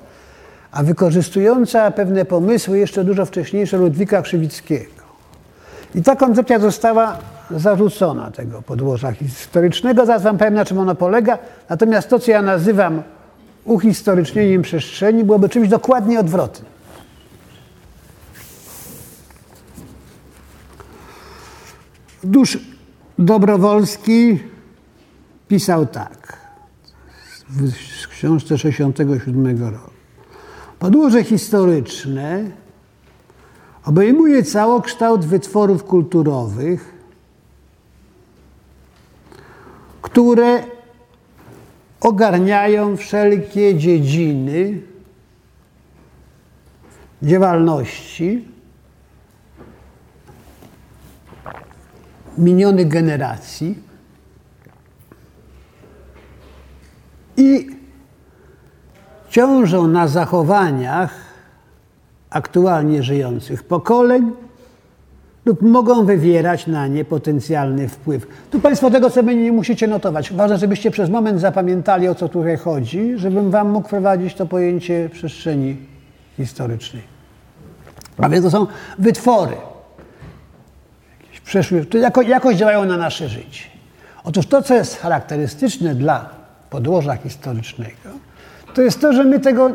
a 0.73 0.83
wykorzystująca 0.83 1.91
pewne 1.91 2.25
pomysły 2.25 2.79
jeszcze 2.79 3.05
dużo 3.05 3.27
wcześniejsze 3.27 3.77
Ludwika 3.77 4.23
Krzywickiego. 4.23 5.03
I 5.95 6.03
ta 6.03 6.17
koncepcja 6.17 6.59
została 6.59 7.19
zarzucona 7.51 8.31
tego 8.31 8.63
podłoża 8.63 9.13
historycznego. 9.13 10.07
Zaraz 10.07 10.23
Wam 10.23 10.39
powiem, 10.39 10.55
na 10.55 10.65
czym 10.65 10.79
ono 10.79 10.95
polega. 10.95 11.39
Natomiast 11.69 12.09
to, 12.09 12.19
co 12.19 12.31
ja 12.31 12.43
nazywam 12.43 13.03
uhistorycznieniem 13.65 14.63
przestrzeni, 14.63 15.25
byłoby 15.25 15.49
czymś 15.49 15.69
dokładnie 15.69 16.21
odwrotnym. 16.21 16.71
Dusz 22.25 22.59
Dobrowolski 23.19 24.39
pisał 25.49 25.87
tak 25.87 26.39
w 27.49 28.09
książce 28.09 28.59
67 28.59 29.65
roku. 29.65 29.91
Podłoże 30.79 31.25
historyczne 31.25 32.45
obejmuje 33.85 34.43
całokształt 34.43 35.25
wytworów 35.25 35.85
kulturowych, 35.85 37.00
które 40.03 40.63
ogarniają 42.01 42.97
wszelkie 42.97 43.75
dziedziny 43.75 44.81
działalności. 47.23 48.49
Minionych 52.39 52.89
generacji. 52.89 53.79
I 57.37 57.67
ciążą 59.31 59.87
na 59.87 60.09
zachowaniach 60.09 61.15
aktualnie 62.31 63.03
żyjących 63.03 63.65
pokoleń 63.65 64.33
lub 65.45 65.63
mogą 65.63 66.05
wywierać 66.05 66.67
na 66.67 66.87
nie 66.87 67.05
potencjalny 67.05 67.89
wpływ. 67.89 68.27
Tu 68.51 68.61
Państwo 68.61 68.91
tego 68.91 69.11
sobie 69.11 69.35
nie 69.35 69.53
musicie 69.53 69.87
notować. 69.87 70.33
Ważne, 70.33 70.59
żebyście 70.59 70.91
przez 70.91 71.11
moment 71.11 71.41
zapamiętali, 71.41 72.09
o 72.09 72.15
co 72.15 72.29
tutaj 72.29 72.57
chodzi, 72.57 73.13
żebym 73.17 73.51
Wam 73.51 73.71
mógł 73.71 73.89
prowadzić 73.89 74.35
to 74.35 74.47
pojęcie 74.47 75.11
przestrzeni 75.13 75.77
historycznej. 76.37 77.03
A 78.19 78.29
więc 78.29 78.45
to 78.45 78.51
są 78.51 78.67
wytwory. 78.99 79.57
Przeszły, 81.45 81.85
to 81.85 81.99
jako, 81.99 82.23
jakoś 82.23 82.57
działają 82.57 82.85
na 82.85 82.97
nasze 82.97 83.29
życie. 83.29 83.65
Otóż 84.25 84.47
to, 84.47 84.63
co 84.63 84.75
jest 84.75 84.99
charakterystyczne 84.99 85.95
dla 85.95 86.31
podłoża 86.71 87.17
historycznego, 87.17 88.11
to 88.75 88.83
jest 88.83 89.01
to, 89.01 89.13
że 89.13 89.25
my 89.25 89.41
tego, 89.41 89.71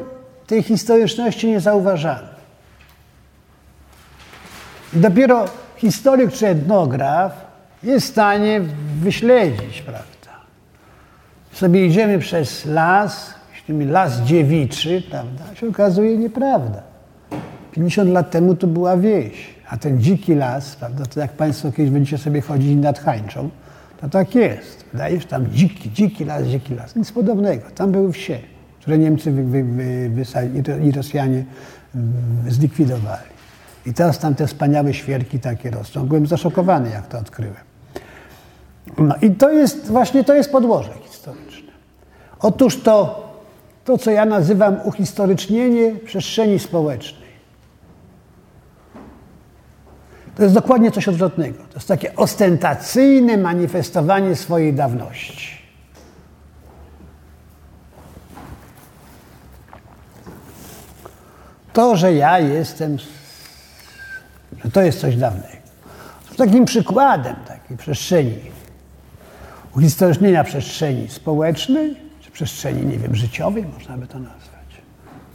tej 0.48 0.64
historyczności 0.64 1.48
nie 1.48 1.60
zauważamy. 1.60 2.35
Dopiero 4.96 5.46
historyk 5.78 6.34
czy 6.34 6.48
etnograf 6.48 7.46
jest 7.84 8.08
w 8.08 8.10
stanie 8.10 8.62
wyśledzić, 9.02 9.82
prawda? 9.82 10.06
Sobie 11.52 11.86
idziemy 11.86 12.20
przez 12.20 12.66
las, 12.66 13.34
myślimy 13.52 13.86
las 13.86 14.22
dziewiczy, 14.22 15.04
prawda? 15.10 15.56
się 15.56 15.70
okazuje 15.70 16.18
nieprawda. 16.18 16.84
50 17.72 18.10
lat 18.10 18.32
temu 18.32 18.56
to 18.56 18.68
była 18.68 18.98
wieś, 18.98 19.56
a 19.70 19.78
ten 19.78 20.02
dziki 20.02 20.36
las, 20.36 20.76
prawda, 20.76 21.06
to 21.06 21.20
jak 21.20 21.32
Państwo 21.32 21.72
kiedyś 21.72 21.92
będziecie 21.92 22.18
sobie 22.18 22.42
chodzić 22.42 22.76
nad 22.76 23.00
Hańczą, 23.00 23.50
to 24.02 24.10
tak 24.10 24.36
jest. 24.36 24.86
Wydaje 24.92 25.22
się, 25.22 25.28
tam 25.28 25.52
dziki, 25.52 25.92
dziki 25.92 26.26
las, 26.26 26.44
dziki 26.44 26.76
las. 26.76 26.96
Nic 26.96 27.12
podobnego. 27.12 27.64
Tam 27.76 27.92
były 27.92 28.12
wsie, 28.12 28.40
które 28.82 28.98
Niemcy 28.98 29.32
wy, 29.32 29.44
wy, 29.44 29.64
wy, 30.10 30.24
i 30.84 30.92
Rosjanie 30.92 31.46
zlikwidowali. 32.48 33.35
I 33.86 33.94
teraz 33.94 34.20
tam 34.20 34.36
te 34.36 34.48
wspaniałe 34.48 34.94
świerki 34.94 35.40
takie 35.40 35.72
rosną. 35.72 36.06
Byłem 36.06 36.28
zaszokowany, 36.28 36.90
jak 36.90 37.08
to 37.08 37.20
odkryłem. 37.20 37.66
No 38.98 39.16
i 39.22 39.32
to 39.32 39.52
jest 39.52 39.88
właśnie 39.88 40.24
to 40.24 40.34
jest 40.34 40.52
podłoże 40.52 40.94
historyczne. 41.04 41.72
Otóż 42.40 42.82
to, 42.82 43.26
to 43.86 43.98
co 43.98 44.12
ja 44.12 44.26
nazywam 44.26 44.78
uhistorycznienie 44.84 45.96
przestrzeni 45.96 46.60
społecznej. 46.60 47.26
To 50.36 50.44
jest 50.44 50.56
dokładnie 50.56 50.92
coś 50.92 51.08
odwrotnego. 51.08 51.58
To 51.58 51.76
jest 51.76 51.88
takie 51.88 52.16
ostentacyjne 52.16 53.38
manifestowanie 53.38 54.36
swojej 54.36 54.74
dawności. 54.74 55.56
To, 61.74 61.96
że 61.96 62.14
ja 62.14 62.40
jestem 62.40 62.98
że 64.64 64.72
to 64.72 64.82
jest 64.82 65.00
coś 65.00 65.16
dawnego. 65.16 65.66
Takim 66.38 66.66
przykładem 66.66 67.36
takiej 67.48 67.78
przestrzeni, 67.78 68.36
uhistorycznienia 69.76 70.44
przestrzeni 70.44 71.08
społecznej, 71.10 71.96
czy 72.22 72.32
przestrzeni, 72.32 72.86
nie 72.86 72.98
wiem, 72.98 73.16
życiowej, 73.16 73.66
można 73.74 73.98
by 73.98 74.08
to 74.08 74.20
nazwać. 74.20 74.46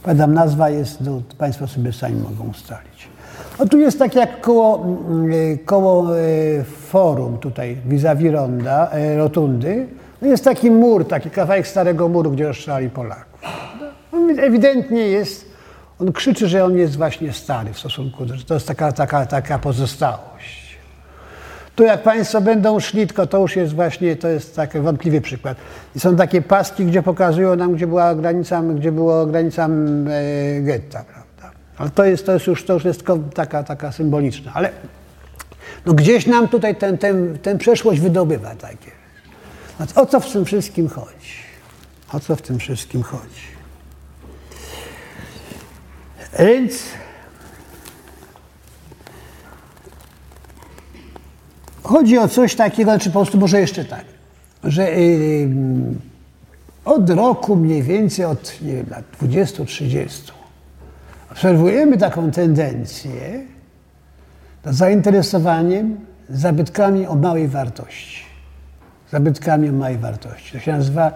Powiadam, 0.03 0.33
nazwa 0.33 0.69
jest, 0.69 1.01
no, 1.01 1.21
Państwo 1.37 1.67
sobie 1.67 1.93
sami 1.93 2.15
mogą 2.15 2.49
ustalić. 2.49 3.07
O 3.59 3.65
tu 3.65 3.77
jest 3.77 3.99
tak 3.99 4.15
jak 4.15 4.41
koło, 4.41 4.85
mm, 4.85 5.57
koło 5.65 6.19
e, 6.19 6.63
forum 6.63 7.37
tutaj, 7.37 7.77
vis-a-vis 7.85 8.31
ronda, 8.31 8.89
e, 8.91 9.17
rotundy, 9.17 9.87
no 10.21 10.27
jest 10.27 10.43
taki 10.43 10.71
mur, 10.71 11.07
taki 11.07 11.29
kawałek 11.29 11.67
starego 11.67 12.09
muru, 12.09 12.31
gdzie 12.31 12.47
rozstrzelali 12.47 12.89
Polaków. 12.89 13.41
No, 14.13 14.43
ewidentnie 14.43 15.01
jest 15.01 15.50
on 16.01 16.11
krzyczy, 16.11 16.47
że 16.47 16.65
on 16.65 16.77
jest 16.77 16.97
właśnie 16.97 17.33
stary 17.33 17.73
w 17.73 17.79
stosunku 17.79 18.27
że 18.27 18.43
to 18.43 18.53
jest 18.53 18.67
taka, 18.67 18.91
taka, 18.91 19.25
taka 19.25 19.59
pozostałość. 19.59 20.77
Tu 21.75 21.83
jak 21.83 22.03
Państwo 22.03 22.41
będą 22.41 22.79
szli, 22.79 23.07
tylko 23.07 23.27
to 23.27 23.39
już 23.39 23.55
jest 23.55 23.73
właśnie, 23.73 24.15
to 24.15 24.27
jest 24.27 24.55
taki 24.55 24.79
wątpliwy 24.79 25.21
przykład. 25.21 25.57
I 25.95 25.99
są 25.99 26.15
takie 26.15 26.41
paski, 26.41 26.85
gdzie 26.85 27.03
pokazują 27.03 27.55
nam, 27.55 27.73
gdzie 27.75 27.87
była 27.87 28.15
granica, 28.15 28.61
gdzie 28.61 28.91
było 28.91 29.25
granica 29.25 29.67
e, 29.67 30.61
getta, 30.61 31.03
prawda. 31.03 31.57
Ale 31.77 31.89
to 31.89 32.05
jest, 32.05 32.25
to 32.25 32.33
jest 32.33 32.47
już, 32.47 32.65
to 32.65 32.73
już 32.73 32.85
jest 32.85 32.99
tylko 32.99 33.17
taka, 33.17 33.63
taka 33.63 33.91
symboliczna. 33.91 34.51
Ale 34.53 34.69
no 35.85 35.93
gdzieś 35.93 36.27
nam 36.27 36.47
tutaj 36.47 36.75
ten, 36.75 36.97
ten, 36.97 37.37
ten 37.37 37.57
przeszłość 37.57 37.99
wydobywa 37.99 38.55
takie. 38.55 38.91
o 39.95 40.05
co 40.05 40.19
w 40.19 40.31
tym 40.31 40.45
wszystkim 40.45 40.89
chodzi? 40.89 41.41
O 42.13 42.19
co 42.19 42.35
w 42.35 42.41
tym 42.41 42.59
wszystkim 42.59 43.03
chodzi? 43.03 43.60
Więc 46.39 46.83
chodzi 51.83 52.17
o 52.17 52.27
coś 52.27 52.55
takiego, 52.55 52.99
czy 52.99 53.09
po 53.09 53.19
prostu 53.19 53.37
może 53.37 53.59
jeszcze 53.59 53.85
tak, 53.85 54.05
że 54.63 54.91
yy, 54.91 55.49
od 56.85 57.09
roku 57.09 57.55
mniej 57.55 57.83
więcej, 57.83 58.25
od 58.25 58.61
nie 58.61 58.73
wiem, 58.73 58.85
lat 58.89 59.03
20-30 59.21 60.31
obserwujemy 61.31 61.97
taką 61.97 62.31
tendencję 62.31 63.45
do 64.63 64.73
zainteresowaniem 64.73 65.97
zabytkami 66.29 67.07
o 67.07 67.15
małej 67.15 67.47
wartości. 67.47 68.23
Zabytkami 69.11 69.69
o 69.69 69.71
małej 69.71 69.97
wartości. 69.97 70.51
To 70.51 70.59
się 70.59 70.71
nazywa 70.71 71.11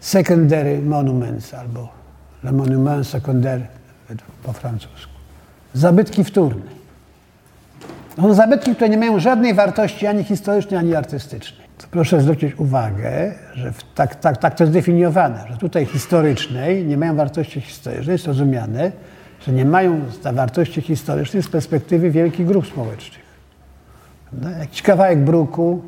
secondary 0.00 0.82
monuments 0.82 1.54
albo 1.54 1.88
le 2.44 2.52
monument 2.52 3.06
secondaire 3.06 3.79
po 4.42 4.52
francusku. 4.52 5.12
Zabytki 5.74 6.24
wtórne. 6.24 6.80
To 8.16 8.22
są 8.22 8.34
zabytki, 8.34 8.74
które 8.74 8.90
nie 8.90 8.98
mają 8.98 9.20
żadnej 9.20 9.54
wartości 9.54 10.06
ani 10.06 10.24
historycznej, 10.24 10.80
ani 10.80 10.94
artystycznej. 10.94 11.68
To 11.78 11.86
proszę 11.90 12.20
zwrócić 12.20 12.58
uwagę, 12.58 13.34
że 13.54 13.72
tak, 13.94 14.14
tak, 14.14 14.36
tak 14.36 14.54
to 14.54 14.64
jest 14.64 14.72
definiowane, 14.72 15.44
że 15.50 15.56
tutaj 15.56 15.86
historycznej 15.86 16.84
nie 16.84 16.96
mają 16.96 17.16
wartości 17.16 17.60
historycznej, 17.60 18.12
jest 18.12 18.26
rozumiane, 18.26 18.92
że 19.46 19.52
nie 19.52 19.64
mają 19.64 20.00
wartości 20.32 20.80
historycznej 20.80 21.42
z 21.42 21.48
perspektywy 21.48 22.10
wielkich 22.10 22.46
grup 22.46 22.66
społecznych. 22.66 23.30
Prawda? 24.30 24.58
Jakiś 24.58 24.82
kawałek 24.82 25.18
bruku, 25.18 25.82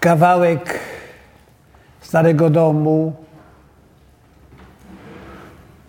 kawałek 0.00 0.78
starego 2.00 2.50
domu, 2.50 3.12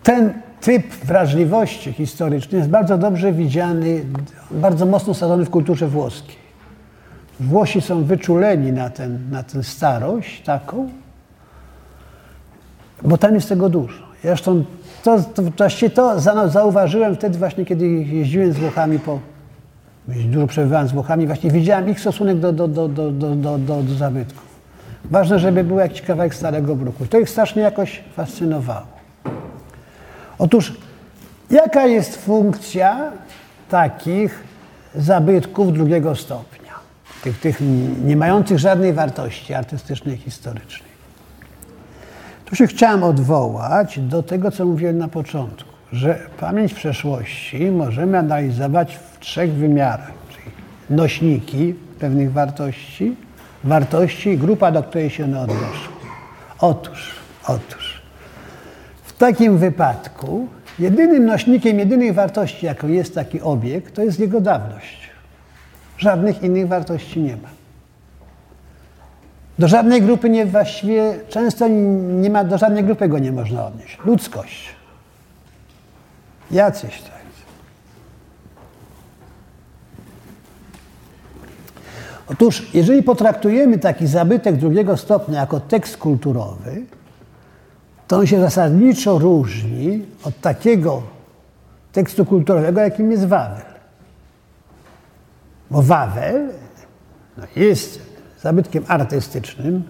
ten 0.04 0.32
typ 0.60 0.94
wrażliwości 1.04 1.92
historycznej 1.92 2.58
jest 2.58 2.70
bardzo 2.70 2.98
dobrze 2.98 3.32
widziany, 3.32 4.04
bardzo 4.50 4.86
mocno 4.86 5.14
sadzony 5.14 5.44
w 5.44 5.50
kulturze 5.50 5.86
włoskiej. 5.86 6.36
Włosi 7.40 7.80
są 7.80 8.04
wyczuleni 8.04 8.72
na, 8.72 8.90
ten, 8.90 9.30
na 9.30 9.42
tę 9.42 9.62
starość 9.62 10.42
taką, 10.42 10.88
bo 13.02 13.18
tam 13.18 13.34
jest 13.34 13.48
tego 13.48 13.68
dużo. 13.68 14.02
Zresztą 14.22 14.64
to, 15.02 15.18
to, 15.34 15.42
właściwie 15.42 15.90
to 15.90 16.20
zauważyłem 16.48 17.14
wtedy 17.14 17.38
właśnie, 17.38 17.64
kiedy 17.64 17.88
jeździłem 17.88 18.52
z 18.52 18.56
Włochami 18.56 18.98
po, 18.98 19.18
dużo 20.08 20.46
przebywałem 20.46 20.88
z 20.88 20.92
Włochami, 20.92 21.26
właśnie 21.26 21.50
widziałem 21.50 21.88
ich 21.88 22.00
stosunek 22.00 22.38
do, 22.38 22.52
do, 22.52 22.68
do, 22.68 22.88
do, 22.88 23.10
do, 23.10 23.34
do, 23.34 23.58
do, 23.58 23.82
do 23.82 23.94
zabytków. 23.94 24.44
Ważne, 25.04 25.38
żeby 25.38 25.64
był 25.64 25.78
jakiś 25.78 26.02
kawałek 26.02 26.34
starego 26.34 26.76
bruku. 26.76 27.06
To 27.06 27.18
ich 27.18 27.30
strasznie 27.30 27.62
jakoś 27.62 28.04
fascynowało. 28.16 28.93
Otóż, 30.38 30.72
jaka 31.50 31.86
jest 31.86 32.16
funkcja 32.16 33.12
takich 33.68 34.44
zabytków 34.94 35.72
drugiego 35.72 36.16
stopnia, 36.16 36.72
tych, 37.22 37.40
tych 37.40 37.58
nie 38.04 38.16
mających 38.16 38.58
żadnej 38.58 38.92
wartości 38.92 39.54
artystycznej, 39.54 40.16
historycznej? 40.16 40.94
Tu 42.44 42.56
się 42.56 42.66
chciałem 42.66 43.02
odwołać 43.02 43.98
do 43.98 44.22
tego, 44.22 44.50
co 44.50 44.64
mówiłem 44.64 44.98
na 44.98 45.08
początku, 45.08 45.70
że 45.92 46.18
pamięć 46.40 46.74
przeszłości 46.74 47.70
możemy 47.70 48.18
analizować 48.18 48.96
w 48.96 49.18
trzech 49.18 49.52
wymiarach, 49.52 50.12
czyli 50.32 50.50
nośniki 50.90 51.74
pewnych 51.98 52.32
wartości, 52.32 53.16
wartości 53.64 54.28
i 54.28 54.38
grupa, 54.38 54.72
do 54.72 54.82
której 54.82 55.10
się 55.10 55.24
one 55.24 55.40
odnoszą. 55.40 55.88
Otóż, 56.58 57.14
otóż, 57.46 57.83
w 59.14 59.18
takim 59.18 59.58
wypadku 59.58 60.48
jedynym 60.78 61.26
nośnikiem 61.26 61.78
jedynych 61.78 62.14
wartości, 62.14 62.66
jaką 62.66 62.88
jest 62.88 63.14
taki 63.14 63.40
obiekt, 63.40 63.94
to 63.94 64.02
jest 64.02 64.20
jego 64.20 64.40
dawność. 64.40 65.10
Żadnych 65.98 66.42
innych 66.42 66.68
wartości 66.68 67.20
nie 67.20 67.36
ma. 67.36 67.48
Do 69.58 69.68
żadnej 69.68 70.02
grupy 70.02 70.30
nie 70.30 70.46
właściwie, 70.46 71.14
często 71.28 71.68
nie 71.68 72.30
ma, 72.30 72.44
do 72.44 72.58
żadnej 72.58 72.84
grupy 72.84 73.08
go 73.08 73.18
nie 73.18 73.32
można 73.32 73.66
odnieść. 73.66 73.98
Ludzkość. 74.04 74.68
Jacyś 76.50 77.02
tak. 77.02 77.14
Otóż, 82.26 82.74
jeżeli 82.74 83.02
potraktujemy 83.02 83.78
taki 83.78 84.06
zabytek 84.06 84.56
drugiego 84.56 84.96
stopnia 84.96 85.40
jako 85.40 85.60
tekst 85.60 85.96
kulturowy, 85.96 86.82
to 88.08 88.16
on 88.16 88.26
się 88.26 88.40
zasadniczo 88.40 89.18
różni 89.18 90.06
od 90.24 90.40
takiego 90.40 91.02
tekstu 91.92 92.24
kulturowego, 92.24 92.80
jakim 92.80 93.12
jest 93.12 93.24
Wawel. 93.24 93.74
Bo 95.70 95.82
Wawel 95.82 96.48
no, 97.38 97.44
jest 97.56 98.00
zabytkiem 98.42 98.84
artystycznym, 98.88 99.82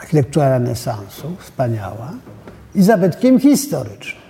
architektura 0.00 0.48
renesansu, 0.48 1.36
wspaniała, 1.38 2.12
i 2.74 2.82
zabytkiem 2.82 3.40
historycznym. 3.40 4.22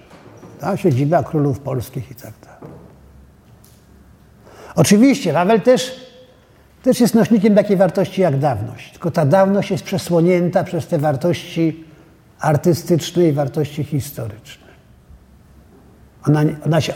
Ta 0.60 0.76
siedziba 0.76 1.22
królów 1.22 1.60
polskich 1.60 2.10
i 2.10 2.14
tak 2.14 2.32
dalej. 2.44 2.74
Oczywiście 4.74 5.32
Wawel 5.32 5.60
też, 5.60 6.06
też 6.82 7.00
jest 7.00 7.14
nośnikiem 7.14 7.54
takiej 7.54 7.76
wartości 7.76 8.20
jak 8.20 8.38
dawność, 8.38 8.92
tylko 8.92 9.10
ta 9.10 9.26
dawność 9.26 9.70
jest 9.70 9.84
przesłonięta 9.84 10.64
przez 10.64 10.86
te 10.86 10.98
wartości 10.98 11.84
artystyczne 12.40 13.28
i 13.28 13.32
wartości 13.32 13.84
historyczne. 13.84 14.64
Ona, 16.28 16.40
ona 16.66 16.80
się 16.80 16.92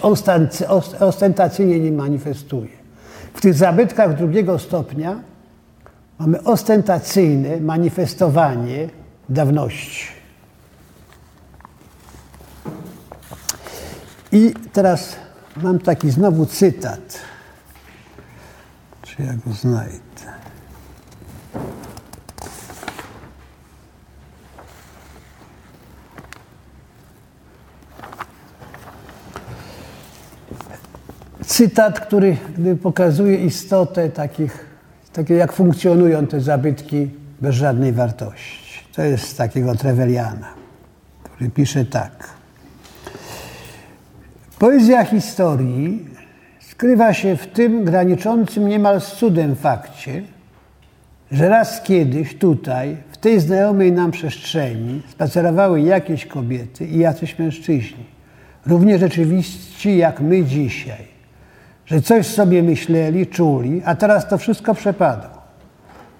ostentacyjnie 1.01 1.80
nie 1.80 1.93
manifestuje. 1.93 2.78
W 3.34 3.41
tych 3.41 3.55
zabytkach 3.55 4.16
drugiego 4.16 4.59
stopnia 4.59 5.20
mamy 6.18 6.43
ostentacyjne 6.43 7.61
manifestowanie 7.61 8.89
dawności. 9.28 10.18
I 14.32 14.55
teraz 14.72 15.16
mam 15.57 15.78
taki 15.78 16.11
znowu 16.11 16.47
cytat. 16.47 17.18
Czy 19.03 19.22
ja 19.22 19.34
go 19.47 19.53
znajdę? 19.53 20.38
Cytat, 31.49 32.01
który 32.01 32.36
pokazuje 32.82 33.36
istotę 33.36 34.11
takich, 34.11 34.66
takie 35.12 35.34
jak 35.34 35.53
funkcjonują 35.53 36.26
te 36.26 36.40
zabytki 36.40 37.11
bez 37.40 37.55
żadnej 37.55 37.92
wartości. 37.92 38.84
To 38.94 39.03
jest 39.03 39.38
takiego 39.38 39.74
Treveliana, 39.74 40.49
który 41.24 41.51
pisze 41.51 41.84
tak. 41.84 42.28
Poezja 44.59 45.05
historii 45.05 46.07
skrywa 46.61 47.14
się 47.14 47.36
w 47.36 47.46
tym 47.46 47.84
graniczącym 47.84 48.68
niemal 48.68 49.01
z 49.01 49.12
cudem 49.12 49.57
fakcie, 49.57 50.22
że 51.32 51.49
raz 51.49 51.82
kiedyś 51.82 52.38
tutaj, 52.38 52.96
w 53.12 53.16
tej 53.16 53.40
znajomej 53.40 53.92
nam 53.92 54.11
przestrzeni, 54.11 55.03
spacerowały 55.11 55.80
jakieś 55.80 56.26
kobiety 56.26 56.86
i 56.86 56.99
jacyś 56.99 57.38
mężczyźni, 57.38 58.05
równie 58.66 58.99
rzeczywiści 58.99 59.96
jak 59.96 60.20
my 60.20 60.44
dzisiaj, 60.44 61.18
że 61.91 62.03
coś 62.03 62.26
sobie 62.26 62.62
myśleli, 62.62 63.26
czuli, 63.26 63.82
a 63.84 63.95
teraz 63.95 64.28
to 64.28 64.39
wszystko 64.39 64.74
przepadło. 64.74 65.39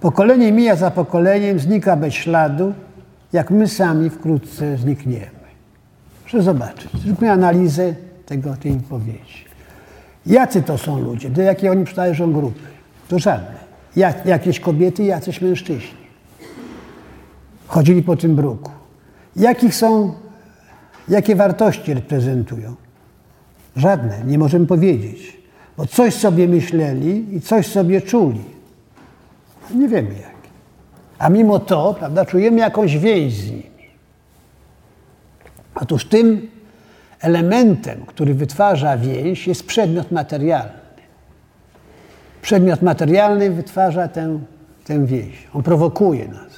Pokolenie 0.01 0.51
mija 0.51 0.75
za 0.75 0.91
pokoleniem, 0.91 1.59
znika 1.59 1.95
bez 1.95 2.13
śladu, 2.13 2.73
jak 3.33 3.51
my 3.51 3.67
sami 3.67 4.09
wkrótce 4.09 4.77
znikniemy. 4.77 5.39
Proszę 6.21 6.41
zobaczyć, 6.41 6.91
zróbmy 7.05 7.31
analizę 7.31 7.95
tego, 8.25 8.55
tej 8.55 8.71
wypowiedzi. 8.71 9.45
Jacy 10.25 10.61
to 10.61 10.77
są 10.77 10.99
ludzie? 10.99 11.29
Do 11.29 11.41
jakiej 11.41 11.69
oni 11.69 11.85
przynależą 11.85 12.33
grupy? 12.33 12.59
To 13.07 13.19
żadne. 13.19 13.59
Jak, 13.95 14.25
jakieś 14.25 14.59
kobiety, 14.59 15.03
jacyś 15.03 15.41
mężczyźni. 15.41 15.99
Chodzili 17.67 18.03
po 18.03 18.15
tym 18.15 18.35
bruku. 18.35 18.71
Jakich 19.35 19.75
są, 19.75 20.13
jakie 21.09 21.35
wartości 21.35 21.93
reprezentują? 21.93 22.75
Żadne, 23.75 24.23
nie 24.25 24.37
możemy 24.37 24.65
powiedzieć. 24.65 25.38
Bo 25.79 25.85
coś 25.85 26.13
sobie 26.13 26.47
myśleli 26.47 27.35
i 27.35 27.41
coś 27.41 27.67
sobie 27.67 28.01
czuli. 28.01 28.43
Nie 29.75 29.87
wiemy 29.87 30.09
jak. 30.09 30.35
A 31.19 31.29
mimo 31.29 31.59
to, 31.59 31.95
prawda, 31.99 32.25
czujemy 32.25 32.59
jakąś 32.59 32.97
więź 32.97 33.33
z 33.33 33.51
nimi. 33.51 33.63
Otóż 35.75 36.05
tym 36.05 36.49
elementem, 37.19 38.05
który 38.05 38.33
wytwarza 38.33 38.97
więź, 38.97 39.47
jest 39.47 39.65
przedmiot 39.65 40.11
materialny. 40.11 40.79
Przedmiot 42.41 42.81
materialny 42.81 43.51
wytwarza 43.51 44.07
tę, 44.07 44.39
tę 44.85 45.05
więź. 45.05 45.47
On 45.53 45.63
prowokuje 45.63 46.27
nas. 46.27 46.53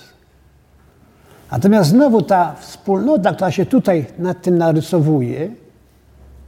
Natomiast 1.52 1.90
znowu 1.90 2.22
ta 2.22 2.56
wspólnota, 2.60 3.34
która 3.34 3.52
się 3.52 3.66
tutaj 3.66 4.06
nad 4.20 4.42
tym 4.42 4.58
narysowuje, 4.58 5.50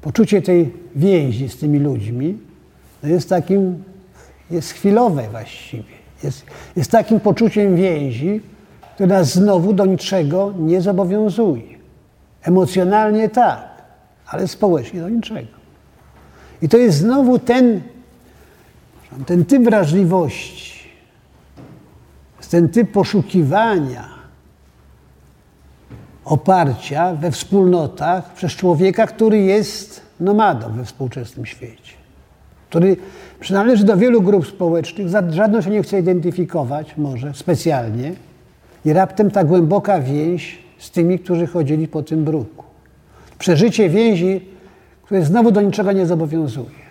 poczucie 0.01 0.41
tej 0.41 0.73
więzi 0.95 1.49
z 1.49 1.57
tymi 1.57 1.79
ludźmi, 1.79 2.52
no 3.03 3.09
jest 3.09 3.29
takim, 3.29 3.83
jest 4.51 4.71
chwilowe 4.71 5.27
właściwie. 5.31 5.93
Jest, 6.23 6.45
jest 6.75 6.91
takim 6.91 7.19
poczuciem 7.19 7.75
więzi, 7.75 8.41
które 8.95 9.07
nas 9.07 9.33
znowu 9.33 9.73
do 9.73 9.85
niczego 9.85 10.53
nie 10.59 10.81
zobowiązuje. 10.81 11.73
Emocjonalnie 12.41 13.29
tak, 13.29 13.67
ale 14.25 14.47
społecznie 14.47 15.01
do 15.01 15.09
niczego. 15.09 15.51
I 16.61 16.69
to 16.69 16.77
jest 16.77 16.97
znowu 16.97 17.39
ten, 17.39 17.81
ten 19.25 19.45
typ 19.45 19.63
wrażliwości, 19.63 20.89
ten 22.49 22.69
typ 22.69 22.91
poszukiwania 22.91 24.09
oparcia 26.25 27.15
we 27.15 27.31
wspólnotach 27.31 28.33
przez 28.33 28.51
człowieka, 28.51 29.07
który 29.07 29.39
jest 29.39 30.01
nomadą 30.19 30.71
we 30.73 30.85
współczesnym 30.85 31.45
świecie, 31.45 32.02
który 32.73 32.97
przynależy 33.39 33.83
do 33.83 33.97
wielu 33.97 34.21
grup 34.21 34.47
społecznych, 34.47 35.07
żadną 35.29 35.61
się 35.61 35.69
nie 35.69 35.83
chce 35.83 35.99
identyfikować, 35.99 36.97
może 36.97 37.33
specjalnie, 37.33 38.13
i 38.85 38.93
raptem 38.93 39.31
ta 39.31 39.43
głęboka 39.43 39.99
więź 39.99 40.57
z 40.77 40.91
tymi, 40.91 41.19
którzy 41.19 41.47
chodzili 41.47 41.87
po 41.87 42.03
tym 42.03 42.23
bruku 42.23 42.63
przeżycie 43.39 43.89
więzi, 43.89 44.41
które 45.03 45.25
znowu 45.25 45.51
do 45.51 45.61
niczego 45.61 45.91
nie 45.91 46.05
zobowiązuje. 46.05 46.83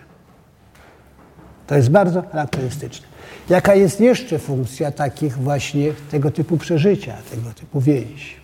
To 1.67 1.75
jest 1.75 1.89
bardzo 1.89 2.21
charakterystyczne. 2.21 3.07
Jaka 3.49 3.75
jest 3.75 4.01
jeszcze 4.01 4.39
funkcja 4.39 4.91
takich 4.91 5.37
właśnie 5.37 5.93
tego 6.11 6.31
typu 6.31 6.57
przeżycia, 6.57 7.13
tego 7.31 7.53
typu 7.53 7.81
więzi? 7.81 8.35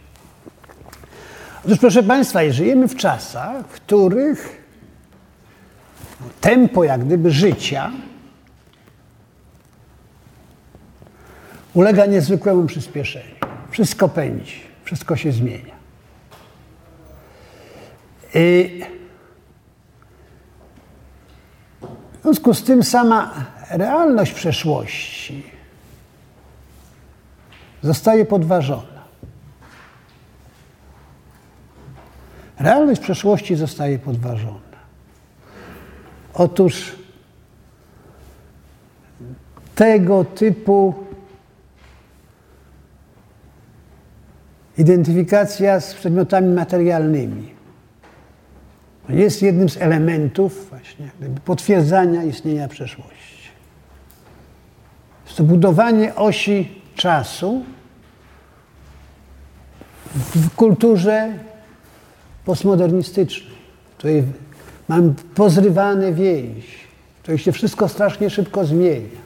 Otóż, 1.65 1.79
proszę 1.79 2.03
Państwa, 2.03 2.39
żyjemy 2.49 2.87
w 2.87 2.95
czasach, 2.95 3.67
w 3.67 3.71
których 3.73 4.58
tempo 6.41 6.83
jak 6.83 7.05
gdyby 7.05 7.31
życia 7.31 7.91
ulega 11.73 12.05
niezwykłemu 12.05 12.65
przyspieszeniu. 12.65 13.35
Wszystko 13.71 14.09
pędzi, 14.09 14.61
wszystko 14.83 15.15
się 15.15 15.31
zmienia. 15.31 15.79
I 18.33 18.81
w 21.81 22.21
związku 22.21 22.53
z 22.53 22.63
tym 22.63 22.83
sama 22.83 23.33
realność 23.69 24.33
przeszłości 24.33 25.43
zostaje 27.81 28.25
podważona. 28.25 28.99
realność 32.59 33.01
przeszłości 33.01 33.55
zostaje 33.55 33.99
podważona. 33.99 34.68
Otóż 36.39 36.95
tego 39.75 40.25
typu 40.25 40.93
identyfikacja 44.77 45.79
z 45.79 45.93
przedmiotami 45.93 46.47
materialnymi 46.55 47.49
jest 49.09 49.41
jednym 49.41 49.69
z 49.69 49.77
elementów 49.77 50.69
właśnie 50.69 51.09
potwierdzania 51.45 52.23
istnienia 52.23 52.67
przeszłości. 52.67 53.49
Jest 55.25 55.37
to 55.37 55.43
budowanie 55.43 56.15
osi 56.15 56.81
czasu 56.95 57.65
w 60.15 60.55
kulturze 60.55 61.33
postmodernistycznej, 62.45 63.51
której 63.97 64.23
mamy 64.89 65.13
pozrywane 65.35 66.13
więź, 66.13 66.65
w 67.19 67.21
której 67.21 67.37
się 67.37 67.51
wszystko 67.51 67.87
strasznie 67.87 68.29
szybko 68.29 68.65
zmienia. 68.65 69.19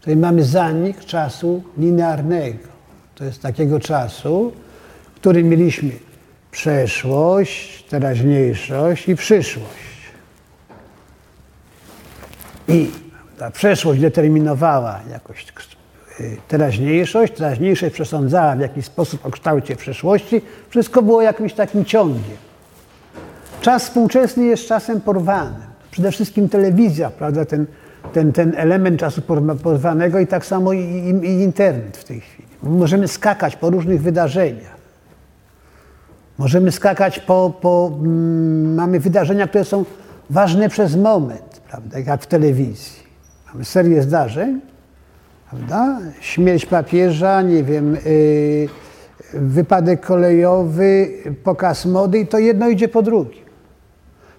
Tutaj 0.00 0.16
mamy 0.16 0.44
zanik 0.44 1.04
czasu 1.04 1.62
linearnego. 1.78 2.68
To 3.14 3.24
jest 3.24 3.42
takiego 3.42 3.80
czasu, 3.80 4.52
w 5.14 5.14
którym 5.14 5.48
mieliśmy 5.48 5.90
przeszłość, 6.50 7.84
teraźniejszość 7.84 9.08
i 9.08 9.16
przyszłość. 9.16 9.92
I 12.68 12.90
ta 13.38 13.50
przeszłość 13.50 14.00
determinowała 14.00 15.00
jakoś 15.10 15.46
y, 16.20 16.36
teraźniejszość, 16.48 17.32
teraźniejszość 17.32 17.94
przesądzała 17.94 18.56
w 18.56 18.60
jakiś 18.60 18.84
sposób 18.84 19.26
o 19.26 19.30
kształcie 19.30 19.76
przyszłości. 19.76 20.42
Wszystko 20.68 21.02
było 21.02 21.22
jakimś 21.22 21.52
takim 21.52 21.84
ciągiem. 21.84 22.51
Czas 23.62 23.84
współczesny 23.84 24.44
jest 24.44 24.66
czasem 24.66 25.00
porwanym. 25.00 25.62
Przede 25.90 26.10
wszystkim 26.10 26.48
telewizja, 26.48 27.10
prawda, 27.10 27.44
ten, 27.44 27.66
ten, 28.12 28.32
ten 28.32 28.52
element 28.56 29.00
czasu 29.00 29.22
porwanego 29.62 30.18
i 30.18 30.26
tak 30.26 30.46
samo 30.46 30.72
i, 30.72 30.78
i, 30.78 31.26
i 31.26 31.42
internet 31.42 31.96
w 31.96 32.04
tej 32.04 32.20
chwili. 32.20 32.48
Możemy 32.62 33.08
skakać 33.08 33.56
po 33.56 33.70
różnych 33.70 34.02
wydarzeniach. 34.02 34.76
Możemy 36.38 36.72
skakać 36.72 37.18
po, 37.18 37.52
po 37.60 37.92
mm, 37.98 38.74
mamy 38.74 39.00
wydarzenia, 39.00 39.46
które 39.46 39.64
są 39.64 39.84
ważne 40.30 40.68
przez 40.68 40.96
moment, 40.96 41.60
prawda, 41.68 41.98
jak 41.98 42.22
w 42.22 42.26
telewizji. 42.26 43.02
Mamy 43.52 43.64
serię 43.64 44.02
zdarzeń, 44.02 44.60
prawda? 45.50 45.98
Śmierć 46.20 46.66
papieża, 46.66 47.42
nie 47.42 47.64
wiem, 47.64 47.94
yy, 47.94 48.68
wypadek 49.34 50.06
kolejowy, 50.06 51.08
pokaz 51.44 51.86
mody 51.86 52.18
i 52.18 52.26
to 52.26 52.38
jedno 52.38 52.68
idzie 52.68 52.88
po 52.88 53.02
drugim. 53.02 53.51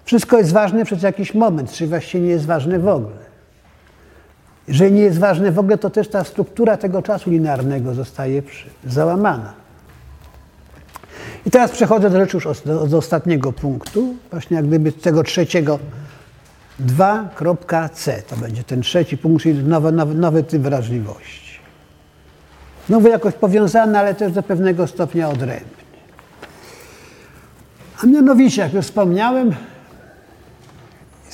Wszystko 0.04 0.38
jest 0.38 0.52
ważne 0.52 0.84
przez 0.84 1.02
jakiś 1.02 1.34
moment, 1.34 1.72
czy 1.72 1.86
właściwie 1.86 2.24
nie 2.24 2.30
jest 2.30 2.46
ważne 2.46 2.78
w 2.78 2.88
ogóle. 2.88 3.24
Jeżeli 4.68 4.92
nie 4.92 5.02
jest 5.02 5.18
ważne 5.18 5.52
w 5.52 5.58
ogóle, 5.58 5.78
to 5.78 5.90
też 5.90 6.08
ta 6.08 6.24
struktura 6.24 6.76
tego 6.76 7.02
czasu 7.02 7.30
linearnego 7.30 7.94
zostaje 7.94 8.42
załamana. 8.86 9.52
I 11.46 11.50
teraz 11.50 11.70
przechodzę 11.70 12.10
do 12.10 12.18
rzeczy 12.18 12.36
już 12.36 12.60
do, 12.60 12.86
do 12.86 12.98
ostatniego 12.98 13.52
punktu, 13.52 14.14
właśnie 14.30 14.56
jak 14.56 14.66
gdyby 14.66 14.92
tego 14.92 15.22
trzeciego 15.22 15.78
2.c. 16.86 18.22
To 18.28 18.36
będzie 18.36 18.64
ten 18.64 18.82
trzeci 18.82 19.18
punkt, 19.18 19.42
czyli 19.42 19.64
nowy, 19.64 19.92
nowy, 19.92 20.14
nowy 20.14 20.42
typ 20.42 20.62
wrażliwości. 20.62 21.58
Znowu 22.86 23.08
jakoś 23.08 23.34
powiązany, 23.34 23.98
ale 23.98 24.14
też 24.14 24.32
do 24.32 24.42
pewnego 24.42 24.86
stopnia 24.86 25.28
odrębny. 25.28 25.84
A 28.02 28.06
mianowicie, 28.06 28.62
jak 28.62 28.74
już 28.74 28.84
wspomniałem, 28.84 29.54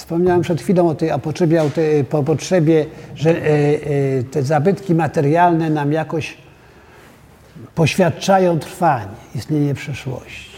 Wspomniałem 0.00 0.42
przed 0.42 0.60
chwilą 0.60 0.88
o 0.88 0.94
tej 0.94 1.10
o 1.12 1.18
potrzebie, 1.18 1.62
o 1.62 1.70
tej, 1.70 2.04
po 2.04 2.22
potrzebie, 2.22 2.86
że 3.14 3.30
e, 3.30 3.44
e, 3.44 4.22
te 4.22 4.42
zabytki 4.42 4.94
materialne 4.94 5.70
nam 5.70 5.92
jakoś 5.92 6.36
poświadczają 7.74 8.58
trwanie, 8.58 9.14
istnienie 9.34 9.74
przeszłości. 9.74 10.50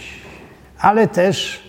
Ale 0.78 1.08
też 1.08 1.62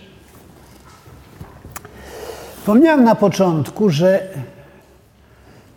wspomniałem 2.58 3.04
na 3.04 3.14
początku, 3.14 3.90
że 3.90 4.28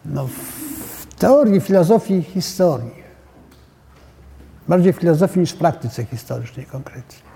no, 0.06 0.28
w 0.28 1.16
teorii 1.16 1.62
filozofii 1.62 2.24
historii, 2.24 3.04
bardziej 4.68 4.94
w 4.94 4.98
filozofii 4.98 5.40
niż 5.40 5.52
w 5.52 5.58
praktyce 5.58 6.06
historycznej 6.06 6.66
konkretnie, 6.66 7.27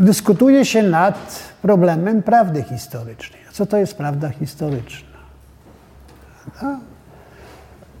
dyskutuje 0.00 0.64
się 0.64 0.82
nad 0.82 1.42
problemem 1.62 2.22
prawdy 2.22 2.62
historycznej. 2.62 3.40
Co 3.52 3.66
to 3.66 3.76
jest 3.76 3.96
prawda 3.96 4.30
historyczna? 4.30 5.08
No. 6.62 6.78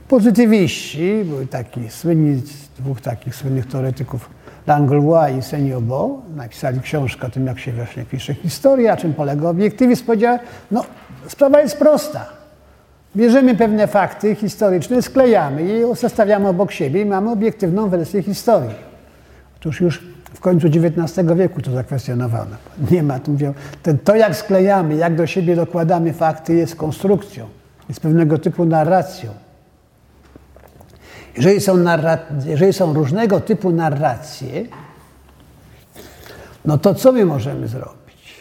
Pozytywiści, 0.08 1.24
były 1.24 1.46
taki 1.46 1.90
słynni, 1.90 2.42
dwóch 2.78 3.00
takich 3.00 3.34
słynnych 3.34 3.66
teoretyków, 3.66 4.30
Langlois 4.66 5.36
i 5.38 5.42
Seniobo, 5.42 6.22
napisali 6.36 6.80
książkę 6.80 7.26
o 7.26 7.30
tym, 7.30 7.46
jak 7.46 7.58
się 7.58 7.72
właśnie 7.72 8.04
pisze 8.04 8.34
historia, 8.34 8.96
czym 8.96 9.14
polega 9.14 9.48
obiektywizm. 9.48 10.04
Powiedział, 10.04 10.38
no 10.70 10.84
sprawa 11.28 11.60
jest 11.60 11.78
prosta. 11.78 12.26
Bierzemy 13.16 13.54
pewne 13.54 13.86
fakty 13.86 14.34
historyczne, 14.34 15.02
sklejamy 15.02 15.62
je, 15.62 15.94
zestawiamy 15.94 16.48
obok 16.48 16.72
siebie 16.72 17.02
i 17.02 17.06
mamy 17.06 17.30
obiektywną 17.30 17.88
wersję 17.88 18.22
historii. 18.22 18.74
Otóż 19.56 19.80
już 19.80 20.02
w 20.34 20.40
końcu 20.40 20.66
XIX 20.66 21.28
wieku 21.36 21.62
to 21.62 21.70
zakwestionowano. 21.70 22.56
Nie 22.90 23.02
ma, 23.02 23.18
tu 23.18 23.30
mówią, 23.30 23.54
ten, 23.82 23.98
to 23.98 24.16
jak 24.16 24.36
sklejamy, 24.36 24.94
jak 24.94 25.16
do 25.16 25.26
siebie 25.26 25.56
dokładamy 25.56 26.12
fakty 26.12 26.54
jest 26.54 26.76
konstrukcją, 26.76 27.48
jest 27.88 28.00
pewnego 28.00 28.38
typu 28.38 28.64
narracją. 28.64 29.30
Jeżeli 31.36 31.60
są, 31.60 31.76
narra- 31.76 32.18
jeżeli 32.46 32.72
są 32.72 32.94
różnego 32.94 33.40
typu 33.40 33.70
narracje, 33.70 34.66
no 36.64 36.78
to 36.78 36.94
co 36.94 37.12
my 37.12 37.24
możemy 37.24 37.68
zrobić? 37.68 38.34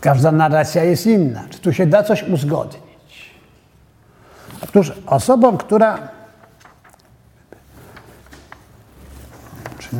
Każda 0.00 0.32
narracja 0.32 0.84
jest 0.84 1.06
inna. 1.06 1.44
Czy 1.50 1.58
tu 1.58 1.72
się 1.72 1.86
da 1.86 2.02
coś 2.02 2.22
uzgodnić? 2.22 3.34
Otóż 4.62 4.92
osobą, 5.06 5.56
która 5.56 6.17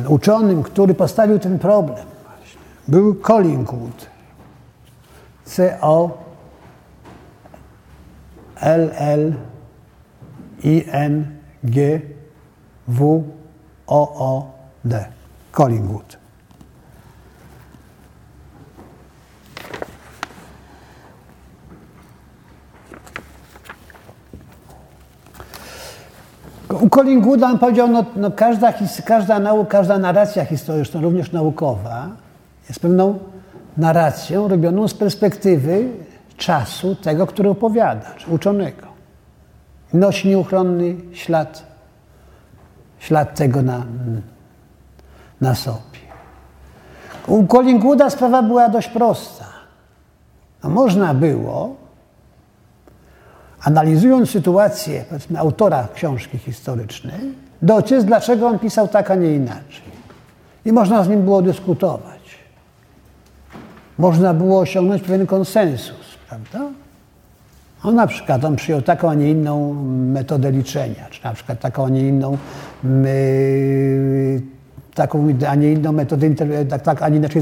uczonym, 0.07 0.63
który 0.63 0.93
postawił 0.93 1.39
ten 1.39 1.59
problem, 1.59 2.05
był 2.87 3.15
Collingwood. 3.15 4.09
C-O 5.45 6.17
L-L 8.55 9.33
I-N 10.63 11.25
G 11.63 12.01
W 12.87 13.23
O-O 13.87 14.51
D. 14.85 15.05
Collingwood. 15.51 16.18
U 26.73 26.89
Collingwooda 26.89 27.47
on 27.47 27.59
powiedział, 27.59 27.87
no, 27.87 28.05
no 28.15 28.31
każda, 28.31 28.73
każda, 29.05 29.39
nauk, 29.39 29.67
każda 29.67 29.97
narracja 29.97 30.45
historyczna, 30.45 31.01
również 31.01 31.31
naukowa, 31.31 32.09
jest 32.69 32.79
pewną 32.79 33.19
narracją 33.77 34.47
robioną 34.47 34.87
z 34.87 34.93
perspektywy 34.93 35.89
czasu 36.37 36.95
tego, 36.95 37.27
który 37.27 37.49
opowiada, 37.49 38.13
czy 38.17 38.31
uczonego. 38.31 38.87
Nosi 39.93 40.27
nieuchronny 40.27 40.95
ślad, 41.13 41.63
ślad 42.99 43.35
tego 43.35 43.61
na, 43.61 43.85
na 45.41 45.55
sobie. 45.55 45.99
U 47.27 47.47
Collingwooda 47.47 48.09
sprawa 48.09 48.41
była 48.41 48.69
dość 48.69 48.87
prosta. 48.87 49.45
No, 50.63 50.69
można 50.69 51.13
było 51.13 51.75
analizując 53.63 54.29
sytuację 54.29 55.05
autora 55.37 55.87
książki 55.95 56.37
historycznej, 56.37 57.19
dociec, 57.61 58.05
dlaczego 58.05 58.47
on 58.47 58.59
pisał 58.59 58.87
tak, 58.87 59.11
a 59.11 59.15
nie 59.15 59.35
inaczej. 59.35 59.89
I 60.65 60.71
można 60.71 61.03
z 61.03 61.09
nim 61.09 61.21
było 61.21 61.41
dyskutować. 61.41 62.19
Można 63.97 64.33
było 64.33 64.59
osiągnąć 64.59 65.01
pewien 65.01 65.27
konsensus, 65.27 66.17
prawda? 66.29 66.59
On 67.83 67.95
na 67.95 68.07
przykład 68.07 68.45
on 68.45 68.55
przyjął 68.55 68.81
taką, 68.81 69.09
a 69.09 69.13
nie 69.13 69.31
inną 69.31 69.73
metodę 70.13 70.51
liczenia, 70.51 71.07
czy 71.09 71.23
na 71.23 71.33
przykład 71.33 71.59
taką, 71.59 71.85
a 71.85 71.89
nie 71.89 72.07
inną, 72.07 72.37
yy, 72.83 74.41
taką, 74.95 75.27
a 75.47 75.55
nie 75.55 75.71
inną 75.71 75.91
metodę, 75.91 76.35
tak, 76.69 76.81
tak, 76.81 77.01
a 77.01 77.09
nie 77.09 77.17
inaczej 77.17 77.41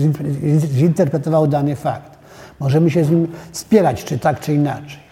zinterpretował 0.57 1.47
dany 1.47 1.75
fakt. 1.75 2.17
Możemy 2.59 2.91
się 2.91 3.03
z 3.03 3.09
nim 3.09 3.27
spierać, 3.51 4.03
czy 4.03 4.19
tak, 4.19 4.39
czy 4.39 4.53
inaczej. 4.53 5.06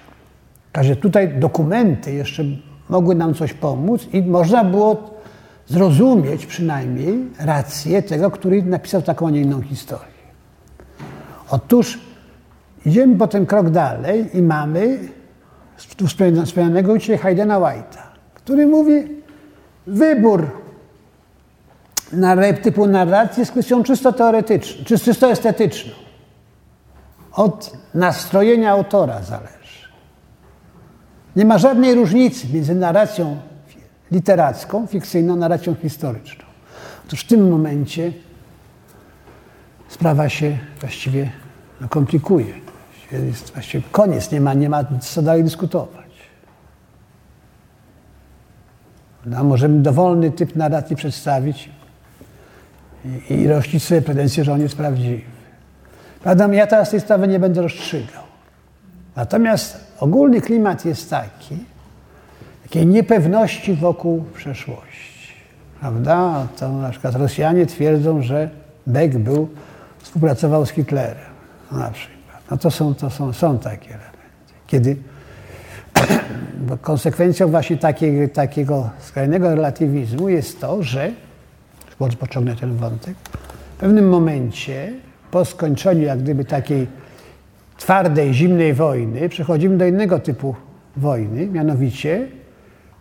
Także 0.76 0.96
tutaj 0.96 1.40
dokumenty 1.40 2.14
jeszcze 2.14 2.44
mogły 2.90 3.16
nam 3.16 3.34
coś 3.34 3.54
pomóc 3.54 4.08
i 4.14 4.22
można 4.24 4.64
było 4.64 5.20
zrozumieć 5.68 6.46
przynajmniej 6.46 7.30
rację 7.40 8.04
tego, 8.04 8.32
który 8.32 8.64
napisał 8.64 9.02
taką, 9.02 9.28
a 9.28 9.30
nie 9.30 9.42
inną 9.42 9.62
historię. 9.62 10.16
Otóż 11.50 12.00
idziemy 12.86 13.18
potem 13.18 13.46
krok 13.46 13.70
dalej 13.70 14.38
i 14.38 14.42
mamy 14.42 15.00
wspomnianego 16.44 16.98
dzisiaj 16.98 17.18
Haydena 17.18 17.60
White'a, 17.60 18.04
który 18.34 18.68
mówi, 18.68 19.04
wybór 19.88 20.48
typu 22.64 22.88
narracji 22.88 23.40
jest 23.42 23.52
kwestią 23.52 23.84
czysto 23.84 24.14
teoretyczną, 24.14 24.86
czy 24.86 25.00
czysto 25.00 25.32
estetyczną. 25.32 25.92
Od 27.32 27.78
nastrojenia 27.94 28.72
autora 28.72 29.22
zależy. 29.22 29.55
Nie 31.36 31.46
ma 31.46 31.58
żadnej 31.58 31.96
różnicy 31.96 32.48
między 32.54 32.76
narracją 32.76 33.38
literacką, 34.12 34.88
fikcyjną, 34.88 35.36
narracją 35.36 35.76
historyczną. 35.76 36.46
Otóż 37.08 37.22
w 37.22 37.28
tym 37.28 37.50
momencie 37.50 38.12
sprawa 39.88 40.30
się 40.30 40.58
właściwie 40.82 41.32
no, 41.82 41.90
komplikuje. 41.90 42.54
Jest 43.12 43.54
właściwie 43.54 43.84
koniec, 43.92 44.32
nie 44.32 44.42
ma, 44.42 44.54
nie 44.54 44.70
ma 44.70 44.84
co 45.02 45.22
dalej 45.22 45.44
dyskutować. 45.44 46.06
No, 49.26 49.44
możemy 49.44 49.82
dowolny 49.82 50.32
typ 50.32 50.56
narracji 50.56 50.96
przedstawić 50.96 51.70
i, 53.30 53.34
i 53.34 53.48
rościć 53.48 53.84
sobie 53.84 54.02
pretensję, 54.02 54.44
że 54.44 54.54
on 54.54 54.62
jest 54.62 54.76
prawdziwy. 54.76 55.22
Prawda, 56.24 56.48
ja 56.48 56.68
teraz 56.68 56.90
tej 56.90 57.02
sprawy 57.02 57.28
nie 57.28 57.40
będę 57.40 57.62
rozstrzygał. 57.62 58.24
Natomiast 59.16 59.85
ogólny 60.00 60.42
klimat 60.42 60.86
jest 60.86 61.10
taki, 61.10 61.58
takiej 62.64 62.88
niepewności 62.88 63.74
wokół 63.74 64.24
przeszłości. 64.34 65.34
Prawda? 65.80 66.48
To 66.60 66.74
na 66.74 66.90
przykład 66.90 67.16
Rosjanie 67.16 67.66
twierdzą, 67.66 68.22
że 68.22 68.50
Beck 68.88 69.16
był, 69.16 69.50
współpracował 69.98 70.66
z 70.66 70.70
Hitlerem. 70.70 71.18
Na 71.72 71.92
przykład. 71.92 72.42
No 72.52 72.58
to 72.58 72.72
są, 72.72 72.96
to 72.96 73.10
są, 73.10 73.34
są 73.34 73.60
takie 73.60 73.90
elementy. 73.90 74.18
Kiedy 74.68 74.98
bo 76.68 76.78
konsekwencją 76.78 77.48
właśnie 77.48 77.78
takiego, 77.78 78.34
takiego 78.34 78.90
skrajnego 79.00 79.56
relatywizmu 79.56 80.30
jest 80.30 80.62
to, 80.62 80.84
że, 80.84 81.12
pociągnę 82.20 82.56
ten 82.56 82.76
wątek, 82.76 83.16
w 83.76 83.80
pewnym 83.80 84.10
momencie 84.10 84.94
po 85.32 85.46
skończeniu 85.46 86.04
jak 86.04 86.20
gdyby 86.20 86.46
takiej 86.46 86.88
twardej, 87.78 88.34
zimnej 88.34 88.74
wojny 88.74 89.30
przechodzimy 89.30 89.78
do 89.78 89.86
innego 89.86 90.20
typu 90.20 90.56
wojny, 90.98 91.48
mianowicie 91.48 92.28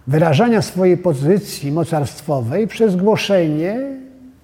wyrażania 0.07 0.63
swojej 0.63 0.97
pozycji 0.97 1.73
mocarstwowej 1.73 2.67
przez 2.67 2.97
głoszenie 2.97 3.79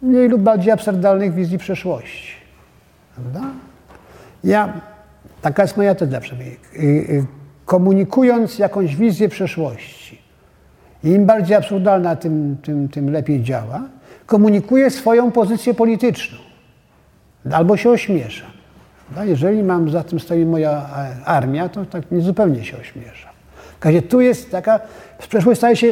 mniej 0.02 0.28
lub 0.28 0.42
bardziej 0.42 0.72
absurdalnych 0.72 1.34
wizji 1.34 1.58
przeszłości. 1.58 2.32
Prawda? 3.14 3.50
Ja, 4.44 4.72
taka 5.42 5.62
jest 5.62 5.76
moja 5.76 5.94
teza 5.94 6.20
przynajmniej. 6.20 6.58
Y, 6.76 7.26
komunikując 7.64 8.58
jakąś 8.58 8.96
wizję 8.96 9.28
przeszłości, 9.28 10.22
im 11.04 11.26
bardziej 11.26 11.56
absurdalna, 11.56 12.16
tym, 12.16 12.56
tym, 12.62 12.88
tym 12.88 13.10
lepiej 13.10 13.42
działa, 13.42 13.82
komunikuje 14.26 14.90
swoją 14.90 15.32
pozycję 15.32 15.74
polityczną. 15.74 16.38
Albo 17.52 17.76
się 17.76 17.90
ośmiesza. 17.90 18.46
Jeżeli 19.24 19.62
mam 19.62 19.90
za 19.90 20.04
tym 20.04 20.20
stoi 20.20 20.46
moja 20.46 20.70
e, 20.70 21.24
armia, 21.24 21.68
to 21.68 21.84
tak 21.84 22.10
niezupełnie 22.10 22.64
się 22.64 22.76
ośmiesza. 22.78 23.28
W 23.80 23.84
razie 23.84 24.02
tu 24.02 24.20
jest 24.20 24.50
taka, 24.50 24.80
przeszłość 25.28 25.60
staje 25.60 25.76
się 25.76 25.86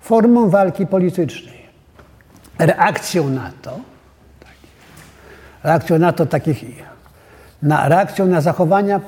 formą 0.00 0.50
walki 0.50 0.86
politycznej. 0.86 1.60
Reakcją 2.58 3.30
na 3.30 3.50
to, 3.62 3.80
reakcją 5.64 5.98
na 5.98 6.12
to 6.12 6.26
takich, 6.26 6.64
na 7.62 7.88
reakcją 7.88 8.26
na 8.26 8.40
zachowania 8.40 9.00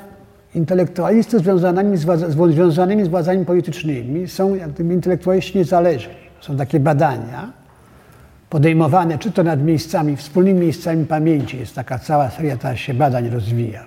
intelektualistów 0.55 1.43
związanymi 1.43 1.97
z, 1.97 2.07
związanymi 2.51 3.05
z 3.05 3.09
władzami 3.09 3.45
politycznymi 3.45 4.29
są 4.29 4.55
jak 4.55 4.71
gdyby 4.71 4.95
intelektualiści 4.95 5.59
niezależni. 5.59 6.15
Są 6.41 6.57
takie 6.57 6.81
badania 6.81 7.62
podejmowane, 8.53 9.19
czy 9.19 9.33
to 9.33 9.43
nad 9.43 9.63
miejscami, 9.63 10.17
wspólnymi 10.17 10.61
miejscami 10.61 11.07
pamięci. 11.07 11.59
Jest 11.59 11.75
taka 11.75 11.99
cała 11.99 12.31
seria, 12.31 12.57
ta 12.57 12.77
się 12.77 12.95
badań 12.95 13.31
rozwija. 13.31 13.85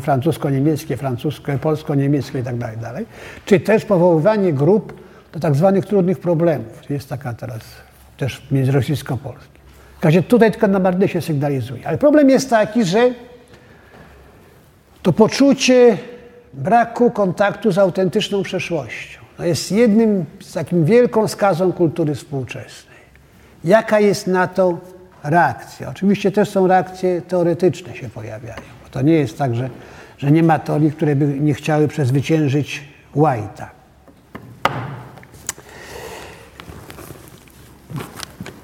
Francusko-niemieckie, 0.00 0.96
francusko 0.96 1.42
francusko 1.44 1.58
polsko-niemieckie 1.58 2.38
itd., 2.38 2.58
tak 2.58 2.78
dalej. 2.78 3.06
Czy 3.44 3.60
też 3.60 3.84
powoływanie 3.84 4.52
grup 4.52 5.00
do 5.32 5.40
tak 5.40 5.54
zwanych 5.54 5.86
trudnych 5.86 6.18
problemów. 6.18 6.90
Jest 6.90 7.08
taka 7.08 7.34
teraz 7.34 7.60
też 8.16 8.42
międzyrosyjsko-polskie. 8.50 9.58
W 10.00 10.04
razie 10.04 10.22
tutaj 10.22 10.50
tylko 10.50 10.68
na 10.68 10.78
marginesie 10.78 11.20
sygnalizuje. 11.20 11.88
Ale 11.88 11.98
problem 11.98 12.30
jest 12.30 12.50
taki, 12.50 12.84
że 12.84 13.10
to 15.02 15.12
poczucie 15.12 15.98
braku 16.52 17.10
kontaktu 17.10 17.72
z 17.72 17.78
autentyczną 17.78 18.42
przeszłością 18.42 19.24
no 19.38 19.44
jest 19.44 19.72
jednym 19.72 20.24
z 20.40 20.52
takim 20.52 20.84
wielką 20.84 21.28
skazą 21.28 21.72
kultury 21.72 22.14
współczesnej. 22.14 22.93
Jaka 23.64 24.00
jest 24.00 24.26
na 24.26 24.48
to 24.48 24.78
reakcja? 25.22 25.90
Oczywiście 25.90 26.32
też 26.32 26.50
są 26.50 26.66
reakcje 26.66 27.22
teoretyczne 27.22 27.96
się 27.96 28.08
pojawiają. 28.08 28.62
Bo 28.84 28.90
to 28.90 29.02
nie 29.02 29.12
jest 29.12 29.38
tak, 29.38 29.54
że, 29.54 29.70
że 30.18 30.30
nie 30.30 30.42
ma 30.42 30.58
teorii, 30.58 30.92
które 30.92 31.16
by 31.16 31.26
nie 31.26 31.54
chciały 31.54 31.88
przezwyciężyć 31.88 32.84
White'a. 33.16 33.66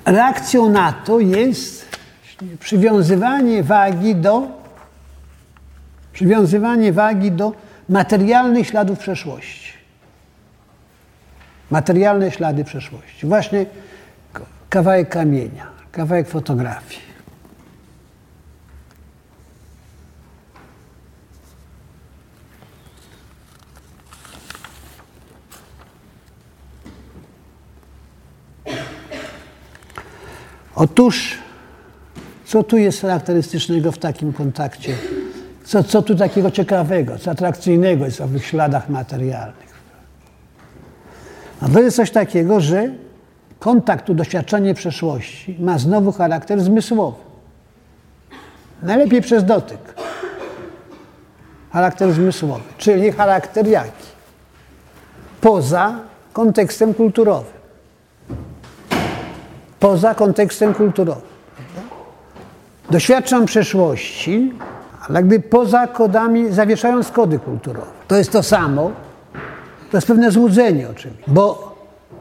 Reakcją 0.06 0.68
na 0.68 0.92
to 0.92 1.20
jest 1.20 1.88
przywiązywanie 2.60 3.62
wagi 3.62 4.14
do 4.14 4.60
przywiązywanie 6.12 6.92
wagi 6.92 7.32
do 7.32 7.52
materialnych 7.88 8.66
śladów 8.66 8.98
przeszłości. 8.98 9.72
Materialne 11.70 12.30
ślady 12.30 12.64
przeszłości. 12.64 13.26
Właśnie 13.26 13.66
kawałek 14.70 15.08
kamienia, 15.08 15.66
kawałek 15.92 16.28
fotografii. 16.28 17.10
Otóż, 30.74 31.38
co 32.44 32.62
tu 32.62 32.78
jest 32.78 33.00
charakterystycznego 33.00 33.92
w 33.92 33.98
takim 33.98 34.32
kontakcie 34.32 34.94
co, 35.70 35.84
co 35.84 36.02
tu 36.02 36.14
takiego 36.14 36.50
ciekawego, 36.50 37.18
co 37.18 37.30
atrakcyjnego 37.30 38.04
jest 38.04 38.16
w 38.16 38.20
owych 38.20 38.46
śladach 38.46 38.88
materialnych? 38.88 39.70
No 41.62 41.68
to 41.68 41.80
jest 41.80 41.96
coś 41.96 42.10
takiego, 42.10 42.60
że 42.60 42.90
kontakt, 43.60 44.06
tu 44.06 44.14
doświadczenie 44.14 44.74
przeszłości 44.74 45.56
ma 45.60 45.78
znowu 45.78 46.12
charakter 46.12 46.60
zmysłowy. 46.60 47.16
Najlepiej 48.82 49.20
przez 49.20 49.44
dotyk. 49.44 49.78
Charakter 51.72 52.12
zmysłowy, 52.12 52.62
czyli 52.78 53.12
charakter 53.12 53.66
jaki? 53.66 54.06
Poza 55.40 55.94
kontekstem 56.32 56.94
kulturowym. 56.94 57.60
Poza 59.80 60.14
kontekstem 60.14 60.74
kulturowym. 60.74 61.30
Doświadczam 62.90 63.46
przeszłości 63.46 64.52
ale 65.08 65.18
jakby 65.18 65.40
poza 65.40 65.86
kodami, 65.86 66.52
zawieszając 66.52 67.10
kody 67.10 67.38
kulturowe. 67.38 67.86
To 68.08 68.16
jest 68.16 68.32
to 68.32 68.42
samo, 68.42 68.90
to 69.90 69.96
jest 69.96 70.06
pewne 70.06 70.30
złudzenie 70.30 70.88
oczywiście, 70.90 71.24
bo 71.26 71.69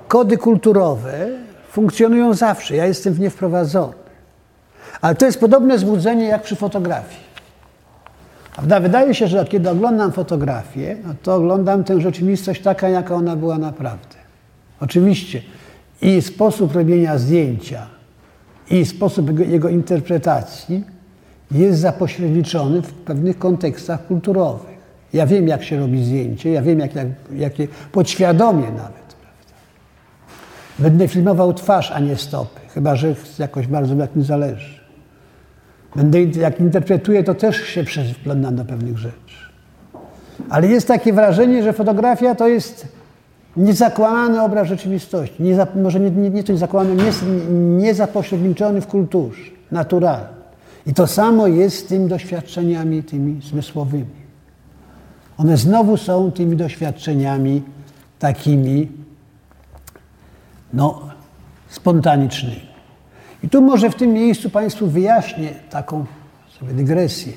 kody 0.10 0.38
kulturowe 0.38 1.28
funkcjonują 1.72 2.34
zawsze, 2.34 2.76
ja 2.76 2.86
jestem 2.86 3.14
w 3.14 3.20
nie 3.20 3.30
wprowadzony. 3.30 3.94
Ale 5.02 5.16
to 5.16 5.26
jest 5.26 5.40
podobne 5.40 5.80
złudzenie 5.80 6.26
jak 6.26 6.42
przy 6.42 6.56
fotografii. 6.56 7.30
Prawda? 8.54 8.80
Wydaje 8.80 9.14
się, 9.14 9.28
że 9.28 9.46
kiedy 9.46 9.70
oglądam 9.70 10.12
fotografię, 10.12 10.98
no 11.08 11.14
to 11.24 11.36
oglądam 11.36 11.84
tę 11.84 12.02
rzeczywistość 12.02 12.62
taka, 12.62 12.90
jaka 12.90 13.16
ona 13.16 13.36
była 13.36 13.58
naprawdę. 13.58 14.16
Oczywiście 14.80 15.42
i 16.02 16.22
sposób 16.22 16.76
robienia 16.76 17.18
zdjęcia, 17.18 17.88
i 18.70 18.86
sposób 18.86 19.40
jego 19.40 19.70
interpretacji 19.70 20.84
jest 21.52 21.80
zapośredniczony 21.80 22.82
w 22.82 22.94
pewnych 22.94 23.40
kontekstach 23.40 24.08
kulturowych. 24.08 24.80
Ja 25.14 25.28
wiem, 25.28 25.48
jak 25.48 25.64
się 25.64 25.80
robi 25.80 26.04
zdjęcie, 26.04 26.52
ja 26.52 26.62
wiem, 26.62 26.80
jak, 26.80 26.96
jak, 26.96 27.08
jakie 27.36 27.68
podświadomie 27.92 28.72
nawet. 28.72 28.99
Będę 30.80 31.08
filmował 31.08 31.54
twarz, 31.54 31.92
a 31.92 32.00
nie 32.00 32.16
stopy, 32.16 32.60
chyba 32.74 32.96
że 32.96 33.16
jakoś 33.40 33.68
bardzo 33.68 33.96
jak 33.96 34.16
mi 34.16 34.24
zależy. 34.24 34.80
Będę, 35.96 36.22
jak 36.22 36.60
interpretuję, 36.60 37.24
to 37.24 37.36
też 37.36 37.58
się 37.58 37.84
przyglądam 37.84 38.56
do 38.56 38.66
pewnych 38.66 38.98
rzeczy. 38.98 39.36
Ale 40.50 40.68
jest 40.68 40.88
takie 40.88 41.14
wrażenie, 41.14 41.64
że 41.64 41.74
fotografia 41.74 42.36
to 42.36 42.48
jest 42.48 42.88
Niezakłamany 43.58 44.42
obraz 44.42 44.68
rzeczywistości, 44.68 45.44
nie 45.44 45.56
za, 45.56 45.68
może 45.76 46.00
nie, 46.00 46.12
nie, 46.12 46.30
nie 46.30 46.44
coś 46.44 46.58
zakłamany, 46.58 46.96
nie, 46.96 47.12
nie 47.78 47.94
w 48.82 48.88
kulturze, 48.88 49.42
naturalny. 49.72 50.28
I 50.88 50.94
to 50.94 51.08
samo 51.08 51.48
jest 51.48 51.78
z 51.78 51.84
tymi 51.84 52.10
doświadczeniami, 52.10 53.04
tymi 53.04 53.42
zmysłowymi. 53.42 54.20
One 55.38 55.58
znowu 55.58 55.98
są 55.98 56.32
tymi 56.32 56.56
doświadczeniami 56.56 57.62
takimi, 58.20 58.92
no, 60.74 61.02
spontanicznymi. 61.70 62.70
I 63.44 63.50
tu 63.50 63.62
może 63.62 63.90
w 63.90 63.96
tym 63.96 64.14
miejscu 64.14 64.50
Państwu 64.50 64.88
wyjaśnię 64.88 65.50
taką 65.70 66.06
sobie 66.60 66.74
dygresję, 66.74 67.34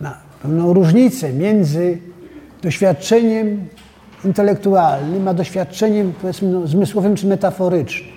na 0.00 0.16
pewną 0.42 0.72
różnicę 0.72 1.32
między 1.32 1.98
doświadczeniem 2.62 3.68
intelektualnym 4.24 5.28
a 5.28 5.34
doświadczeniem 5.34 6.12
powiedzmy 6.20 6.48
no, 6.48 6.66
zmysłowym 6.66 7.16
czy 7.16 7.26
metaforycznym. 7.26 8.10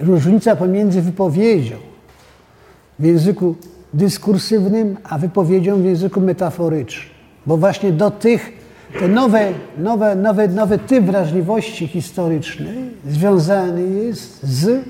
Różnica 0.00 0.56
pomiędzy 0.56 1.02
wypowiedzią 1.02 1.76
w 2.98 3.04
języku 3.04 3.54
dyskursywnym, 3.94 4.96
a 5.04 5.18
wypowiedzią 5.18 5.82
w 5.82 5.84
języku 5.84 6.20
metaforycznym. 6.20 7.14
Bo 7.46 7.56
właśnie 7.56 7.92
do 7.92 8.10
tych, 8.10 8.52
te 8.98 9.08
nowe, 9.08 9.52
nowe, 9.78 10.16
nowe, 10.16 10.48
nowy 10.48 10.78
typ 10.78 11.04
wrażliwości 11.04 11.88
historycznej 11.88 12.90
związany 13.06 14.04
jest 14.04 14.42
z 14.42 14.84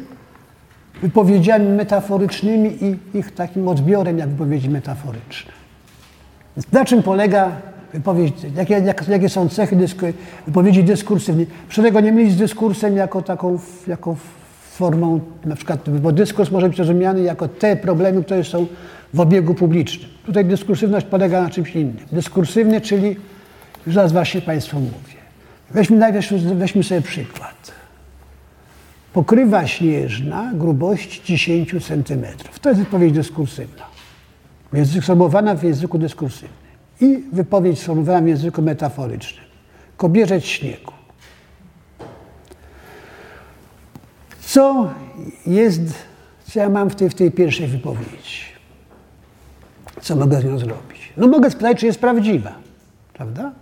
wypowiedziami 1.03 1.69
metaforycznymi 1.69 2.85
i 2.85 3.19
ich 3.19 3.35
takim 3.35 3.69
odbiorem 3.69 4.19
jak 4.19 4.29
wypowiedzi 4.29 4.71
metaforyczne. 4.71 5.53
Na 6.73 6.85
czym 6.85 7.03
polega 7.03 7.53
wypowiedź, 7.93 8.35
jakie, 8.57 8.75
jak, 8.75 9.09
jakie 9.09 9.29
są 9.29 9.49
cechy 9.49 9.77
dysku, 9.77 10.07
wypowiedzi 10.47 10.85
dyskursywnej? 10.85 11.47
Proszę 11.67 11.83
tego 11.83 12.01
nie 12.01 12.13
mylić 12.13 12.33
z 12.33 12.37
dyskursem 12.37 12.97
jako 12.97 13.23
taką 13.23 13.59
jako 13.87 14.17
formą, 14.73 15.21
na 15.45 15.57
przykład, 15.57 15.91
bo 15.91 16.13
dyskurs 16.13 16.51
może 16.51 16.69
być 16.69 16.79
rozumiany 16.79 17.23
jako 17.23 17.49
te 17.49 17.77
problemy, 17.77 18.25
które 18.25 18.45
są 18.45 18.67
w 19.15 19.21
obiegu 19.21 19.55
publicznym. 19.55 20.11
Tutaj 20.27 20.45
dyskursywność 20.45 21.07
polega 21.07 21.43
na 21.43 21.51
czymś 21.51 21.77
innym. 21.77 21.97
Dyskursywny, 22.13 22.81
czyli 22.81 23.17
już 23.87 23.95
zaraz 23.95 24.13
właśnie 24.13 24.41
Państwu 24.41 24.81
mówię. 24.81 25.23
Weźmy 25.71 25.97
najpierw, 25.97 26.33
weźmy 26.33 26.83
sobie 26.83 27.01
przykład. 27.03 27.73
Pokrywa 29.13 29.67
śnieżna 29.67 30.53
grubość 30.55 31.23
10 31.25 31.71
cm. 31.87 32.25
To 32.61 32.69
jest 32.69 32.81
wypowiedź 32.81 33.13
dyskursywna. 33.13 33.87
Sformułowana 35.01 35.55
w 35.55 35.63
języku 35.63 35.99
dyskursywnym. 35.99 36.63
I 37.01 37.25
wypowiedź 37.33 37.81
sformułowana 37.81 38.23
w 38.23 38.27
języku 38.27 38.63
metaforycznym. 38.63 39.45
Kobierzeć 39.97 40.47
śniegu. 40.47 40.93
Co 44.41 44.91
jest, 45.47 45.81
co 46.45 46.61
ja 46.61 46.69
mam 46.69 46.91
w 46.91 46.95
tej, 46.95 47.11
w 47.11 47.15
tej 47.15 47.31
pierwszej 47.31 47.67
wypowiedzi? 47.67 48.43
Co 50.01 50.17
mogę 50.17 50.41
z 50.41 50.45
nią 50.45 50.59
zrobić? 50.59 51.13
No 51.17 51.27
mogę 51.27 51.51
spytać, 51.51 51.79
czy 51.79 51.87
jest 51.87 52.01
prawdziwa, 52.01 52.55
prawda? 53.13 53.53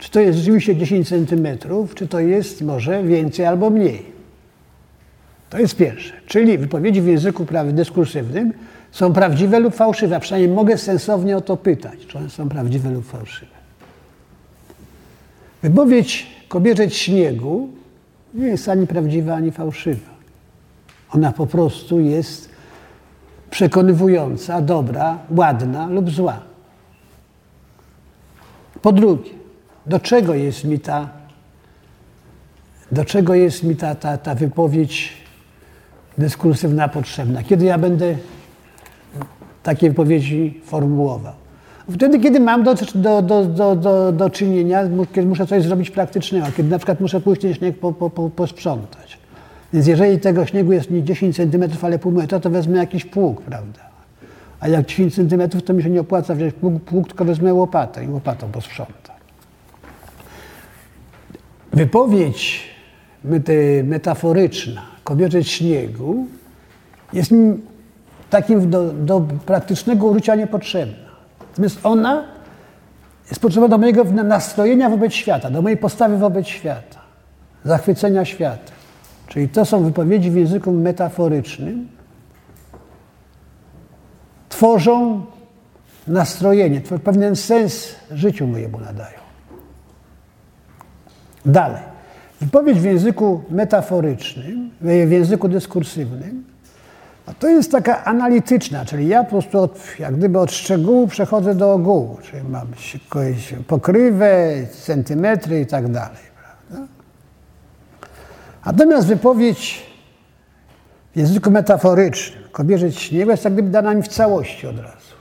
Czy 0.00 0.10
to 0.10 0.20
jest 0.20 0.38
rzeczywiście 0.38 0.76
10 0.76 1.08
centymetrów, 1.08 1.94
czy 1.94 2.08
to 2.08 2.20
jest 2.20 2.62
może 2.62 3.02
więcej 3.02 3.46
albo 3.46 3.70
mniej. 3.70 4.02
To 5.50 5.58
jest 5.58 5.76
pierwsze. 5.76 6.12
Czyli 6.26 6.58
wypowiedzi 6.58 7.02
w 7.02 7.06
języku 7.06 7.46
prawie 7.46 7.72
dyskursywnym 7.72 8.52
są 8.92 9.12
prawdziwe 9.12 9.60
lub 9.60 9.74
fałszywe, 9.74 10.16
a 10.16 10.20
przynajmniej 10.20 10.54
mogę 10.56 10.78
sensownie 10.78 11.36
o 11.36 11.40
to 11.40 11.56
pytać, 11.56 12.06
czy 12.06 12.18
one 12.18 12.30
są 12.30 12.48
prawdziwe 12.48 12.90
lub 12.90 13.06
fałszywe. 13.06 13.52
Wypowiedź 15.62 16.26
kobierzeć 16.48 16.96
śniegu 16.96 17.68
nie 18.34 18.46
jest 18.46 18.68
ani 18.68 18.86
prawdziwa, 18.86 19.34
ani 19.34 19.50
fałszywa. 19.50 20.10
Ona 21.10 21.32
po 21.32 21.46
prostu 21.46 22.00
jest 22.00 22.48
przekonywująca, 23.50 24.60
dobra, 24.60 25.18
ładna 25.30 25.86
lub 25.86 26.10
zła. 26.10 26.40
Po 28.82 28.92
drugie, 28.92 29.39
do 29.86 30.00
czego 30.00 30.34
jest 30.34 30.64
mi 30.64 30.80
ta, 30.80 31.08
do 32.92 33.04
czego 33.04 33.34
jest 33.34 33.62
mi 33.62 33.76
ta, 33.76 33.94
ta, 33.94 34.18
ta 34.18 34.34
wypowiedź 34.34 35.12
dyskursywna 36.18 36.88
potrzebna? 36.88 37.42
Kiedy 37.42 37.64
ja 37.64 37.78
będę 37.78 38.16
takie 39.62 39.88
wypowiedzi 39.88 40.60
formułował? 40.64 41.32
Wtedy, 41.90 42.20
kiedy 42.20 42.40
mam 42.40 42.62
do, 42.62 42.74
do, 42.94 43.22
do, 43.22 43.44
do, 43.44 43.76
do, 43.76 44.12
do 44.12 44.30
czynienia, 44.30 44.82
kiedy 45.12 45.28
muszę 45.28 45.46
coś 45.46 45.62
zrobić 45.62 45.90
praktycznego, 45.90 46.46
kiedy 46.56 46.68
na 46.68 46.78
przykład 46.78 47.00
muszę 47.00 47.20
pójść 47.20 47.42
ten 47.42 47.54
śnieg 47.54 47.78
po, 47.78 47.92
po, 47.92 48.10
po, 48.10 48.30
posprzątać. 48.30 49.18
Więc 49.72 49.86
jeżeli 49.86 50.18
tego 50.18 50.46
śniegu 50.46 50.72
jest 50.72 50.90
nie 50.90 51.02
10 51.02 51.36
cm, 51.36 51.64
ale 51.82 51.98
pół 51.98 52.12
metra, 52.12 52.40
to 52.40 52.50
wezmę 52.50 52.78
jakiś 52.78 53.04
pług, 53.04 53.42
prawda? 53.42 53.80
A 54.60 54.68
jak 54.68 54.86
10 54.86 55.14
cm, 55.14 55.48
to 55.64 55.72
mi 55.72 55.82
się 55.82 55.90
nie 55.90 56.00
opłaca 56.00 56.34
wziąć 56.34 56.54
pług, 56.54 56.82
pług 56.82 57.08
tylko 57.08 57.24
wezmę 57.24 57.54
łopatę 57.54 58.04
i 58.04 58.08
łopatą 58.08 58.52
posprzątam. 58.52 59.16
Wypowiedź 61.72 62.70
metaforyczna, 63.84 64.82
kobierzeć 65.04 65.48
śniegu, 65.48 66.26
jest 67.12 67.34
takim 68.30 68.70
do, 68.70 68.92
do 68.92 69.20
praktycznego 69.46 70.06
użycia 70.06 70.34
niepotrzebna. 70.34 71.10
Natomiast 71.50 71.80
ona 71.82 72.24
jest 73.28 73.40
potrzebna 73.40 73.68
do 73.68 73.78
mojego 73.78 74.04
nastrojenia 74.04 74.90
wobec 74.90 75.12
świata, 75.12 75.50
do 75.50 75.62
mojej 75.62 75.78
postawy 75.78 76.18
wobec 76.18 76.46
świata, 76.46 76.98
zachwycenia 77.64 78.24
świata. 78.24 78.72
Czyli 79.26 79.48
to 79.48 79.64
są 79.64 79.84
wypowiedzi 79.84 80.30
w 80.30 80.36
języku 80.36 80.72
metaforycznym, 80.72 81.88
tworzą 84.48 85.24
nastrojenie, 86.06 86.80
pewien 86.80 87.36
sens 87.36 87.94
życiu 88.10 88.46
mojemu 88.46 88.80
nadają. 88.80 89.19
Dalej. 91.46 91.82
Wypowiedź 92.40 92.80
w 92.80 92.84
języku 92.84 93.42
metaforycznym, 93.50 94.70
w 94.80 95.10
języku 95.10 95.48
dyskursywnym, 95.48 96.44
a 97.26 97.34
to 97.34 97.48
jest 97.48 97.72
taka 97.72 98.04
analityczna, 98.04 98.84
czyli 98.84 99.08
ja 99.08 99.24
po 99.24 99.30
prostu 99.30 99.60
od, 99.60 99.78
jak 99.98 100.16
gdyby 100.16 100.38
od 100.38 100.52
szczegółu 100.52 101.08
przechodzę 101.08 101.54
do 101.54 101.72
ogółu, 101.72 102.18
czyli 102.22 102.42
mam 102.48 102.66
pokrywę, 103.66 104.52
centymetry 104.84 105.60
i 105.60 105.66
tak 105.66 105.88
dalej. 105.88 106.22
Prawda? 106.68 106.86
Natomiast 108.66 109.06
wypowiedź 109.06 109.86
w 111.14 111.18
języku 111.18 111.50
metaforycznym, 111.50 112.42
kobierzeć 112.52 113.00
śniegu, 113.00 113.30
jest 113.30 113.44
jak 113.44 113.52
gdyby 113.52 113.70
dana 113.70 113.94
mi 113.94 114.02
w 114.02 114.08
całości 114.08 114.66
od 114.66 114.78
razu. 114.78 115.14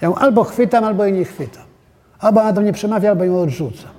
Ja 0.00 0.08
ją 0.08 0.14
albo 0.14 0.44
chwytam, 0.44 0.84
albo 0.84 1.04
jej 1.04 1.12
nie 1.12 1.24
chwytam. 1.24 1.64
Albo 2.18 2.40
ona 2.40 2.52
do 2.52 2.60
mnie 2.60 2.72
przemawia, 2.72 3.10
albo 3.10 3.24
ją 3.24 3.40
odrzucam. 3.40 3.93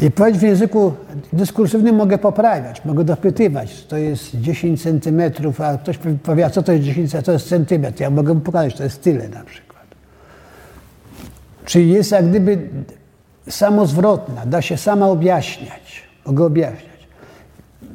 I 0.00 0.10
powiedzieć 0.10 0.40
w 0.40 0.44
języku 0.44 0.92
dyskursywnym 1.32 1.96
mogę 1.96 2.18
poprawiać, 2.18 2.84
mogę 2.84 3.04
dopytywać, 3.04 3.84
to 3.84 3.96
jest 3.96 4.30
10 4.34 4.82
centymetrów, 4.82 5.60
a 5.60 5.78
ktoś 5.78 5.98
powie, 6.22 6.46
a 6.46 6.50
co 6.50 6.62
to 6.62 6.72
jest 6.72 6.84
10 6.84 7.10
centymetrów, 7.10 7.26
to 7.26 7.32
jest 7.32 7.48
centymetr. 7.48 8.00
Ja 8.00 8.10
mogę 8.10 8.34
mu 8.34 8.40
pokazać, 8.40 8.74
to 8.74 8.84
jest 8.84 9.02
tyle 9.02 9.28
na 9.28 9.44
przykład. 9.44 9.86
Czyli 11.64 11.90
jest 11.90 12.12
jak 12.12 12.28
gdyby 12.28 12.68
samozwrotna, 13.48 14.46
da 14.46 14.62
się 14.62 14.76
sama 14.76 15.08
objaśniać. 15.08 16.02
Mogę 16.26 16.44
objaśniać. 16.44 16.92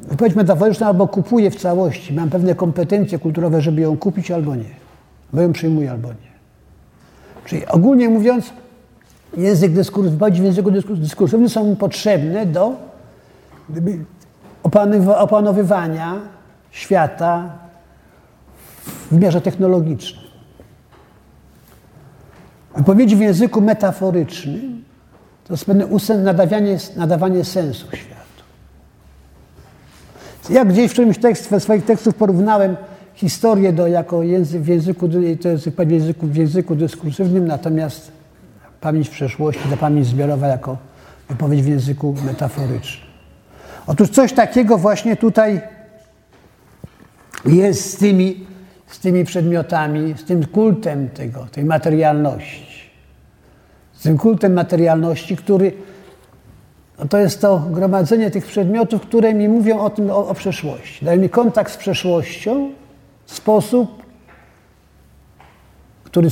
Wypowiedź 0.08 0.34
metaforyczna 0.34 0.86
albo 0.86 1.08
kupuję 1.08 1.50
w 1.50 1.56
całości, 1.56 2.14
mam 2.14 2.30
pewne 2.30 2.54
kompetencje 2.54 3.18
kulturowe, 3.18 3.62
żeby 3.62 3.80
ją 3.80 3.96
kupić 3.96 4.30
albo 4.30 4.56
nie. 4.56 4.78
Bo 5.32 5.40
ją 5.40 5.52
przyjmuję 5.52 5.90
albo 5.90 6.08
nie. 6.08 6.28
Czyli 7.44 7.66
ogólnie 7.66 8.08
mówiąc, 8.08 8.52
język 9.36 9.72
dyskursu, 9.72 10.10
wypowiedzi 10.10 10.42
w 10.42 10.44
języku 10.44 10.70
dyskursywnym 10.96 11.48
są 11.48 11.76
potrzebne 11.76 12.46
do 12.46 12.72
opanowywania 15.18 16.14
świata 16.70 17.52
w 18.84 19.14
wymiarze 19.14 19.40
technologicznym. 19.40 20.24
Wypowiedzi 22.76 23.16
w 23.16 23.20
języku 23.20 23.60
metaforycznym 23.60 24.84
to 25.44 25.52
jest 25.52 25.64
pewne 25.64 25.86
nadawanie, 26.18 26.78
nadawanie 26.96 27.44
sensu 27.44 27.86
światu. 27.86 28.18
Ja 30.50 30.64
gdzieś 30.64 30.90
w 30.90 30.92
którymś 30.92 31.18
tekście, 31.18 31.60
swoich 31.60 31.84
tekstów 31.84 32.14
porównałem 32.14 32.76
historię 33.14 33.72
do, 33.72 33.86
jako 33.86 34.22
język, 34.22 34.62
w 34.62 34.66
języku, 34.66 35.08
to 35.42 35.48
jest 35.48 35.68
w 35.68 35.90
języku, 35.90 36.26
w 36.26 36.36
języku 36.36 36.74
dyskursywnym, 36.74 37.46
natomiast 37.46 38.17
pamięć 38.80 39.08
przeszłości, 39.08 39.62
ta 39.70 39.76
pamięć 39.76 40.06
zbiorowa 40.06 40.46
jako 40.46 40.76
wypowiedź 41.28 41.62
w 41.62 41.68
języku 41.68 42.14
metaforycznym. 42.26 43.08
Otóż 43.86 44.08
coś 44.08 44.32
takiego 44.32 44.78
właśnie 44.78 45.16
tutaj 45.16 45.60
jest 47.44 47.92
z 47.92 47.96
tymi, 47.96 48.46
z 48.86 48.98
tymi 48.98 49.24
przedmiotami, 49.24 50.14
z 50.18 50.24
tym 50.24 50.46
kultem 50.46 51.08
tego, 51.08 51.46
tej 51.52 51.64
materialności. 51.64 52.90
Z 53.92 54.02
tym 54.02 54.18
kultem 54.18 54.52
materialności, 54.52 55.36
który 55.36 55.72
no 56.98 57.08
to 57.08 57.18
jest 57.18 57.40
to 57.40 57.58
gromadzenie 57.70 58.30
tych 58.30 58.46
przedmiotów, 58.46 59.02
które 59.02 59.34
mi 59.34 59.48
mówią 59.48 59.78
o 59.78 59.90
tym, 59.90 60.10
o, 60.10 60.28
o 60.28 60.34
przeszłości. 60.34 61.04
Dają 61.04 61.20
mi 61.20 61.30
kontakt 61.30 61.72
z 61.72 61.76
przeszłością 61.76 62.70
w 63.26 63.34
sposób, 63.34 64.02
który 66.04 66.28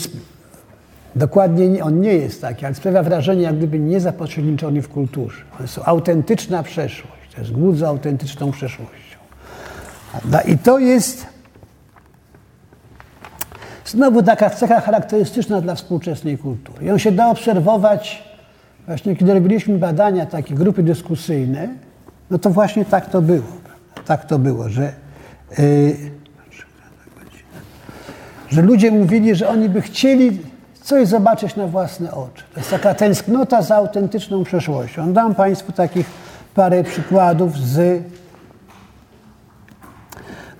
dokładnie 1.16 1.84
on 1.84 2.00
nie 2.00 2.12
jest 2.12 2.40
taki, 2.40 2.66
ale 2.66 2.74
sprawia 2.74 3.02
wrażenie, 3.02 3.42
jak 3.42 3.56
gdyby 3.56 3.78
nie 3.78 4.00
zapośredniczony 4.00 4.82
w 4.82 4.88
kulturze. 4.88 5.42
To 5.56 5.62
jest 5.62 5.80
autentyczna 5.84 6.62
przeszłość. 6.62 7.34
To 7.34 7.40
jest 7.40 7.52
głód 7.52 7.76
za 7.76 7.88
autentyczną 7.88 8.50
przeszłością. 8.50 9.16
I 10.46 10.58
to 10.58 10.78
jest 10.78 11.26
znowu 13.84 14.22
taka 14.22 14.50
cecha 14.50 14.80
charakterystyczna 14.80 15.60
dla 15.60 15.74
współczesnej 15.74 16.38
kultury. 16.38 16.86
Ją 16.86 16.98
się 16.98 17.12
da 17.12 17.30
obserwować 17.30 18.22
właśnie, 18.86 19.16
kiedy 19.16 19.34
robiliśmy 19.34 19.78
badania, 19.78 20.26
takie 20.26 20.54
grupy 20.54 20.82
dyskusyjne, 20.82 21.68
no 22.30 22.38
to 22.38 22.50
właśnie 22.50 22.84
tak 22.84 23.10
to 23.10 23.22
było. 23.22 23.56
Tak 24.06 24.24
to 24.24 24.38
było, 24.38 24.68
że, 24.68 24.92
yy, 25.58 25.96
że 28.48 28.62
ludzie 28.62 28.90
mówili, 28.90 29.34
że 29.34 29.48
oni 29.48 29.68
by 29.68 29.82
chcieli 29.82 30.38
coś 30.86 31.08
zobaczyć 31.08 31.56
na 31.56 31.66
własne 31.66 32.12
oczy. 32.12 32.42
To 32.54 32.60
jest 32.60 32.70
taka 32.70 32.94
tęsknota 32.94 33.62
za 33.62 33.76
autentyczną 33.76 34.44
przeszłością. 34.44 35.12
Dam 35.12 35.34
Państwu 35.34 35.72
takich 35.72 36.06
parę 36.54 36.84
przykładów 36.84 37.58
z. 37.58 38.02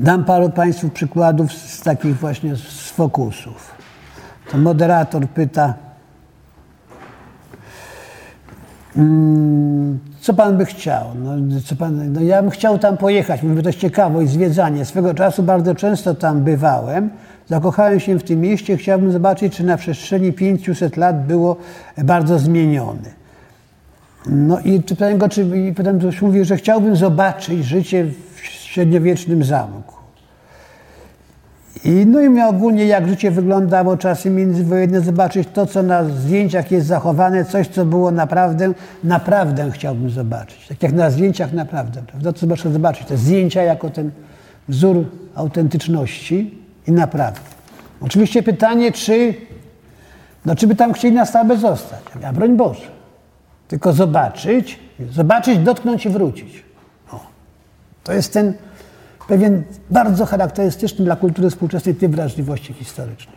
Dam 0.01 0.25
paru 0.25 0.51
Państwu 0.51 0.89
przykładów 0.89 1.53
z 1.53 1.81
takich 1.81 2.17
właśnie 2.17 2.57
z 2.57 2.91
fokusów. 2.91 3.75
To 4.51 4.59
moderator 4.59 5.29
pyta, 5.29 5.75
mm, 8.97 9.99
co 10.21 10.35
pan 10.35 10.57
by 10.57 10.65
chciał? 10.65 11.05
No, 11.15 11.61
co 11.65 11.77
pan, 11.77 12.13
no 12.13 12.21
ja 12.21 12.43
bym 12.43 12.51
chciał 12.51 12.79
tam 12.79 12.97
pojechać, 12.97 13.43
mówię, 13.43 13.63
to 13.63 13.69
jest 13.69 13.79
ciekawość, 13.79 14.31
zwiedzanie. 14.31 14.85
Swego 14.85 15.15
czasu 15.15 15.43
bardzo 15.43 15.75
często 15.75 16.15
tam 16.15 16.41
bywałem. 16.41 17.11
Zakochałem 17.49 18.01
się 18.01 18.19
w 18.19 18.23
tym 18.23 18.41
mieście, 18.41 18.77
chciałbym 18.77 19.13
zobaczyć, 19.13 19.57
czy 19.57 19.65
na 19.65 19.77
przestrzeni 19.77 20.33
500 20.33 20.97
lat 20.97 21.27
było 21.27 21.57
bardzo 22.05 22.39
zmienione. 22.39 23.17
No 24.27 24.61
i 24.61 24.81
pytałem 24.81 25.19
go, 25.19 25.29
czy, 25.29 25.43
i 25.69 25.75
potem 25.75 25.99
ktoś 25.99 26.23
mówi, 26.23 26.45
że 26.45 26.57
chciałbym 26.57 26.97
zobaczyć 26.97 27.65
życie 27.65 28.05
w 28.35 28.47
średniowiecznym 28.47 29.45
zamku. 29.45 29.97
I, 31.85 32.07
no 32.07 32.21
i 32.21 32.31
miał 32.31 32.51
ogólnie, 32.51 32.87
jak 32.87 33.09
życie 33.09 33.31
wyglądało 33.31 33.97
czasy 33.97 34.31
międzywojenne, 34.31 35.01
zobaczyć 35.01 35.49
to, 35.53 35.67
co 35.67 35.83
na 35.83 36.05
zdjęciach 36.05 36.71
jest 36.71 36.87
zachowane, 36.87 37.45
coś, 37.45 37.69
co 37.69 37.85
było 37.85 38.11
naprawdę, 38.11 38.73
naprawdę 39.05 39.71
chciałbym 39.71 40.11
zobaczyć. 40.11 40.69
Tak 40.69 40.83
jak 40.83 40.93
na 40.93 41.11
zdjęciach 41.11 41.53
naprawdę, 41.53 42.03
prawda? 42.07 42.33
To 42.33 42.39
trzeba 42.39 42.57
zobaczyć. 42.73 43.07
Te 43.07 43.17
zdjęcia 43.17 43.63
jako 43.63 43.91
ten 43.91 44.11
wzór 44.69 45.05
autentyczności 45.35 46.66
i 46.87 46.93
naprawdę. 46.93 47.41
Oczywiście 48.01 48.43
pytanie, 48.43 48.93
czy, 48.93 49.35
no, 50.45 50.57
czy 50.57 50.67
by 50.67 50.75
tam 50.75 50.93
chcieli 50.93 51.15
na 51.15 51.27
stałe 51.27 51.57
zostać. 51.57 52.01
A 52.25 52.33
broń 52.33 52.57
Boże. 52.57 52.97
Tylko 53.69 53.93
zobaczyć, 53.93 54.79
zobaczyć, 55.11 55.59
dotknąć 55.59 56.07
i 56.07 56.09
wrócić. 56.09 56.65
O. 57.13 57.21
To 58.05 58.13
jest 58.13 58.33
ten 58.33 58.55
pewien 59.29 59.63
bardzo 59.91 60.27
charakterystyczny 60.27 61.05
dla 61.05 61.17
kultury 61.17 61.51
współczesnej 61.51 61.95
typ 61.95 62.13
wrażliwości 62.13 62.73
historycznej. 62.73 63.37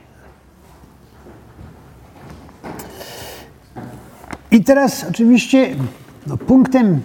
I 4.52 4.64
teraz 4.64 5.06
oczywiście 5.10 5.76
no, 6.28 6.38
punktem 6.38 7.02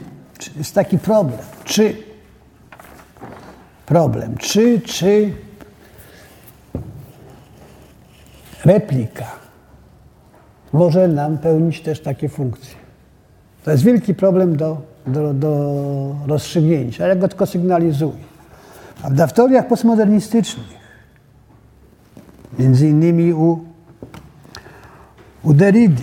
jest 0.56 0.74
taki 0.74 0.98
problem, 0.98 1.40
czy 1.64 1.96
problem, 3.86 4.36
czy, 4.36 4.80
czy 4.80 5.32
replika 8.64 9.44
może 10.72 11.08
nam 11.08 11.38
pełnić 11.38 11.80
też 11.80 12.00
takie 12.00 12.28
funkcje. 12.28 12.74
To 13.64 13.70
jest 13.70 13.82
wielki 13.82 14.14
problem 14.14 14.56
do, 14.56 14.82
do, 15.06 15.34
do 15.34 16.16
rozstrzygnięcia. 16.26 17.06
Ja 17.06 17.16
go 17.16 17.28
tylko 17.28 17.46
sygnalizuję. 17.46 18.24
Prawda? 19.00 19.26
W 19.26 19.32
teoriach 19.32 19.68
postmodernistycznych, 19.68 20.66
między 22.58 22.88
innymi 22.88 23.32
u, 23.32 23.64
u 25.42 25.54
Derrida, 25.54 26.02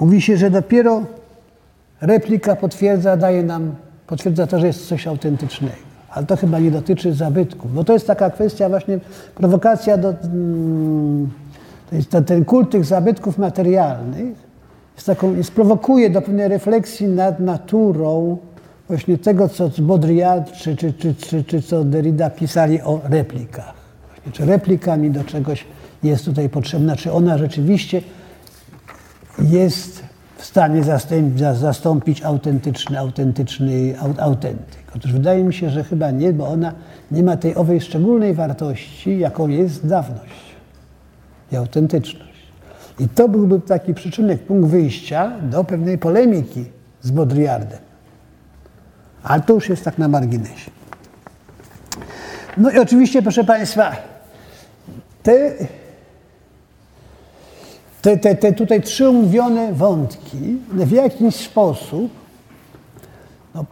mówi 0.00 0.22
się, 0.22 0.36
że 0.36 0.50
dopiero 0.50 1.02
replika 2.00 2.56
potwierdza, 2.56 3.16
daje 3.16 3.42
nam, 3.42 3.74
potwierdza 4.06 4.46
to, 4.46 4.60
że 4.60 4.66
jest 4.66 4.88
coś 4.88 5.06
autentycznego. 5.06 5.95
Ale 6.10 6.26
to 6.26 6.36
chyba 6.36 6.58
nie 6.58 6.70
dotyczy 6.70 7.14
zabytków, 7.14 7.74
bo 7.74 7.84
to 7.84 7.92
jest 7.92 8.06
taka 8.06 8.30
kwestia 8.30 8.68
właśnie, 8.68 9.00
prowokacja 9.34 9.98
do, 9.98 10.08
mm, 10.08 11.30
to 11.90 11.96
jest 11.96 12.10
ten 12.26 12.44
kult 12.44 12.70
tych 12.70 12.84
zabytków 12.84 13.38
materialnych, 13.38 14.36
jest 14.94 15.06
taką, 15.06 15.42
sprowokuje 15.42 16.10
do 16.10 16.22
pewnej 16.22 16.48
refleksji 16.48 17.06
nad 17.08 17.40
naturą 17.40 18.38
właśnie 18.88 19.18
tego, 19.18 19.48
co 19.48 19.70
Baudrillard 19.78 20.52
czy, 20.52 20.76
czy, 20.76 20.92
czy, 20.92 21.14
czy, 21.14 21.44
czy 21.44 21.62
co 21.62 21.84
Derrida 21.84 22.30
pisali 22.30 22.80
o 22.80 23.00
replikach. 23.04 23.74
Właśnie, 24.08 24.32
czy 24.32 24.44
replika 24.44 24.96
mi 24.96 25.10
do 25.10 25.24
czegoś 25.24 25.64
jest 26.02 26.24
tutaj 26.24 26.48
potrzebna, 26.48 26.96
czy 26.96 27.12
ona 27.12 27.38
rzeczywiście 27.38 28.02
jest 29.38 30.02
w 30.36 30.44
stanie 30.44 30.82
zastąpić, 31.54 32.22
autentyczny, 32.22 32.98
autentyczny 32.98 33.94
autentyk. 34.18 34.84
Otóż 34.96 35.12
wydaje 35.12 35.44
mi 35.44 35.54
się, 35.54 35.70
że 35.70 35.84
chyba 35.84 36.10
nie, 36.10 36.32
bo 36.32 36.48
ona 36.48 36.72
nie 37.10 37.22
ma 37.22 37.36
tej 37.36 37.54
owej 37.54 37.80
szczególnej 37.80 38.34
wartości, 38.34 39.18
jaką 39.18 39.48
jest 39.48 39.86
dawność 39.86 40.56
i 41.52 41.56
autentyczność. 41.56 42.26
I 42.98 43.08
to 43.08 43.28
byłby 43.28 43.60
taki 43.60 43.94
przyczynek, 43.94 44.42
punkt 44.42 44.68
wyjścia 44.70 45.32
do 45.42 45.64
pewnej 45.64 45.98
polemiki 45.98 46.64
z 47.02 47.10
Baudrillardem. 47.10 47.78
Ale 49.22 49.42
to 49.42 49.52
już 49.52 49.68
jest 49.68 49.84
tak 49.84 49.98
na 49.98 50.08
marginesie. 50.08 50.70
No 52.56 52.70
i 52.70 52.78
oczywiście, 52.78 53.22
proszę 53.22 53.44
Państwa, 53.44 53.96
te, 55.22 55.50
te, 58.02 58.16
te, 58.16 58.34
te 58.34 58.52
tutaj 58.52 58.82
trzy 58.82 59.08
umówione 59.08 59.72
wątki 59.72 60.56
w 60.72 60.90
jakiś 60.90 61.34
sposób 61.34 62.10
no, 63.54 63.64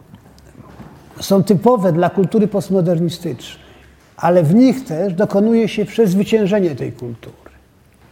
są 1.19 1.43
typowe 1.43 1.93
dla 1.93 2.09
kultury 2.09 2.47
postmodernistycznej, 2.47 3.65
ale 4.17 4.43
w 4.43 4.55
nich 4.55 4.85
też 4.85 5.13
dokonuje 5.13 5.67
się 5.67 5.85
przezwyciężenie 5.85 6.75
tej 6.75 6.91
kultury 6.91 7.45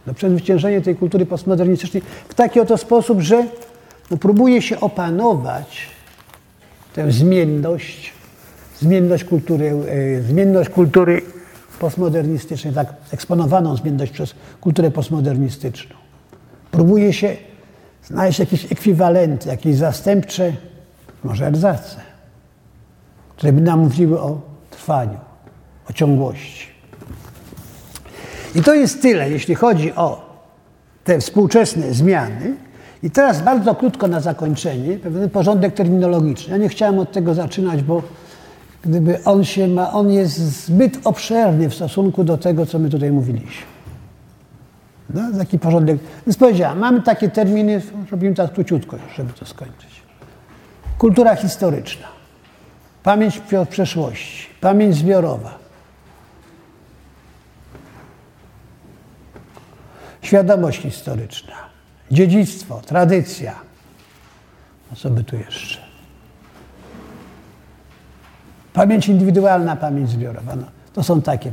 no, 0.06 0.14
przezwyciężenie 0.14 0.80
tej 0.80 0.96
kultury 0.96 1.26
postmodernistycznej 1.26 2.02
w 2.28 2.34
taki 2.34 2.60
oto 2.60 2.78
sposób, 2.78 3.20
że 3.20 3.46
no, 4.10 4.16
próbuje 4.16 4.62
się 4.62 4.80
opanować 4.80 5.86
tę 6.94 7.12
zmienność, 7.12 8.12
zmienność 8.80 9.24
kultury, 9.24 9.72
e, 9.88 10.22
zmienność 10.22 10.70
kultury 10.70 11.22
postmodernistycznej, 11.78 12.74
tak 12.74 12.94
eksponowaną 13.10 13.76
zmienność 13.76 14.12
przez 14.12 14.34
kulturę 14.60 14.90
postmodernistyczną. 14.90 16.03
Próbuje 16.74 17.12
się 17.12 17.36
znaleźć 18.04 18.38
jakieś 18.38 18.72
ekwiwalenty, 18.72 19.48
jakieś 19.48 19.76
zastępcze, 19.76 20.52
może 21.24 21.46
erzace, 21.46 22.00
które 23.36 23.52
by 23.52 23.60
nam 23.60 23.80
mówiły 23.80 24.20
o 24.20 24.40
trwaniu, 24.70 25.18
o 25.90 25.92
ciągłości. 25.92 26.66
I 28.54 28.62
to 28.62 28.74
jest 28.74 29.02
tyle, 29.02 29.30
jeśli 29.30 29.54
chodzi 29.54 29.92
o 29.92 30.34
te 31.04 31.20
współczesne 31.20 31.94
zmiany. 31.94 32.54
I 33.02 33.10
teraz 33.10 33.42
bardzo 33.42 33.74
krótko 33.74 34.08
na 34.08 34.20
zakończenie, 34.20 34.98
pewien 34.98 35.30
porządek 35.30 35.74
terminologiczny. 35.74 36.52
Ja 36.52 36.56
nie 36.56 36.68
chciałem 36.68 36.98
od 36.98 37.12
tego 37.12 37.34
zaczynać, 37.34 37.82
bo 37.82 38.02
gdyby 38.82 39.24
on 39.24 39.44
się 39.44 39.68
ma, 39.68 39.92
on 39.92 40.10
jest 40.10 40.38
zbyt 40.38 40.98
obszerny 41.04 41.68
w 41.68 41.74
stosunku 41.74 42.24
do 42.24 42.38
tego, 42.38 42.66
co 42.66 42.78
my 42.78 42.90
tutaj 42.90 43.12
mówiliśmy. 43.12 43.73
No, 45.14 45.38
taki 45.38 45.58
porządek. 45.58 45.98
Więc 46.26 46.36
powiedziałem, 46.36 46.78
mamy 46.78 47.02
takie 47.02 47.28
terminy, 47.28 47.82
robimy 48.10 48.34
tak 48.34 48.52
króciutko 48.52 48.96
żeby 49.16 49.32
to 49.32 49.46
skończyć. 49.46 50.02
Kultura 50.98 51.36
historyczna, 51.36 52.06
pamięć 53.02 53.42
o 53.60 53.66
przeszłości, 53.66 54.46
pamięć 54.60 54.96
zbiorowa, 54.96 55.64
Świadomość 60.24 60.80
historyczna, 60.80 61.54
dziedzictwo, 62.10 62.80
tradycja. 62.86 63.54
No 64.90 64.96
co 64.96 65.10
by 65.10 65.24
tu 65.24 65.36
jeszcze? 65.36 65.78
Pamięć 68.72 69.08
indywidualna, 69.08 69.76
pamięć 69.76 70.10
zbiorowa. 70.10 70.56
No, 70.56 70.66
to 70.92 71.02
są 71.02 71.22
takie. 71.22 71.52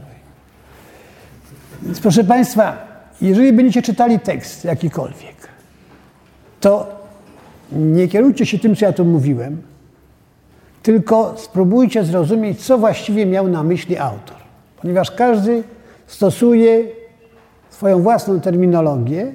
Więc 1.82 2.00
proszę 2.00 2.24
Państwa, 2.24 2.91
jeżeli 3.22 3.54
będziecie 3.54 3.82
czytali 3.82 4.20
tekst 4.20 4.66
jakikolwiek, 4.66 5.36
to 6.60 7.02
nie 7.72 8.08
kierujcie 8.08 8.46
się 8.46 8.60
tym, 8.60 8.76
co 8.76 8.86
ja 8.86 8.94
tu 8.94 9.06
mówiłem, 9.06 9.62
tylko 10.84 11.34
spróbujcie 11.38 12.04
zrozumieć, 12.04 12.66
co 12.66 12.78
właściwie 12.78 13.26
miał 13.26 13.48
na 13.48 13.64
myśli 13.64 13.98
autor. 13.98 14.38
Ponieważ 14.82 15.12
każdy 15.12 15.64
stosuje 16.08 16.84
swoją 17.70 18.02
własną 18.02 18.42
terminologię 18.42 19.32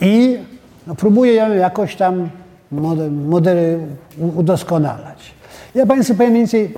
i 0.00 0.38
no, 0.86 0.94
próbuje 0.94 1.34
ją 1.34 1.54
jakoś 1.54 1.96
tam 1.96 2.30
udoskonalać. 4.36 5.34
Ja 5.74 5.86
Państwu 5.86 6.14
powiem 6.14 6.34
więcej 6.34 6.74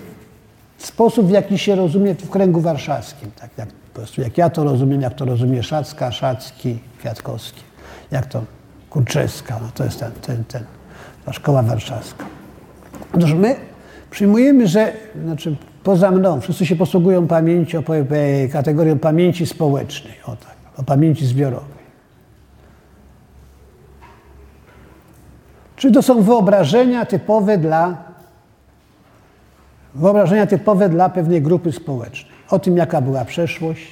sposób, 0.78 1.26
w 1.26 1.30
jaki 1.30 1.58
się 1.58 1.74
rozumie 1.74 2.14
w 2.14 2.30
kręgu 2.30 2.60
warszawskim. 2.60 3.30
Tak 3.40 3.50
jak, 3.58 3.68
po 3.94 4.00
prostu 4.00 4.20
jak 4.20 4.38
ja 4.38 4.50
to 4.50 4.64
rozumiem, 4.64 5.00
jak 5.00 5.14
to 5.14 5.24
rozumie 5.24 5.62
Szacka, 5.62 6.12
Szacki, 6.12 6.78
Kwiatkowski, 6.98 7.62
jak 8.10 8.26
to 8.26 8.42
Kurczewska, 8.90 9.58
no 9.62 9.68
to 9.74 9.84
jest 9.84 10.00
ten, 10.00 10.12
ten, 10.12 10.44
ten, 10.44 10.64
ta 11.26 11.32
szkoła 11.32 11.62
warszawska. 11.62 12.24
Otóż 13.14 13.32
my 13.32 13.56
przyjmujemy, 14.10 14.68
że, 14.68 14.92
znaczy 15.24 15.56
poza 15.82 16.10
mną, 16.10 16.40
wszyscy 16.40 16.66
się 16.66 16.76
posługują 16.76 17.26
pamięcią, 17.26 17.82
kategorią 18.52 18.98
pamięci 18.98 19.46
społecznej, 19.46 20.14
o 20.26 20.36
tak, 20.36 20.56
o 20.76 20.82
pamięci 20.82 21.26
zbiorowej. 21.26 21.84
Czy 25.76 25.92
to 25.92 26.02
są 26.02 26.22
wyobrażenia 26.22 27.06
typowe 27.06 27.58
dla 27.58 27.96
wyobrażenia 29.94 30.46
typowe 30.46 30.88
dla 30.88 31.08
pewnej 31.08 31.42
grupy 31.42 31.72
społecznej. 31.72 32.33
O 32.54 32.58
tym, 32.58 32.76
jaka 32.76 33.00
była 33.00 33.24
przeszłość, 33.24 33.86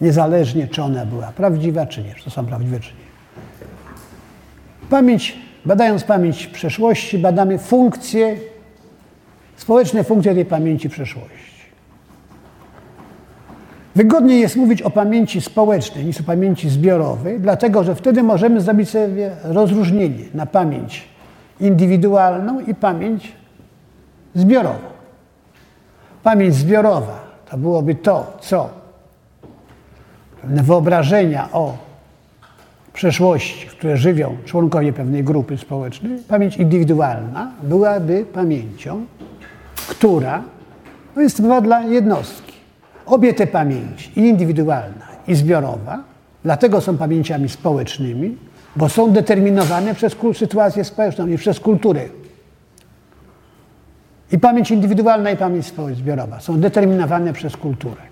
niezależnie 0.00 0.68
czy 0.68 0.82
ona 0.82 1.06
była 1.06 1.26
prawdziwa, 1.26 1.86
czy 1.86 2.02
nie, 2.02 2.14
czy 2.14 2.24
to 2.24 2.30
są 2.30 2.46
prawdziwe, 2.46 2.80
czy 2.80 2.90
nie. 2.90 3.12
Pamięć, 4.90 5.38
badając 5.64 6.04
pamięć 6.04 6.46
przeszłości, 6.46 7.18
badamy 7.18 7.58
funkcje, 7.58 8.36
społeczne 9.56 10.04
funkcje 10.04 10.34
tej 10.34 10.44
pamięci 10.44 10.88
przeszłości. 10.88 11.62
Wygodniej 13.94 14.40
jest 14.40 14.56
mówić 14.56 14.82
o 14.82 14.90
pamięci 14.90 15.40
społecznej 15.40 16.04
niż 16.04 16.20
o 16.20 16.24
pamięci 16.24 16.68
zbiorowej, 16.70 17.40
dlatego 17.40 17.84
że 17.84 17.94
wtedy 17.94 18.22
możemy 18.22 18.60
zrobić 18.60 18.90
sobie 18.90 19.30
rozróżnienie 19.44 20.24
na 20.34 20.46
pamięć 20.46 21.04
indywidualną 21.60 22.60
i 22.60 22.74
pamięć 22.74 23.32
zbiorową. 24.34 24.92
Pamięć 26.22 26.54
zbiorowa 26.54 27.31
to 27.52 27.58
byłoby 27.58 27.94
to, 27.94 28.36
co 28.40 28.68
pewne 30.40 30.62
wyobrażenia 30.62 31.48
o 31.52 31.76
przeszłości, 32.92 33.66
które 33.66 33.96
żywią 33.96 34.36
członkowie 34.44 34.92
pewnej 34.92 35.24
grupy 35.24 35.58
społecznej. 35.58 36.18
Pamięć 36.28 36.56
indywidualna 36.56 37.52
byłaby 37.62 38.26
pamięcią, 38.32 39.06
która 39.88 40.42
no 41.16 41.22
jest 41.22 41.36
typowa 41.36 41.60
dla 41.60 41.82
jednostki. 41.82 42.52
Obie 43.06 43.34
te 43.34 43.46
pamięci, 43.46 44.20
i 44.20 44.20
indywidualna, 44.20 45.06
i 45.28 45.34
zbiorowa, 45.34 46.02
dlatego 46.44 46.80
są 46.80 46.96
pamięciami 46.98 47.48
społecznymi, 47.48 48.36
bo 48.76 48.88
są 48.88 49.10
determinowane 49.10 49.94
przez 49.94 50.16
sytuację 50.34 50.84
społeczną 50.84 51.26
i 51.26 51.38
przez 51.38 51.60
kulturę. 51.60 52.08
I 54.32 54.38
pamięć 54.38 54.70
indywidualna, 54.70 55.30
i 55.30 55.36
pamięć 55.36 55.72
zbiorowa 55.94 56.40
są 56.40 56.60
determinowane 56.60 57.32
przez 57.32 57.56
kulturę. 57.56 58.02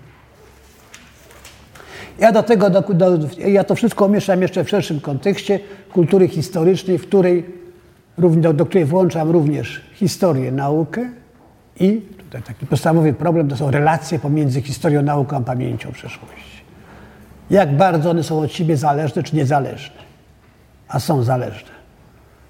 Ja 2.19 2.31
do 2.31 2.43
tego, 2.43 2.69
do, 2.69 2.81
do, 2.81 3.17
ja 3.37 3.63
to 3.63 3.75
wszystko 3.75 4.05
umieszczam 4.05 4.41
jeszcze 4.41 4.63
w 4.63 4.69
szerszym 4.69 4.99
kontekście 4.99 5.59
kultury 5.93 6.27
historycznej, 6.27 6.97
w 6.97 7.07
której, 7.07 7.45
do, 8.17 8.53
do 8.53 8.65
której 8.65 8.85
włączam 8.85 9.31
również 9.31 9.81
historię, 9.93 10.51
naukę 10.51 11.09
i 11.79 12.01
tutaj 12.17 12.43
taki 12.43 12.65
podstawowy 12.65 13.13
problem 13.13 13.47
to 13.47 13.57
są 13.57 13.71
relacje 13.71 14.19
pomiędzy 14.19 14.61
historią, 14.61 15.01
nauką 15.01 15.37
a 15.37 15.41
pamięcią 15.41 15.91
przeszłości. 15.91 16.61
Jak 17.49 17.77
bardzo 17.77 18.09
one 18.09 18.23
są 18.23 18.39
od 18.39 18.51
siebie 18.51 18.77
zależne 18.77 19.23
czy 19.23 19.35
niezależne 19.35 20.11
a 20.91 20.99
są 20.99 21.23
zależne, 21.23 21.71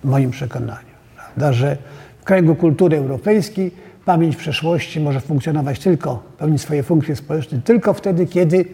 w 0.04 0.08
moim 0.08 0.32
przekonaniu. 0.32 0.92
Prawda, 1.16 1.54
że 1.54 1.78
kręgu 2.32 2.56
kultury 2.56 2.98
europejskiej 2.98 3.72
pamięć 4.06 4.36
przeszłości 4.36 5.00
może 5.00 5.20
funkcjonować 5.20 5.80
tylko, 5.80 6.24
pełnić 6.38 6.62
swoje 6.62 6.84
funkcje 6.84 7.16
społeczne 7.16 7.62
tylko 7.62 7.94
wtedy, 7.94 8.26
kiedy 8.26 8.66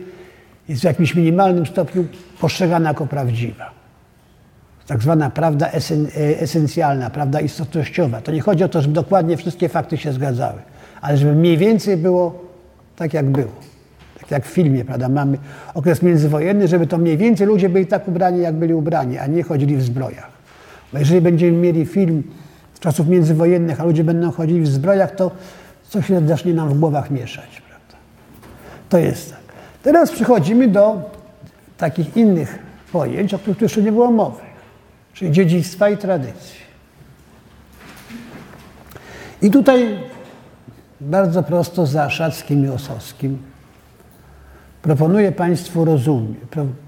jest 0.70 0.82
w 0.82 0.84
jakimś 0.84 1.16
minimalnym 1.16 1.66
stopniu 1.66 2.06
postrzegana 2.42 2.90
jako 2.90 3.08
prawdziwa. 3.08 3.72
Tak 4.88 5.02
zwana 5.02 5.30
prawda 5.30 5.72
esen, 5.72 6.06
e, 6.06 6.40
esencjalna, 6.40 7.10
prawda 7.10 7.40
istotnościowa. 7.40 8.22
To 8.22 8.32
nie 8.32 8.42
chodzi 8.42 8.64
o 8.64 8.70
to, 8.70 8.82
żeby 8.82 8.94
dokładnie 8.94 9.38
wszystkie 9.38 9.70
fakty 9.70 9.98
się 9.98 10.14
zgadzały, 10.14 10.60
ale 11.02 11.18
żeby 11.18 11.34
mniej 11.34 11.58
więcej 11.58 11.98
było 11.98 12.46
tak, 12.96 13.14
jak 13.14 13.26
było 13.26 13.52
jak 14.32 14.46
w 14.46 14.50
filmie, 14.50 14.86
prawda, 14.86 15.10
mamy 15.10 15.38
okres 15.74 16.02
międzywojenny, 16.02 16.68
żeby 16.68 16.88
to 16.88 16.98
mniej 16.98 17.18
więcej 17.18 17.48
ludzie 17.48 17.70
byli 17.70 17.88
tak 17.88 18.08
ubrani, 18.08 18.42
jak 18.42 18.56
byli 18.56 18.74
ubrani, 18.74 19.18
a 19.18 19.28
nie 19.28 19.44
chodzili 19.44 19.78
w 19.78 19.84
zbrojach. 19.84 20.32
Bo 20.94 21.00
jeżeli 21.00 21.22
będziemy 21.22 21.58
mieli 21.58 21.86
film 21.86 22.24
czasów 22.80 23.08
międzywojennych, 23.08 23.82
a 23.82 23.84
ludzie 23.84 24.04
będą 24.04 24.32
chodzili 24.32 24.62
w 24.62 24.68
zbrojach, 24.68 25.16
to 25.16 25.32
coś 25.90 26.08
się 26.08 26.28
zacznie 26.28 26.54
nam 26.54 26.70
w 26.70 26.80
głowach 26.80 27.12
mieszać, 27.12 27.62
prawda. 27.70 27.98
To 28.90 28.98
jest 28.98 29.30
tak. 29.30 29.40
Teraz 29.84 30.12
przechodzimy 30.12 30.68
do 30.68 31.02
takich 31.78 32.18
innych 32.18 32.60
pojęć, 32.92 33.34
o 33.34 33.40
których 33.40 33.58
tu 33.58 33.66
jeszcze 33.66 33.82
nie 33.82 33.92
było 33.92 34.12
mowy, 34.12 34.42
czyli 35.14 35.32
dziedzictwa 35.32 35.90
i 35.90 35.98
tradycji. 35.98 36.68
I 39.42 39.52
tutaj 39.52 40.00
bardzo 41.02 41.44
prosto 41.44 41.86
za 41.86 42.10
Szackim 42.10 42.66
i 42.66 42.70
Osowskim 42.70 43.38
Proponuję 44.88 45.32
Państwu 45.32 45.86
rozumie, 45.86 46.36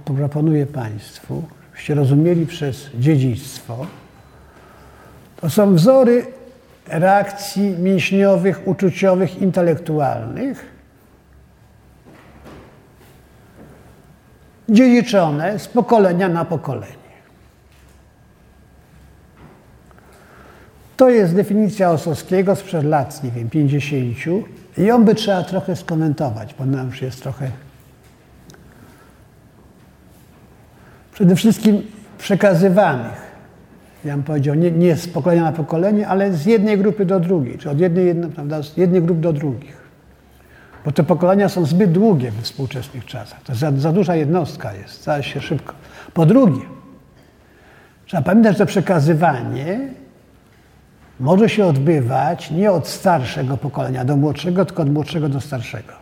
proponuję 0.06 0.66
Państwu, 0.66 1.44
żebyście 1.72 1.96
rozumieli 1.96 2.46
przez 2.46 2.90
dziedzictwo, 3.00 3.86
to 5.42 5.50
są 5.50 5.76
wzory 5.76 6.26
reakcji 6.88 7.70
mięśniowych, 7.70 8.68
uczuciowych, 8.68 9.42
intelektualnych, 9.42 10.66
dziedziczone 14.70 15.60
z 15.60 15.68
pokolenia 15.68 16.30
na 16.30 16.46
pokolenie. 16.46 17.00
To 20.98 21.10
jest 21.10 21.36
definicja 21.36 21.92
Osowskiego 21.92 22.56
sprzed 22.56 22.86
lat, 22.86 23.24
nie 23.24 23.32
wiem, 23.32 23.50
50 23.50 23.96
i 24.78 24.84
ją 24.84 25.06
by 25.06 25.16
trzeba 25.16 25.44
trochę 25.44 25.76
skomentować, 25.76 26.54
bo 26.54 26.66
nam 26.66 26.88
już 26.88 27.02
jest 27.02 27.24
trochę 27.24 27.52
przede 31.14 31.36
wszystkim 31.36 31.82
przekazywanych. 32.18 33.29
Ja 34.06 34.14
bym 34.14 34.24
powiedział, 34.24 34.56
nie, 34.56 34.72
nie 34.72 34.96
z 34.96 35.08
pokolenia 35.08 35.44
na 35.44 35.52
pokolenie, 35.52 36.08
ale 36.08 36.34
z 36.34 36.46
jednej 36.46 36.78
grupy 36.78 37.06
do 37.06 37.20
drugiej, 37.20 37.58
czy 37.58 37.70
od 37.70 37.80
jednej, 37.80 38.06
jedno, 38.06 38.30
prawda, 38.30 38.64
z 38.64 38.78
jednej 38.78 39.02
grupy 39.02 39.22
do 39.22 39.34
drugich. 39.34 39.80
Bo 40.86 40.92
te 40.92 41.04
pokolenia 41.04 41.50
są 41.50 41.66
zbyt 41.66 41.92
długie 41.92 42.32
we 42.32 42.42
współczesnych 42.42 43.06
czasach. 43.06 43.42
To 43.44 43.56
za, 43.56 43.72
za 43.72 43.92
duża 43.92 44.16
jednostka 44.16 44.74
jest, 44.74 45.02
stała 45.02 45.22
się 45.22 45.42
szybko. 45.42 45.74
Po 46.14 46.26
drugie, 46.26 46.62
trzeba 48.06 48.24
pamiętać, 48.24 48.58
że 48.58 48.66
przekazywanie 48.66 49.80
może 51.20 51.50
się 51.50 51.66
odbywać 51.66 52.52
nie 52.52 52.72
od 52.72 52.88
starszego 52.88 53.58
pokolenia 53.58 54.06
do 54.06 54.18
młodszego, 54.18 54.66
tylko 54.66 54.84
od 54.84 54.90
młodszego 54.90 55.30
do 55.30 55.42
starszego. 55.42 55.94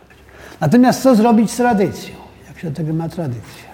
Natomiast 0.60 1.02
co 1.02 1.14
zrobić 1.14 1.50
z 1.50 1.56
tradycją? 1.56 2.14
Jak 2.48 2.58
się 2.58 2.70
do 2.70 2.76
tego 2.76 2.92
ma 2.94 3.08
tradycja? 3.08 3.67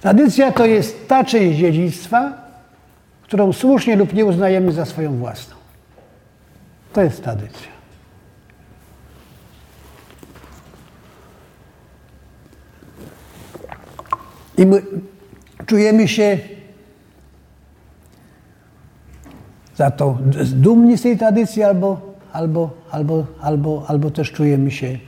Tradycja 0.00 0.52
to 0.52 0.66
jest 0.66 1.08
ta 1.08 1.24
część 1.24 1.58
dziedzictwa, 1.58 2.32
którą 3.22 3.52
słusznie 3.52 3.96
lub 3.96 4.14
nie 4.14 4.24
uznajemy 4.24 4.72
za 4.72 4.84
swoją 4.84 5.16
własną. 5.16 5.56
To 6.92 7.02
jest 7.02 7.22
tradycja. 7.22 7.70
I 14.58 14.66
my 14.66 14.82
czujemy 15.66 16.08
się 16.08 16.38
za 19.76 19.90
to 19.90 20.18
dumni 20.44 20.98
z 20.98 21.02
tej 21.02 21.18
tradycji, 21.18 21.62
albo, 21.62 22.14
albo, 22.32 22.70
albo, 22.90 23.26
albo, 23.40 23.84
albo 23.88 24.10
też 24.10 24.32
czujemy 24.32 24.70
się, 24.70 24.98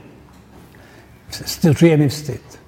czujemy 1.75 2.09
wstyd. 2.09 2.62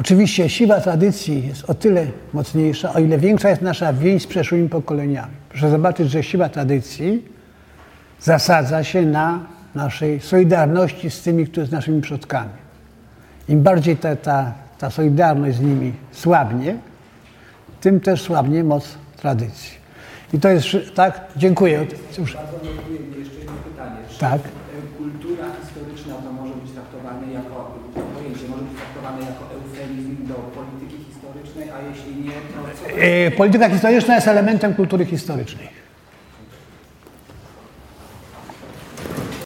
Oczywiście 0.00 0.48
siła 0.48 0.80
tradycji 0.80 1.46
jest 1.46 1.70
o 1.70 1.74
tyle 1.74 2.06
mocniejsza, 2.32 2.92
o 2.94 2.98
ile 2.98 3.18
większa 3.18 3.50
jest 3.50 3.62
nasza 3.62 3.92
więź 3.92 4.22
z 4.22 4.26
przeszłymi 4.26 4.68
pokoleniami. 4.68 5.32
Proszę 5.48 5.70
zobaczyć, 5.70 6.10
że 6.10 6.22
siła 6.22 6.48
tradycji 6.48 7.24
zasadza 8.20 8.84
się 8.84 9.02
na 9.02 9.40
naszej 9.74 10.20
solidarności 10.20 11.10
z 11.10 11.22
tymi, 11.22 11.46
którzy 11.46 11.66
są 11.66 11.72
naszymi 11.72 12.02
przodkami. 12.02 12.50
Im 13.48 13.62
bardziej 13.62 13.96
ta, 13.96 14.16
ta, 14.16 14.52
ta 14.78 14.90
solidarność 14.90 15.56
z 15.56 15.60
nimi 15.60 15.92
słabnie, 16.12 16.76
tym 17.80 18.00
też 18.00 18.22
słabnie 18.22 18.64
moc 18.64 18.88
tradycji. 19.16 19.78
I 20.32 20.38
to 20.40 20.48
jest, 20.48 20.66
tak? 20.94 21.20
Dziękuję. 21.36 21.86
Cóż. 22.10 22.34
Bardzo 22.34 22.58
dziękuję. 22.64 22.98
Jeszcze 23.18 23.38
jedno 23.38 23.52
pytanie. 23.64 23.96
Czy 24.10 24.18
tak. 24.18 24.40
E, 24.40 24.98
kultura 24.98 25.44
historyczna 25.60 26.14
to 26.14 26.32
może 26.32 26.54
być 26.54 26.70
traktowane 26.72 27.32
jako, 27.32 27.74
pojęcie 28.14 28.48
może 28.48 28.62
być 28.62 28.74
traktowane 28.80 29.20
jako 29.20 29.47
jeśli 31.90 32.22
nie, 32.22 32.30
to 32.30 32.90
co... 32.94 33.00
E, 33.00 33.30
polityka 33.30 33.68
historyczna 33.68 34.14
jest 34.14 34.28
elementem 34.28 34.74
kultury 34.74 35.06
historycznej. 35.06 35.77